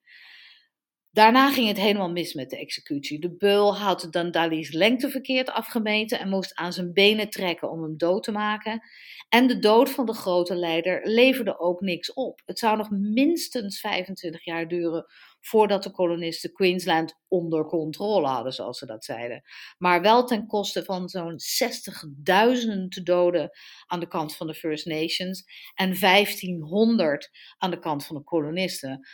Daarna 1.12 1.52
ging 1.52 1.68
het 1.68 1.78
helemaal 1.78 2.12
mis 2.12 2.34
met 2.34 2.50
de 2.50 2.58
executie. 2.58 3.20
De 3.20 3.36
beul 3.36 3.78
had 3.78 4.08
Dandali's 4.12 4.72
lengte 4.74 5.10
verkeerd 5.10 5.50
afgemeten 5.50 6.20
en 6.20 6.30
moest 6.30 6.56
aan 6.56 6.74
zijn 6.74 6.94
benen 6.94 7.30
trekken 7.30 7.72
om 7.72 7.84
hem 7.84 7.98
dood 7.98 8.24
te 8.24 8.32
maken. 8.32 8.82
En 9.30 9.48
de 9.48 9.60
dood 9.60 9.90
van 9.90 10.06
de 10.06 10.14
grote 10.14 10.56
leider 10.56 11.02
leverde 11.04 11.60
ook 11.60 11.82
niks 11.82 12.14
op. 12.14 12.42
Het 12.46 12.60
zou 12.60 12.78
nog 12.78 12.90
minstens 12.90 13.80
25 13.80 14.46
jaar 14.46 14.68
duren 14.68 15.06
voordat 15.42 15.84
de 15.84 15.92
kolonisten 15.92 16.54
Queensland 16.54 17.16
onder 17.28 17.66
controle 17.66 18.28
hadden, 18.28 18.54
zoals 18.54 18.78
ze 18.78 18.86
dat 18.86 19.06
zeiden. 19.06 19.44
Maar 19.78 20.02
wel 20.02 20.26
ten 20.26 20.48
koste 20.48 20.84
van 20.84 21.10
zo'n 21.10 21.40
60.000 21.40 23.04
doden 23.04 23.50
aan 23.86 24.00
de 24.00 24.08
kant 24.08 24.36
van 24.36 24.48
de 24.48 24.54
First 24.54 24.86
Nations 24.86 25.44
en 25.74 26.00
1500 26.00 27.30
aan 27.58 27.72
de 27.72 27.80
kant 27.80 28.06
van 28.06 28.16
de 28.16 28.24
kolonisten. 28.24 29.08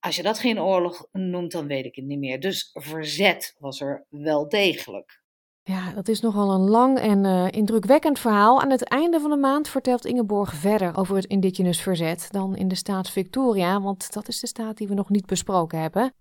Als 0.00 0.16
je 0.16 0.22
dat 0.22 0.38
geen 0.38 0.60
oorlog 0.60 1.06
noemt, 1.12 1.52
dan 1.52 1.66
weet 1.66 1.84
ik 1.84 1.94
het 1.94 2.04
niet 2.04 2.18
meer. 2.18 2.40
Dus 2.40 2.70
verzet 2.72 3.56
was 3.58 3.80
er 3.80 4.06
wel 4.08 4.48
degelijk. 4.48 5.22
Ja, 5.62 5.92
dat 5.92 6.08
is 6.08 6.20
nogal 6.20 6.50
een 6.50 6.68
lang 6.68 6.98
en 6.98 7.24
uh, 7.24 7.46
indrukwekkend 7.50 8.18
verhaal. 8.18 8.60
Aan 8.60 8.70
het 8.70 8.84
einde 8.84 9.20
van 9.20 9.30
de 9.30 9.36
maand 9.36 9.68
vertelt 9.68 10.06
Ingeborg 10.06 10.54
verder 10.54 10.96
over 10.96 11.16
het 11.16 11.24
indigenous 11.24 11.80
verzet 11.80 12.28
dan 12.30 12.56
in 12.56 12.68
de 12.68 12.74
staat 12.74 13.10
Victoria, 13.10 13.80
want 13.80 14.12
dat 14.12 14.28
is 14.28 14.40
de 14.40 14.46
staat 14.46 14.76
die 14.76 14.88
we 14.88 14.94
nog 14.94 15.08
niet 15.08 15.26
besproken 15.26 15.80
hebben. 15.80 16.12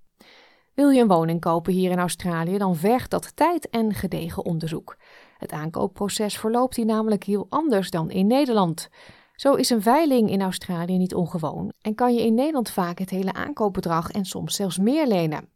Wil 0.73 0.89
je 0.89 1.01
een 1.01 1.07
woning 1.07 1.39
kopen 1.39 1.73
hier 1.73 1.91
in 1.91 1.99
Australië, 1.99 2.57
dan 2.57 2.75
vergt 2.75 3.11
dat 3.11 3.35
tijd 3.35 3.69
en 3.69 3.93
gedegen 3.93 4.45
onderzoek. 4.45 4.97
Het 5.37 5.51
aankoopproces 5.51 6.37
verloopt 6.37 6.75
hier 6.75 6.85
namelijk 6.85 7.23
heel 7.23 7.45
anders 7.49 7.89
dan 7.89 8.11
in 8.11 8.27
Nederland. 8.27 8.89
Zo 9.37 9.53
is 9.53 9.69
een 9.69 9.81
veiling 9.81 10.29
in 10.29 10.41
Australië 10.41 10.97
niet 10.97 11.13
ongewoon 11.13 11.73
en 11.81 11.95
kan 11.95 12.13
je 12.13 12.25
in 12.25 12.33
Nederland 12.33 12.69
vaak 12.69 12.99
het 12.99 13.09
hele 13.09 13.33
aankoopbedrag 13.33 14.11
en 14.11 14.25
soms 14.25 14.55
zelfs 14.55 14.77
meer 14.77 15.07
lenen. 15.07 15.49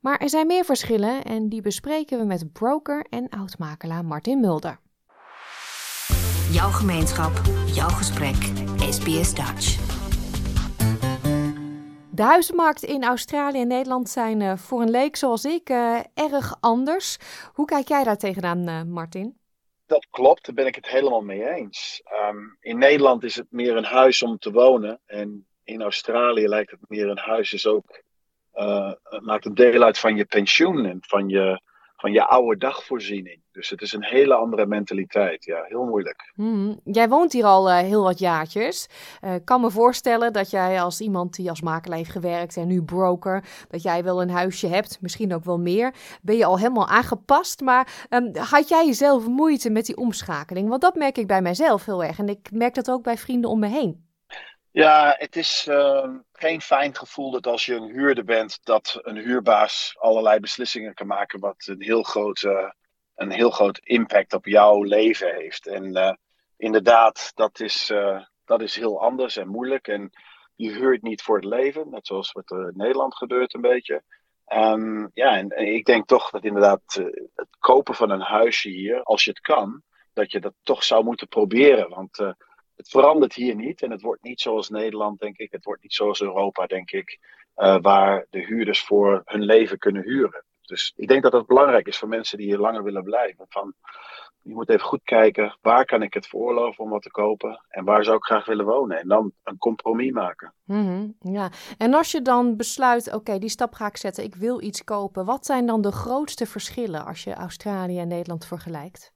Maar 0.00 0.18
er 0.18 0.28
zijn 0.28 0.46
meer 0.46 0.64
verschillen 0.64 1.24
en 1.24 1.48
die 1.48 1.60
bespreken 1.60 2.18
we 2.18 2.24
met 2.24 2.52
broker 2.52 3.06
en 3.10 3.28
oudmakelaar 3.28 4.04
Martin 4.04 4.40
Mulder. 4.40 4.78
Jouw 6.50 6.70
gemeenschap, 6.70 7.32
jouw 7.66 7.88
gesprek, 7.88 8.52
SBS 8.90 9.34
Dutch. 9.34 9.80
De 12.10 12.22
huizenmarkt 12.22 12.82
in 12.82 13.04
Australië 13.04 13.60
en 13.60 13.68
Nederland 13.68 14.08
zijn 14.08 14.40
uh, 14.40 14.56
voor 14.56 14.82
een 14.82 14.90
leek 14.90 15.16
zoals 15.16 15.44
ik 15.44 15.70
uh, 15.70 15.98
erg 16.14 16.56
anders. 16.60 17.18
Hoe 17.52 17.66
kijk 17.66 17.88
jij 17.88 18.04
daar 18.04 18.18
tegenaan, 18.18 18.68
uh, 18.68 18.82
Martin? 18.82 19.41
Dat 19.92 20.06
klopt, 20.10 20.44
daar 20.46 20.54
ben 20.54 20.66
ik 20.66 20.74
het 20.74 20.88
helemaal 20.88 21.20
mee 21.20 21.48
eens. 21.48 22.02
Um, 22.28 22.56
in 22.60 22.78
Nederland 22.78 23.24
is 23.24 23.34
het 23.34 23.46
meer 23.50 23.76
een 23.76 23.84
huis 23.84 24.22
om 24.22 24.38
te 24.38 24.52
wonen. 24.52 25.00
En 25.06 25.46
in 25.64 25.82
Australië 25.82 26.48
lijkt 26.48 26.70
het 26.70 26.80
meer 26.88 27.08
een 27.08 27.18
huis 27.18 27.52
is 27.52 27.66
ook. 27.66 28.02
Uh, 28.54 28.92
maakt 29.20 29.44
een 29.44 29.54
deel 29.54 29.82
uit 29.82 29.98
van 29.98 30.16
je 30.16 30.24
pensioen 30.24 30.86
en 30.86 30.98
van 31.00 31.28
je, 31.28 31.60
van 32.02 32.12
je 32.12 32.26
oude 32.26 32.56
dagvoorziening. 32.56 33.40
Dus 33.52 33.70
het 33.70 33.82
is 33.82 33.92
een 33.92 34.04
hele 34.04 34.34
andere 34.34 34.66
mentaliteit. 34.66 35.44
Ja, 35.44 35.64
heel 35.68 35.84
moeilijk. 35.84 36.32
Hmm. 36.34 36.80
Jij 36.84 37.08
woont 37.08 37.32
hier 37.32 37.44
al 37.44 37.68
uh, 37.68 37.78
heel 37.78 38.02
wat 38.02 38.18
jaartjes. 38.18 38.88
Ik 39.20 39.28
uh, 39.28 39.34
kan 39.44 39.60
me 39.60 39.70
voorstellen 39.70 40.32
dat 40.32 40.50
jij 40.50 40.82
als 40.82 41.00
iemand 41.00 41.34
die 41.36 41.48
als 41.48 41.60
makelaar 41.60 41.98
heeft 41.98 42.10
gewerkt 42.10 42.56
en 42.56 42.66
nu 42.66 42.82
broker, 42.82 43.44
dat 43.68 43.82
jij 43.82 44.04
wel 44.04 44.22
een 44.22 44.30
huisje 44.30 44.66
hebt, 44.66 44.98
misschien 45.00 45.34
ook 45.34 45.44
wel 45.44 45.58
meer. 45.58 45.94
Ben 46.22 46.36
je 46.36 46.44
al 46.44 46.58
helemaal 46.58 46.88
aangepast, 46.88 47.60
maar 47.60 48.06
um, 48.10 48.36
had 48.36 48.68
jij 48.68 48.92
zelf 48.92 49.26
moeite 49.26 49.70
met 49.70 49.86
die 49.86 49.96
omschakeling? 49.96 50.68
Want 50.68 50.80
dat 50.80 50.94
merk 50.94 51.18
ik 51.18 51.26
bij 51.26 51.42
mijzelf 51.42 51.84
heel 51.84 52.04
erg 52.04 52.18
en 52.18 52.28
ik 52.28 52.50
merk 52.52 52.74
dat 52.74 52.90
ook 52.90 53.02
bij 53.02 53.16
vrienden 53.16 53.50
om 53.50 53.58
me 53.58 53.68
heen. 53.68 54.10
Ja, 54.72 55.14
het 55.18 55.36
is 55.36 55.66
uh, 55.68 56.08
geen 56.32 56.60
fijn 56.60 56.96
gevoel 56.96 57.30
dat 57.30 57.46
als 57.46 57.66
je 57.66 57.74
een 57.74 57.90
huurder 57.90 58.24
bent, 58.24 58.58
dat 58.62 58.98
een 59.02 59.16
huurbaas 59.16 59.96
allerlei 59.98 60.40
beslissingen 60.40 60.94
kan 60.94 61.06
maken 61.06 61.40
wat 61.40 61.66
een 61.66 61.82
heel 61.82 62.02
groot 62.02 62.44
een 63.14 63.30
heel 63.30 63.50
groot 63.50 63.78
impact 63.78 64.32
op 64.32 64.46
jouw 64.46 64.82
leven 64.82 65.34
heeft. 65.34 65.66
En 65.66 65.96
uh, 65.96 66.12
inderdaad, 66.56 67.32
dat 67.34 67.60
is, 67.60 67.90
uh, 67.90 68.22
dat 68.44 68.60
is 68.60 68.76
heel 68.76 69.00
anders 69.00 69.36
en 69.36 69.48
moeilijk. 69.48 69.88
En 69.88 70.10
je 70.54 70.70
huurt 70.70 71.02
niet 71.02 71.22
voor 71.22 71.36
het 71.36 71.44
leven, 71.44 71.90
net 71.90 72.06
zoals 72.06 72.32
wat 72.32 72.50
er 72.50 72.68
in 72.68 72.76
Nederland 72.76 73.16
gebeurt 73.16 73.54
een 73.54 73.60
beetje. 73.60 74.02
Um, 74.46 75.10
ja, 75.14 75.36
en, 75.36 75.48
en, 75.48 75.74
ik 75.74 75.84
denk 75.84 76.06
toch 76.06 76.30
dat 76.30 76.44
inderdaad 76.44 76.96
uh, 76.98 77.06
het 77.34 77.56
kopen 77.58 77.94
van 77.94 78.10
een 78.10 78.20
huisje 78.20 78.68
hier, 78.68 79.02
als 79.02 79.24
je 79.24 79.30
het 79.30 79.40
kan, 79.40 79.82
dat 80.12 80.32
je 80.32 80.40
dat 80.40 80.54
toch 80.62 80.84
zou 80.84 81.04
moeten 81.04 81.28
proberen. 81.28 81.88
Want 81.88 82.34
het 82.76 82.88
verandert 82.88 83.34
hier 83.34 83.54
niet 83.54 83.82
en 83.82 83.90
het 83.90 84.02
wordt 84.02 84.22
niet 84.22 84.40
zoals 84.40 84.68
Nederland, 84.68 85.20
denk 85.20 85.36
ik. 85.36 85.52
Het 85.52 85.64
wordt 85.64 85.82
niet 85.82 85.94
zoals 85.94 86.20
Europa, 86.20 86.66
denk 86.66 86.90
ik, 86.90 87.18
waar 87.80 88.26
de 88.30 88.44
huurders 88.44 88.80
voor 88.84 89.22
hun 89.24 89.42
leven 89.42 89.78
kunnen 89.78 90.02
huren. 90.02 90.44
Dus 90.62 90.92
ik 90.96 91.08
denk 91.08 91.22
dat 91.22 91.32
dat 91.32 91.46
belangrijk 91.46 91.86
is 91.86 91.98
voor 91.98 92.08
mensen 92.08 92.38
die 92.38 92.46
hier 92.46 92.58
langer 92.58 92.82
willen 92.82 93.02
blijven. 93.02 93.46
Van, 93.48 93.74
je 94.42 94.54
moet 94.54 94.68
even 94.68 94.86
goed 94.86 95.02
kijken, 95.04 95.58
waar 95.60 95.84
kan 95.84 96.02
ik 96.02 96.14
het 96.14 96.26
veroorloven 96.26 96.84
om 96.84 96.90
wat 96.90 97.02
te 97.02 97.10
kopen 97.10 97.64
en 97.68 97.84
waar 97.84 98.04
zou 98.04 98.16
ik 98.16 98.24
graag 98.24 98.44
willen 98.44 98.64
wonen. 98.64 98.98
En 98.98 99.08
dan 99.08 99.32
een 99.42 99.58
compromis 99.58 100.12
maken. 100.12 100.54
Mm 100.64 100.86
-hmm, 100.86 101.32
ja, 101.32 101.50
en 101.78 101.94
als 101.94 102.10
je 102.10 102.22
dan 102.22 102.56
besluit, 102.56 103.06
oké, 103.06 103.16
okay, 103.16 103.38
die 103.38 103.48
stap 103.48 103.72
ga 103.72 103.86
ik 103.86 103.96
zetten, 103.96 104.24
ik 104.24 104.34
wil 104.34 104.62
iets 104.62 104.84
kopen. 104.84 105.24
Wat 105.24 105.46
zijn 105.46 105.66
dan 105.66 105.80
de 105.80 105.92
grootste 105.92 106.46
verschillen 106.46 107.04
als 107.04 107.24
je 107.24 107.34
Australië 107.34 107.98
en 107.98 108.08
Nederland 108.08 108.46
vergelijkt? 108.46 109.12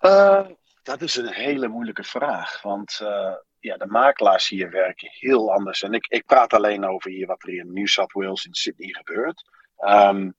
Uh, 0.00 0.46
dat 0.82 1.02
is 1.02 1.16
een 1.16 1.32
hele 1.32 1.68
moeilijke 1.68 2.04
vraag, 2.04 2.62
want 2.62 2.98
uh, 3.02 3.34
ja, 3.58 3.76
de 3.76 3.86
makelaars 3.86 4.48
hier 4.48 4.70
werken 4.70 5.08
heel 5.10 5.52
anders. 5.52 5.82
En 5.82 5.92
ik, 5.92 6.06
ik 6.06 6.26
praat 6.26 6.52
alleen 6.52 6.84
over 6.84 7.10
hier 7.10 7.26
wat 7.26 7.42
er 7.42 7.54
in 7.54 7.72
New 7.72 7.86
South 7.86 8.12
Wales 8.12 8.44
in 8.44 8.54
Sydney 8.54 8.88
gebeurt. 8.88 9.42
Um, 9.78 10.34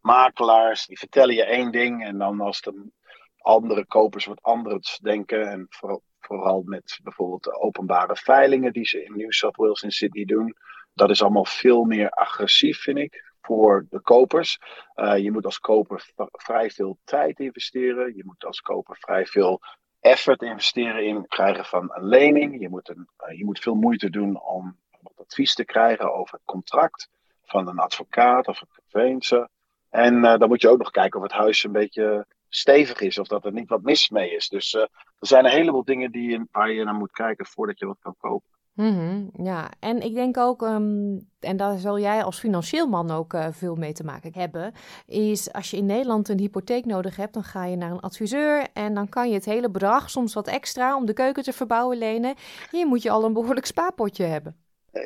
makelaars 0.00 0.86
die 0.86 0.98
vertellen 0.98 1.34
je 1.34 1.44
één 1.44 1.72
ding 1.72 2.04
en 2.04 2.18
dan 2.18 2.40
als 2.40 2.60
de 2.60 2.90
andere 3.38 3.86
kopers 3.86 4.24
wat 4.24 4.42
anders 4.42 4.98
denken 4.98 5.50
en 5.50 5.66
vooral, 5.68 6.02
vooral 6.20 6.62
met 6.62 6.98
bijvoorbeeld 7.02 7.44
de 7.44 7.60
openbare 7.60 8.16
veilingen 8.16 8.72
die 8.72 8.86
ze 8.86 9.04
in 9.04 9.16
New 9.16 9.30
South 9.32 9.56
Wales 9.56 9.82
en 9.82 9.90
Sydney 9.90 10.24
doen, 10.24 10.56
dat 10.94 11.10
is 11.10 11.22
allemaal 11.22 11.44
veel 11.44 11.84
meer 11.84 12.10
agressief 12.10 12.82
vind 12.82 12.98
ik 12.98 13.24
voor 13.40 13.86
de 13.90 14.00
kopers. 14.00 14.58
Uh, 14.94 15.18
je 15.18 15.32
moet 15.32 15.44
als 15.44 15.58
koper 15.58 16.12
vrij 16.32 16.70
veel 16.70 16.98
tijd 17.04 17.38
investeren, 17.38 18.16
je 18.16 18.24
moet 18.24 18.44
als 18.44 18.60
koper 18.60 18.96
vrij 19.00 19.26
veel 19.26 19.60
effort 20.06 20.42
investeren 20.42 21.06
in 21.06 21.16
het 21.16 21.28
krijgen 21.28 21.64
van 21.64 21.90
een 21.94 22.04
lening, 22.04 22.60
je 22.60 22.68
moet, 22.68 22.88
een, 22.88 23.08
uh, 23.28 23.38
je 23.38 23.44
moet 23.44 23.58
veel 23.58 23.74
moeite 23.74 24.10
doen 24.10 24.40
om 24.40 24.76
advies 25.16 25.54
te 25.54 25.64
krijgen 25.64 26.14
over 26.14 26.34
het 26.34 26.44
contract 26.44 27.08
van 27.44 27.68
een 27.68 27.78
advocaat 27.78 28.48
of 28.48 28.60
een 28.60 28.68
conveyancer. 28.82 29.48
En 29.90 30.14
uh, 30.14 30.38
dan 30.38 30.48
moet 30.48 30.60
je 30.60 30.68
ook 30.68 30.78
nog 30.78 30.90
kijken 30.90 31.20
of 31.20 31.26
het 31.26 31.34
huis 31.34 31.64
een 31.64 31.72
beetje 31.72 32.26
stevig 32.48 33.00
is, 33.00 33.18
of 33.18 33.28
dat 33.28 33.44
er 33.44 33.52
niet 33.52 33.68
wat 33.68 33.82
mis 33.82 34.08
mee 34.08 34.34
is. 34.34 34.48
Dus 34.48 34.74
uh, 34.74 34.80
er 35.18 35.26
zijn 35.26 35.44
een 35.44 35.50
heleboel 35.50 35.84
dingen 35.84 36.10
die 36.10 36.30
je, 36.30 36.46
waar 36.50 36.70
je 36.70 36.84
naar 36.84 36.94
moet 36.94 37.12
kijken 37.12 37.46
voordat 37.46 37.78
je 37.78 37.86
wat 37.86 37.98
kan 38.00 38.14
kopen. 38.18 38.55
Mhm, 38.76 39.28
ja, 39.32 39.70
en 39.80 40.00
ik 40.00 40.14
denk 40.14 40.36
ook, 40.36 40.62
ehm, 40.62 41.18
en 41.40 41.56
daar 41.56 41.78
zal 41.78 41.98
jij 41.98 42.24
als 42.24 42.38
financieel 42.38 42.86
man 42.86 43.10
ook 43.10 43.32
uh, 43.32 43.46
veel 43.50 43.74
mee 43.74 43.92
te 43.92 44.04
maken 44.04 44.32
hebben, 44.34 44.72
is 45.06 45.52
als 45.52 45.70
je 45.70 45.76
in 45.76 45.86
Nederland 45.86 46.28
een 46.28 46.38
hypotheek 46.38 46.84
nodig 46.84 47.16
hebt, 47.16 47.34
dan 47.34 47.44
ga 47.44 47.64
je 47.64 47.76
naar 47.76 47.90
een 47.90 48.00
adviseur 48.00 48.66
en 48.72 48.94
dan 48.94 49.08
kan 49.08 49.28
je 49.28 49.34
het 49.34 49.44
hele 49.44 49.70
bedrag, 49.70 50.10
soms 50.10 50.34
wat 50.34 50.46
extra, 50.46 50.96
om 50.96 51.06
de 51.06 51.12
keuken 51.12 51.42
te 51.42 51.52
verbouwen 51.52 51.98
lenen. 51.98 52.34
Hier 52.70 52.86
moet 52.86 53.02
je 53.02 53.10
al 53.10 53.24
een 53.24 53.32
behoorlijk 53.32 53.66
spaarpotje 53.66 54.24
hebben. 54.24 54.56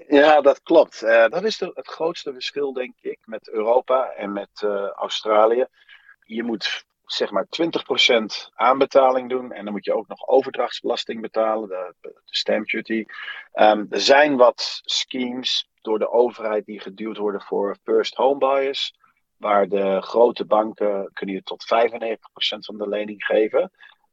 Ja, 0.08 0.40
dat 0.40 0.62
klopt. 0.62 1.02
Uh, 1.02 1.28
dat 1.28 1.44
is 1.44 1.58
de, 1.58 1.70
het 1.74 1.88
grootste 1.88 2.32
verschil, 2.32 2.72
denk 2.72 2.94
ik, 3.00 3.18
met 3.24 3.50
Europa 3.50 4.10
en 4.10 4.32
met 4.32 4.62
Australië. 4.94 5.66
Je 6.24 6.42
moet 6.42 6.84
zeg 7.12 7.30
maar 7.30 7.46
20% 7.46 8.52
aanbetaling 8.54 9.28
doen. 9.28 9.52
En 9.52 9.64
dan 9.64 9.72
moet 9.72 9.84
je 9.84 9.94
ook 9.94 10.08
nog 10.08 10.28
overdrachtsbelasting 10.28 11.20
betalen, 11.20 11.68
de, 11.68 12.20
stamp 12.24 12.68
duty. 12.68 13.04
Um, 13.54 13.86
er 13.90 14.00
zijn 14.00 14.36
wat 14.36 14.80
schemes 14.84 15.70
door 15.80 15.98
de 15.98 16.10
overheid 16.10 16.64
die 16.64 16.80
geduwd 16.80 17.16
worden 17.16 17.40
voor 17.40 17.76
first 17.82 18.14
home 18.14 18.38
buyers. 18.38 18.98
Waar 19.36 19.68
de 19.68 20.02
grote 20.02 20.44
banken 20.44 21.10
kunnen 21.12 21.34
je 21.34 21.42
tot 21.42 21.64
95% 21.64 22.58
van 22.58 22.78
de 22.78 22.88
lening 22.88 23.24
geven. 23.24 23.70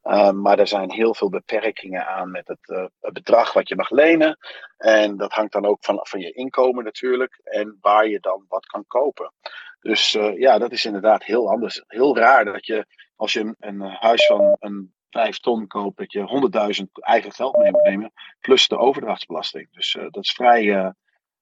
Um, 0.09 0.41
maar 0.41 0.59
er 0.59 0.67
zijn 0.67 0.91
heel 0.91 1.13
veel 1.13 1.29
beperkingen 1.29 2.07
aan 2.07 2.31
met 2.31 2.47
het, 2.47 2.59
uh, 2.69 2.85
het, 2.99 3.13
bedrag 3.13 3.53
wat 3.53 3.67
je 3.67 3.75
mag 3.75 3.89
lenen. 3.89 4.37
En 4.77 5.17
dat 5.17 5.31
hangt 5.31 5.51
dan 5.51 5.65
ook 5.65 5.77
van, 5.85 5.99
van 6.01 6.19
je 6.19 6.31
inkomen 6.31 6.83
natuurlijk. 6.83 7.39
En 7.43 7.77
waar 7.81 8.07
je 8.07 8.19
dan 8.19 8.45
wat 8.47 8.65
kan 8.65 8.83
kopen. 8.87 9.33
Dus 9.79 10.13
uh, 10.13 10.39
ja, 10.39 10.57
dat 10.57 10.71
is 10.71 10.85
inderdaad 10.85 11.23
heel 11.23 11.49
anders. 11.49 11.83
Heel 11.87 12.17
raar 12.17 12.45
dat 12.45 12.65
je, 12.65 12.85
als 13.15 13.33
je 13.33 13.39
een, 13.39 13.55
een 13.59 13.81
huis 13.81 14.25
van 14.25 14.55
een 14.59 14.93
5 15.09 15.39
ton 15.39 15.67
koopt, 15.67 15.97
dat 15.97 16.11
je 16.11 16.79
100.000 16.81 16.85
eigen 16.91 17.31
geld 17.31 17.57
mee 17.57 17.71
moet 17.71 17.83
nemen. 17.83 18.11
Plus 18.39 18.67
de 18.67 18.77
overdrachtsbelasting. 18.77 19.67
Dus 19.71 19.93
uh, 19.93 20.03
dat 20.09 20.23
is 20.23 20.31
vrij, 20.31 20.93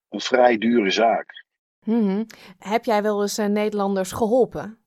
een 0.09 0.21
vrij 0.21 0.57
dure 0.57 0.91
zaak. 0.91 1.45
Hmm. 1.83 2.25
Heb 2.59 2.85
jij 2.85 3.01
wel 3.01 3.21
eens 3.21 3.37
Nederlanders 3.37 4.11
geholpen? 4.11 4.79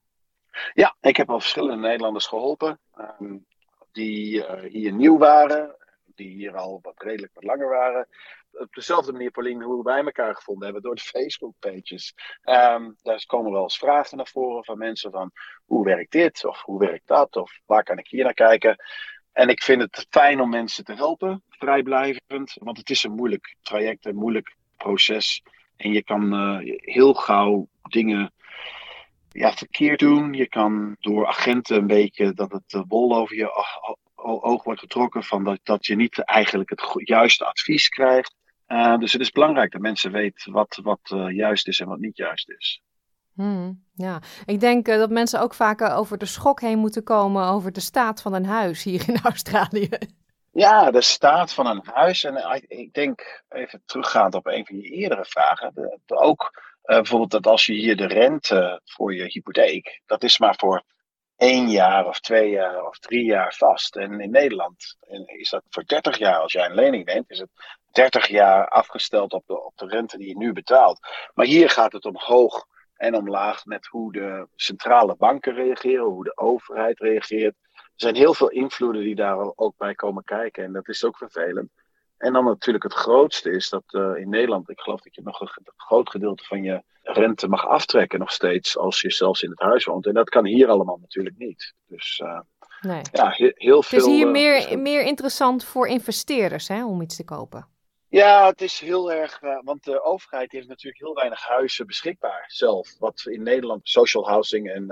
Ja, 0.72 0.96
ik 1.00 1.16
heb 1.16 1.30
al 1.30 1.40
verschillende 1.40 1.76
Nederlanders 1.88 2.26
geholpen. 2.26 2.80
Um, 3.20 3.46
die 3.92 4.36
uh, 4.36 4.60
hier 4.62 4.92
nieuw 4.92 5.18
waren, 5.18 5.76
die 6.04 6.28
hier 6.28 6.56
al 6.56 6.78
wat 6.82 7.02
redelijk 7.02 7.34
wat 7.34 7.44
langer 7.44 7.68
waren. 7.68 8.08
Op 8.52 8.74
dezelfde 8.74 9.12
manier, 9.12 9.30
Pauline, 9.30 9.64
hoe 9.64 9.84
wij 9.84 10.04
elkaar 10.04 10.34
gevonden 10.34 10.64
hebben 10.64 10.82
door 10.82 10.94
de 10.94 11.10
Facebook-pages. 11.14 12.14
Um, 12.44 12.96
daar 13.02 13.24
komen 13.26 13.52
wel 13.52 13.62
eens 13.62 13.78
vragen 13.78 14.16
naar 14.16 14.26
voren 14.26 14.64
van 14.64 14.78
mensen 14.78 15.10
van 15.10 15.30
hoe 15.64 15.84
werkt 15.84 16.12
dit 16.12 16.44
of 16.44 16.62
hoe 16.62 16.78
werkt 16.78 17.06
dat 17.06 17.36
of 17.36 17.60
waar 17.66 17.82
kan 17.82 17.98
ik 17.98 18.08
hier 18.08 18.24
naar 18.24 18.34
kijken. 18.34 18.76
En 19.32 19.48
ik 19.48 19.62
vind 19.62 19.82
het 19.82 20.06
fijn 20.10 20.40
om 20.40 20.50
mensen 20.50 20.84
te 20.84 20.94
helpen, 20.94 21.42
vrijblijvend, 21.48 22.56
want 22.60 22.76
het 22.76 22.90
is 22.90 23.02
een 23.02 23.12
moeilijk 23.12 23.56
traject, 23.62 24.06
een 24.06 24.16
moeilijk 24.16 24.56
proces. 24.76 25.42
En 25.76 25.92
je 25.92 26.04
kan 26.04 26.34
uh, 26.34 26.76
heel 26.76 27.14
gauw 27.14 27.68
dingen 27.82 28.32
ja, 29.32 29.52
verkeerd 29.52 29.98
doen. 29.98 30.32
Je 30.32 30.48
kan 30.48 30.96
door 31.00 31.26
agenten 31.26 31.76
een 31.76 31.86
beetje 31.86 32.32
dat 32.32 32.52
het 32.52 32.62
de 32.66 32.84
wol 32.88 33.16
over 33.16 33.36
je 33.36 33.50
oog 34.14 34.64
wordt 34.64 34.80
getrokken. 34.80 35.24
Van 35.24 35.44
dat, 35.44 35.58
dat 35.62 35.86
je 35.86 35.96
niet 35.96 36.24
eigenlijk 36.24 36.70
het 36.70 36.82
juiste 36.94 37.44
advies 37.44 37.88
krijgt. 37.88 38.34
Uh, 38.68 38.98
dus 38.98 39.12
het 39.12 39.20
is 39.20 39.30
belangrijk 39.30 39.72
dat 39.72 39.80
mensen 39.80 40.12
weten 40.12 40.52
wat, 40.52 40.80
wat 40.82 41.00
uh, 41.14 41.30
juist 41.30 41.68
is 41.68 41.80
en 41.80 41.88
wat 41.88 41.98
niet 41.98 42.16
juist 42.16 42.50
is. 42.50 42.82
Hmm, 43.34 43.84
ja, 43.94 44.20
ik 44.44 44.60
denk 44.60 44.88
uh, 44.88 44.96
dat 44.96 45.10
mensen 45.10 45.40
ook 45.40 45.54
vaker 45.54 45.92
over 45.92 46.18
de 46.18 46.26
schok 46.26 46.60
heen 46.60 46.78
moeten 46.78 47.02
komen 47.02 47.46
over 47.46 47.72
de 47.72 47.80
staat 47.80 48.22
van 48.22 48.34
een 48.34 48.46
huis 48.46 48.82
hier 48.82 49.08
in 49.08 49.18
Australië. 49.30 49.88
Ja, 50.52 50.90
de 50.90 51.00
staat 51.00 51.52
van 51.52 51.66
een 51.66 51.82
huis. 51.92 52.24
En 52.24 52.62
ik 52.68 52.92
denk, 52.92 53.42
even 53.48 53.82
teruggaand 53.84 54.34
op 54.34 54.46
een 54.46 54.66
van 54.66 54.76
je 54.76 54.82
eerdere 54.82 55.24
vragen, 55.24 55.70
de, 55.74 55.98
de, 56.06 56.16
ook 56.16 56.67
bijvoorbeeld 56.96 57.30
dat 57.30 57.46
als 57.46 57.66
je 57.66 57.72
hier 57.72 57.96
de 57.96 58.06
rente 58.06 58.80
voor 58.84 59.14
je 59.14 59.24
hypotheek, 59.24 60.00
dat 60.06 60.22
is 60.22 60.38
maar 60.38 60.54
voor 60.56 60.82
één 61.36 61.68
jaar 61.70 62.06
of 62.06 62.20
twee 62.20 62.50
jaar 62.50 62.86
of 62.86 62.98
drie 62.98 63.24
jaar 63.24 63.54
vast. 63.54 63.96
En 63.96 64.20
in 64.20 64.30
Nederland 64.30 64.96
is 65.26 65.50
dat 65.50 65.62
voor 65.70 65.84
30 65.86 66.18
jaar. 66.18 66.38
Als 66.38 66.52
jij 66.52 66.66
een 66.66 66.74
lening 66.74 67.04
neemt, 67.04 67.30
is 67.30 67.38
het 67.38 67.50
30 67.90 68.26
jaar 68.26 68.68
afgesteld 68.68 69.32
op 69.32 69.46
de, 69.46 69.64
op 69.64 69.76
de 69.76 69.86
rente 69.86 70.18
die 70.18 70.28
je 70.28 70.36
nu 70.36 70.52
betaalt. 70.52 70.98
Maar 71.34 71.46
hier 71.46 71.70
gaat 71.70 71.92
het 71.92 72.04
omhoog 72.04 72.66
en 72.96 73.14
omlaag 73.14 73.64
met 73.64 73.86
hoe 73.86 74.12
de 74.12 74.48
centrale 74.56 75.16
banken 75.16 75.54
reageren, 75.54 76.04
hoe 76.04 76.24
de 76.24 76.36
overheid 76.36 77.00
reageert. 77.00 77.54
Er 77.72 78.04
zijn 78.04 78.16
heel 78.16 78.34
veel 78.34 78.50
invloeden 78.50 79.02
die 79.02 79.14
daar 79.14 79.52
ook 79.54 79.76
bij 79.76 79.94
komen 79.94 80.24
kijken 80.24 80.64
en 80.64 80.72
dat 80.72 80.88
is 80.88 81.04
ook 81.04 81.16
vervelend. 81.16 81.70
En 82.18 82.32
dan 82.32 82.44
natuurlijk 82.44 82.84
het 82.84 82.92
grootste 82.92 83.50
is 83.50 83.68
dat 83.68 83.84
uh, 83.90 84.16
in 84.16 84.28
Nederland, 84.28 84.70
ik 84.70 84.80
geloof 84.80 85.00
dat 85.00 85.14
je 85.14 85.22
nog 85.24 85.40
een 85.40 85.50
groot 85.76 86.10
gedeelte 86.10 86.44
van 86.44 86.62
je 86.62 86.82
rente 87.02 87.48
mag 87.48 87.66
aftrekken 87.66 88.18
nog 88.18 88.32
steeds 88.32 88.78
als 88.78 89.00
je 89.00 89.10
zelfs 89.10 89.42
in 89.42 89.50
het 89.50 89.60
huis 89.60 89.84
woont. 89.84 90.06
En 90.06 90.14
dat 90.14 90.28
kan 90.28 90.46
hier 90.46 90.68
allemaal 90.68 90.98
natuurlijk 91.00 91.38
niet. 91.38 91.74
Dus 91.86 92.22
uh, 92.24 92.40
nee. 92.80 93.00
ja, 93.12 93.30
he 93.30 93.52
heel 93.54 93.82
veel. 93.82 93.98
Het 93.98 94.08
is 94.08 94.14
hier 94.14 94.26
uh, 94.26 94.32
meer, 94.32 94.78
meer 94.78 95.02
interessant 95.02 95.64
voor 95.64 95.88
investeerders 95.88 96.68
hè, 96.68 96.86
om 96.86 97.02
iets 97.02 97.16
te 97.16 97.24
kopen. 97.24 97.68
Ja, 98.10 98.46
het 98.46 98.60
is 98.60 98.80
heel 98.80 99.12
erg, 99.12 99.40
want 99.64 99.84
de 99.84 100.02
overheid 100.02 100.52
heeft 100.52 100.68
natuurlijk 100.68 101.02
heel 101.02 101.14
weinig 101.14 101.42
huizen 101.42 101.86
beschikbaar 101.86 102.44
zelf. 102.46 102.98
Wat 102.98 103.22
in 103.24 103.42
Nederland 103.42 103.88
social 103.88 104.28
housing 104.28 104.70
en 104.70 104.86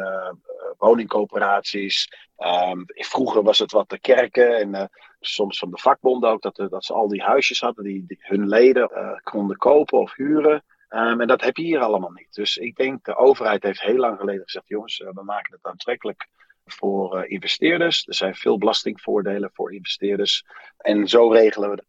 woningcoöperaties. 0.78 2.12
Um, 2.38 2.84
vroeger 2.86 3.42
was 3.42 3.58
het 3.58 3.72
wat 3.72 3.88
de 3.88 3.98
kerken 3.98 4.56
en 4.56 4.74
uh, 4.74 4.84
soms 5.20 5.58
van 5.58 5.70
de 5.70 5.78
vakbonden 5.78 6.30
ook, 6.30 6.42
dat, 6.42 6.56
dat 6.70 6.84
ze 6.84 6.92
al 6.92 7.08
die 7.08 7.22
huisjes 7.22 7.60
hadden 7.60 7.84
die, 7.84 8.18
hun 8.18 8.48
leden 8.48 8.90
uh, 8.92 9.16
konden 9.22 9.56
kopen 9.56 9.98
of 9.98 10.14
huren. 10.14 10.64
Um, 10.90 11.20
en 11.20 11.26
dat 11.26 11.40
heb 11.40 11.56
je 11.56 11.62
hier 11.62 11.80
allemaal 11.80 12.10
niet. 12.10 12.34
Dus 12.34 12.56
ik 12.56 12.76
denk 12.76 13.04
de 13.04 13.16
overheid 13.16 13.62
heeft 13.62 13.80
heel 13.80 13.96
lang 13.96 14.18
geleden 14.18 14.42
gezegd: 14.42 14.68
jongens, 14.68 14.98
uh, 14.98 15.08
we 15.12 15.22
maken 15.22 15.52
het 15.52 15.64
aantrekkelijk 15.64 16.28
voor 16.64 17.26
investeerders. 17.26 18.06
Er 18.06 18.14
zijn 18.14 18.34
veel 18.34 18.58
belastingvoordelen 18.58 19.50
voor 19.52 19.72
investeerders. 19.72 20.44
En 20.78 21.08
zo 21.08 21.28
regelen 21.28 21.70
we 21.70 21.74
het 21.74 21.84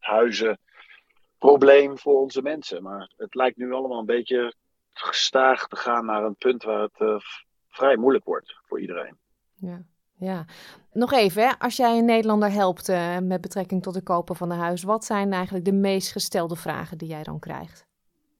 huizenprobleem 1.38 1.98
voor 1.98 2.20
onze 2.20 2.42
mensen. 2.42 2.82
Maar 2.82 3.12
het 3.16 3.34
lijkt 3.34 3.56
nu 3.56 3.72
allemaal 3.72 3.98
een 3.98 4.06
beetje 4.06 4.54
gestaag 4.92 5.68
te 5.68 5.76
gaan 5.76 6.04
naar 6.04 6.24
een 6.24 6.36
punt 6.36 6.62
waar 6.62 6.80
het 6.80 7.22
vrij 7.68 7.96
moeilijk 7.96 8.24
wordt 8.24 8.56
voor 8.66 8.80
iedereen. 8.80 9.18
Ja. 9.54 9.82
Ja, 10.20 10.44
nog 10.92 11.12
even, 11.12 11.42
hè? 11.42 11.52
als 11.58 11.76
jij 11.76 11.98
een 11.98 12.04
Nederlander 12.04 12.52
helpt 12.52 12.88
uh, 12.88 13.18
met 13.18 13.40
betrekking 13.40 13.82
tot 13.82 13.94
het 13.94 14.04
kopen 14.04 14.36
van 14.36 14.50
een 14.50 14.58
huis, 14.58 14.82
wat 14.82 15.04
zijn 15.04 15.32
eigenlijk 15.32 15.64
de 15.64 15.72
meest 15.72 16.12
gestelde 16.12 16.56
vragen 16.56 16.98
die 16.98 17.08
jij 17.08 17.22
dan 17.22 17.38
krijgt? 17.38 17.86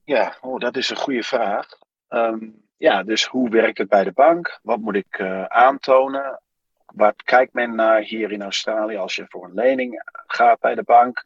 Ja, 0.05 0.37
oh, 0.41 0.59
dat 0.59 0.77
is 0.77 0.91
een 0.91 0.97
goede 0.97 1.23
vraag. 1.23 1.67
Um, 2.09 2.63
ja, 2.77 3.03
dus 3.03 3.25
hoe 3.25 3.51
werkt 3.51 3.79
het 3.79 3.89
bij 3.89 4.05
de 4.05 4.13
bank? 4.13 4.59
Wat 4.63 4.79
moet 4.79 4.95
ik 4.95 5.19
uh, 5.19 5.45
aantonen? 5.45 6.41
Wat 6.87 7.23
kijkt 7.23 7.53
men 7.53 7.75
naar 7.75 8.01
hier 8.01 8.33
in 8.33 8.43
Australië 8.43 8.97
als 8.97 9.17
je 9.17 9.27
voor 9.29 9.45
een 9.45 9.55
lening 9.55 10.03
gaat 10.27 10.61
bij 10.61 10.75
de 10.75 10.83
bank? 10.83 11.25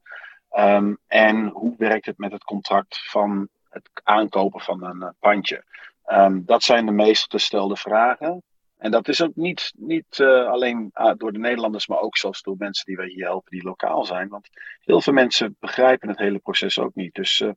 Um, 0.58 0.98
en 1.06 1.46
hoe 1.48 1.74
werkt 1.78 2.06
het 2.06 2.18
met 2.18 2.32
het 2.32 2.44
contract 2.44 3.10
van 3.10 3.48
het 3.68 3.90
aankopen 4.02 4.60
van 4.60 4.84
een 4.84 5.02
uh, 5.02 5.08
pandje? 5.18 5.64
Um, 6.06 6.42
dat 6.44 6.62
zijn 6.62 6.86
de 6.86 6.92
meest 6.92 7.30
gestelde 7.30 7.76
vragen. 7.76 8.42
En 8.82 8.90
dat 8.90 9.08
is 9.08 9.22
ook 9.22 9.34
niet, 9.34 9.72
niet 9.76 10.18
uh, 10.18 10.46
alleen 10.46 10.90
uh, 10.94 11.12
door 11.16 11.32
de 11.32 11.38
Nederlanders, 11.38 11.86
maar 11.86 12.00
ook 12.00 12.16
zelfs 12.16 12.42
door 12.42 12.54
mensen 12.58 12.84
die 12.86 12.96
wij 12.96 13.06
hier 13.06 13.24
helpen 13.24 13.50
die 13.50 13.62
lokaal 13.62 14.04
zijn. 14.04 14.28
Want 14.28 14.48
heel 14.80 15.00
veel 15.00 15.12
mensen 15.12 15.56
begrijpen 15.60 16.08
het 16.08 16.18
hele 16.18 16.38
proces 16.38 16.78
ook 16.78 16.94
niet. 16.94 17.14
Dus 17.14 17.40
uh, 17.40 17.50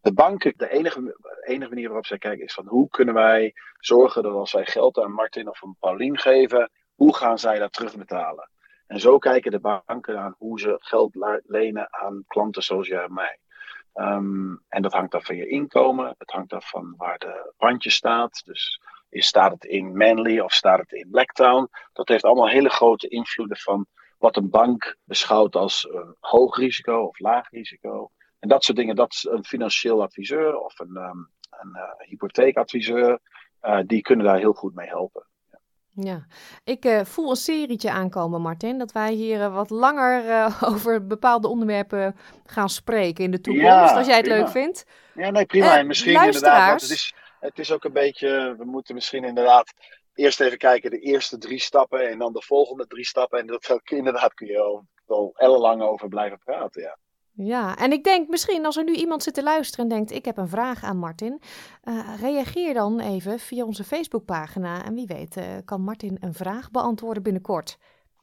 de 0.00 0.12
banken, 0.12 0.52
de 0.56 0.70
enige, 0.70 1.16
enige 1.46 1.68
manier 1.68 1.86
waarop 1.86 2.06
zij 2.06 2.18
kijken 2.18 2.44
is 2.44 2.54
van 2.54 2.66
hoe 2.66 2.88
kunnen 2.88 3.14
wij 3.14 3.54
zorgen 3.78 4.22
dat 4.22 4.32
als 4.32 4.52
wij 4.52 4.66
geld 4.66 4.98
aan 4.98 5.12
Martin 5.12 5.48
of 5.48 5.64
aan 5.64 5.76
Paulien 5.80 6.18
geven, 6.18 6.70
hoe 6.94 7.16
gaan 7.16 7.38
zij 7.38 7.58
dat 7.58 7.72
terugbetalen? 7.72 8.50
En 8.86 9.00
zo 9.00 9.18
kijken 9.18 9.50
de 9.50 9.82
banken 9.86 10.18
aan 10.18 10.34
hoe 10.38 10.60
ze 10.60 10.76
geld 10.78 11.40
lenen 11.44 11.92
aan 11.92 12.24
klanten 12.26 12.62
zoals 12.62 12.88
jij 12.88 13.04
en 13.04 13.14
mij. 13.14 13.38
Um, 13.94 14.64
en 14.68 14.82
dat 14.82 14.92
hangt 14.92 15.14
af 15.14 15.24
van 15.24 15.36
je 15.36 15.48
inkomen, 15.48 16.14
het 16.18 16.30
hangt 16.30 16.52
af 16.52 16.68
van 16.68 16.94
waar 16.96 17.18
de 17.18 17.52
bandje 17.56 17.90
staat. 17.90 18.42
Dus 18.44 18.80
staat 19.10 19.52
het 19.52 19.64
in 19.64 19.96
Manly 19.96 20.38
of 20.38 20.52
staat 20.52 20.78
het 20.78 20.92
in 20.92 21.10
Blacktown? 21.10 21.70
Dat 21.92 22.08
heeft 22.08 22.24
allemaal 22.24 22.48
hele 22.48 22.68
grote 22.68 23.08
invloeden 23.08 23.56
van 23.56 23.86
wat 24.18 24.36
een 24.36 24.50
bank 24.50 24.96
beschouwt 25.04 25.56
als 25.56 25.88
een 25.90 26.16
hoog 26.20 26.56
risico 26.56 27.02
of 27.02 27.18
laag 27.18 27.50
risico. 27.50 28.10
En 28.38 28.48
dat 28.48 28.64
soort 28.64 28.76
dingen, 28.76 28.96
dat 28.96 29.12
is 29.12 29.26
een 29.30 29.44
financieel 29.44 30.02
adviseur 30.02 30.58
of 30.58 30.78
een, 30.78 30.96
um, 30.96 31.30
een 31.50 31.72
uh, 31.76 32.08
hypotheekadviseur, 32.08 33.20
uh, 33.62 33.80
die 33.86 34.02
kunnen 34.02 34.26
daar 34.26 34.38
heel 34.38 34.52
goed 34.52 34.74
mee 34.74 34.88
helpen. 34.88 35.26
Ja, 35.98 36.26
ik 36.64 36.84
uh, 36.84 37.04
voel 37.04 37.30
een 37.30 37.36
serietje 37.36 37.90
aankomen, 37.90 38.40
Martin. 38.40 38.78
Dat 38.78 38.92
wij 38.92 39.12
hier 39.12 39.40
uh, 39.40 39.54
wat 39.54 39.70
langer 39.70 40.24
uh, 40.24 40.62
over 40.72 41.06
bepaalde 41.06 41.48
onderwerpen 41.48 42.16
gaan 42.44 42.68
spreken 42.68 43.24
in 43.24 43.30
de 43.30 43.40
toekomst. 43.40 43.68
Ja, 43.68 43.96
als 43.96 44.06
jij 44.06 44.16
het 44.16 44.24
prima. 44.24 44.38
leuk 44.38 44.48
vindt. 44.48 44.86
Ja, 45.14 45.30
nee, 45.30 45.46
prima. 45.46 45.78
en 45.78 45.86
misschien 45.86 46.22
inderdaad. 46.22 46.68
Want 46.68 46.80
het, 46.80 46.90
is, 46.90 47.14
het 47.40 47.58
is 47.58 47.72
ook 47.72 47.84
een 47.84 47.92
beetje. 47.92 48.54
We 48.58 48.64
moeten 48.64 48.94
misschien 48.94 49.24
inderdaad 49.24 49.72
eerst 50.14 50.40
even 50.40 50.58
kijken, 50.58 50.90
de 50.90 51.00
eerste 51.00 51.38
drie 51.38 51.60
stappen 51.60 52.08
en 52.08 52.18
dan 52.18 52.32
de 52.32 52.42
volgende 52.42 52.86
drie 52.86 53.06
stappen. 53.06 53.38
En 53.38 53.46
dat 53.46 53.80
inderdaad 53.84 54.34
kun 54.34 54.46
je 54.46 54.60
al, 54.60 54.86
al 55.06 55.32
ellenlang 55.36 55.82
over 55.82 56.08
blijven 56.08 56.38
praten. 56.38 56.82
Ja. 56.82 56.98
Ja, 57.36 57.76
en 57.76 57.92
ik 57.92 58.04
denk 58.04 58.28
misschien 58.28 58.66
als 58.66 58.76
er 58.76 58.84
nu 58.84 58.94
iemand 58.94 59.22
zit 59.22 59.34
te 59.34 59.42
luisteren 59.42 59.84
en 59.84 59.96
denkt: 59.96 60.12
Ik 60.12 60.24
heb 60.24 60.36
een 60.36 60.48
vraag 60.48 60.84
aan 60.84 60.96
Martin. 60.96 61.40
Uh, 61.84 62.20
reageer 62.20 62.74
dan 62.74 63.00
even 63.00 63.38
via 63.38 63.64
onze 63.64 63.84
Facebookpagina. 63.84 64.84
En 64.84 64.94
wie 64.94 65.06
weet, 65.06 65.36
uh, 65.36 65.44
kan 65.64 65.80
Martin 65.80 66.16
een 66.20 66.34
vraag 66.34 66.70
beantwoorden 66.70 67.22
binnenkort. 67.22 67.78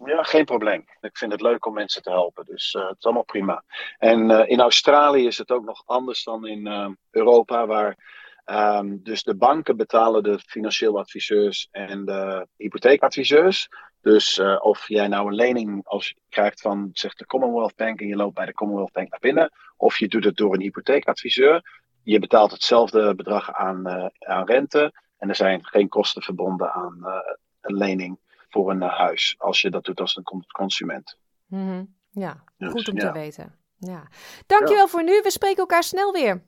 Ja, 0.05 0.24
geen 0.24 0.45
probleem. 0.45 0.86
Ik 1.01 1.18
vind 1.18 1.32
het 1.32 1.41
leuk 1.41 1.66
om 1.66 1.74
mensen 1.74 2.01
te 2.01 2.09
helpen. 2.09 2.45
Dus 2.45 2.74
uh, 2.74 2.88
het 2.88 2.97
is 2.97 3.05
allemaal 3.05 3.24
prima. 3.24 3.64
En 3.97 4.47
in 4.47 4.59
Australië 4.59 5.28
is 5.28 5.38
het 5.38 5.51
ook 5.51 5.66
nog 5.66 5.84
anders 5.86 6.24
dan 6.24 6.47
in 6.47 6.97
Europa, 7.11 7.68
waar 7.68 7.97
um, 8.45 9.03
dus 9.03 9.24
de 9.24 9.36
banken 9.36 9.78
betalen 9.78 10.24
de 10.24 10.39
financieel 10.39 10.99
adviseurs 10.99 11.68
en 11.72 12.05
de 12.05 12.47
hypotheekadviseurs. 12.57 13.70
Dus 14.03 14.37
uh, 14.37 14.59
of 14.61 14.87
jij 14.87 15.07
nou 15.07 15.27
een 15.27 15.35
lening 15.35 15.85
als 15.85 16.07
je 16.07 16.15
krijgt 16.29 16.61
van 16.61 16.89
zegt 16.93 17.19
de 17.19 17.25
Commonwealth 17.25 17.75
Bank 17.75 17.99
en 17.99 18.07
je 18.07 18.15
loopt 18.15 18.35
bij 18.35 18.45
de 18.45 18.53
Commonwealth 18.53 18.91
Bank 18.91 19.09
naar 19.09 19.19
binnen, 19.19 19.51
of 19.77 19.97
je 19.97 20.07
doet 20.07 20.23
het 20.23 20.37
door 20.37 20.53
een 20.53 20.61
hypotheekadviseur, 20.61 21.81
je 22.03 22.19
betaalt 22.19 22.51
hetzelfde 22.51 23.15
bedrag 23.15 23.53
aan, 23.53 23.87
uh, 23.87 24.05
aan 24.19 24.45
rente 24.45 24.93
en 25.17 25.29
er 25.29 25.35
zijn 25.35 25.65
geen 25.65 25.89
kosten 25.89 26.21
verbonden 26.21 26.71
aan 26.71 26.97
uh, 27.01 27.15
een 27.61 27.75
lening 27.75 28.19
voor 28.49 28.71
een 28.71 28.81
huis 28.81 29.35
als 29.37 29.61
je 29.61 29.69
dat 29.69 29.85
doet 29.85 29.99
als 29.99 30.15
een 30.15 30.45
consument. 30.51 31.17
Mm 31.45 31.67
-hmm. 31.67 31.95
Ja, 32.11 32.43
dus, 32.57 32.71
goed 32.71 32.89
om 32.89 32.95
ja. 32.95 33.11
te 33.11 33.19
weten. 33.19 33.55
Ja. 33.77 34.07
Dankjewel 34.45 34.83
ja. 34.83 34.87
voor 34.87 35.03
nu. 35.03 35.21
We 35.21 35.31
spreken 35.31 35.57
elkaar 35.57 35.83
snel 35.83 36.11
weer. 36.11 36.43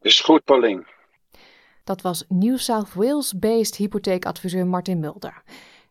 Is 0.00 0.20
goed, 0.20 0.44
Pauline. 0.44 0.86
Dat 1.84 2.02
was 2.02 2.24
New 2.28 2.58
South 2.58 2.94
Wales-based 2.94 3.76
hypotheekadviseur 3.76 4.66
Martin 4.66 5.00
Mulder. 5.00 5.42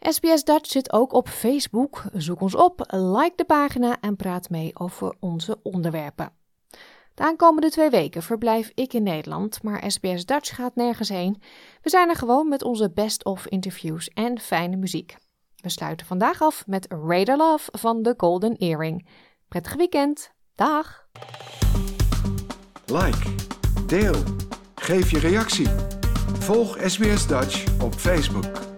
SBS 0.00 0.44
Dutch 0.44 0.70
zit 0.70 0.92
ook 0.92 1.12
op 1.12 1.28
Facebook. 1.28 2.02
Zoek 2.12 2.40
ons 2.40 2.54
op, 2.54 2.84
like 2.90 3.36
de 3.36 3.44
pagina 3.44 3.96
en 4.00 4.16
praat 4.16 4.50
mee 4.50 4.78
over 4.78 5.14
onze 5.20 5.58
onderwerpen. 5.62 6.32
De 7.16 7.22
aankomende 7.22 7.70
twee 7.70 7.90
weken 7.90 8.22
verblijf 8.22 8.70
ik 8.74 8.92
in 8.92 9.02
Nederland, 9.02 9.62
maar 9.62 9.90
SBS 9.90 10.24
Dutch 10.24 10.54
gaat 10.54 10.74
nergens 10.74 11.08
heen. 11.08 11.42
We 11.82 11.90
zijn 11.90 12.08
er 12.08 12.16
gewoon 12.16 12.48
met 12.48 12.62
onze 12.62 12.90
best-of 12.90 13.46
interviews 13.46 14.08
en 14.08 14.40
fijne 14.40 14.76
muziek. 14.76 15.16
We 15.56 15.68
sluiten 15.68 16.06
vandaag 16.06 16.42
af 16.42 16.66
met 16.66 16.86
Raider 16.88 17.36
Love 17.36 17.70
van 17.78 18.02
The 18.02 18.14
Golden 18.16 18.56
Earring. 18.56 19.06
Prettig 19.48 19.74
weekend. 19.74 20.30
Dag. 20.54 21.08
Like, 22.86 23.34
deel, 23.86 24.22
geef 24.74 25.10
je 25.10 25.18
reactie. 25.18 25.68
Volg 26.38 26.78
SBS 26.86 27.26
Dutch 27.26 27.82
op 27.82 27.94
Facebook. 27.94 28.75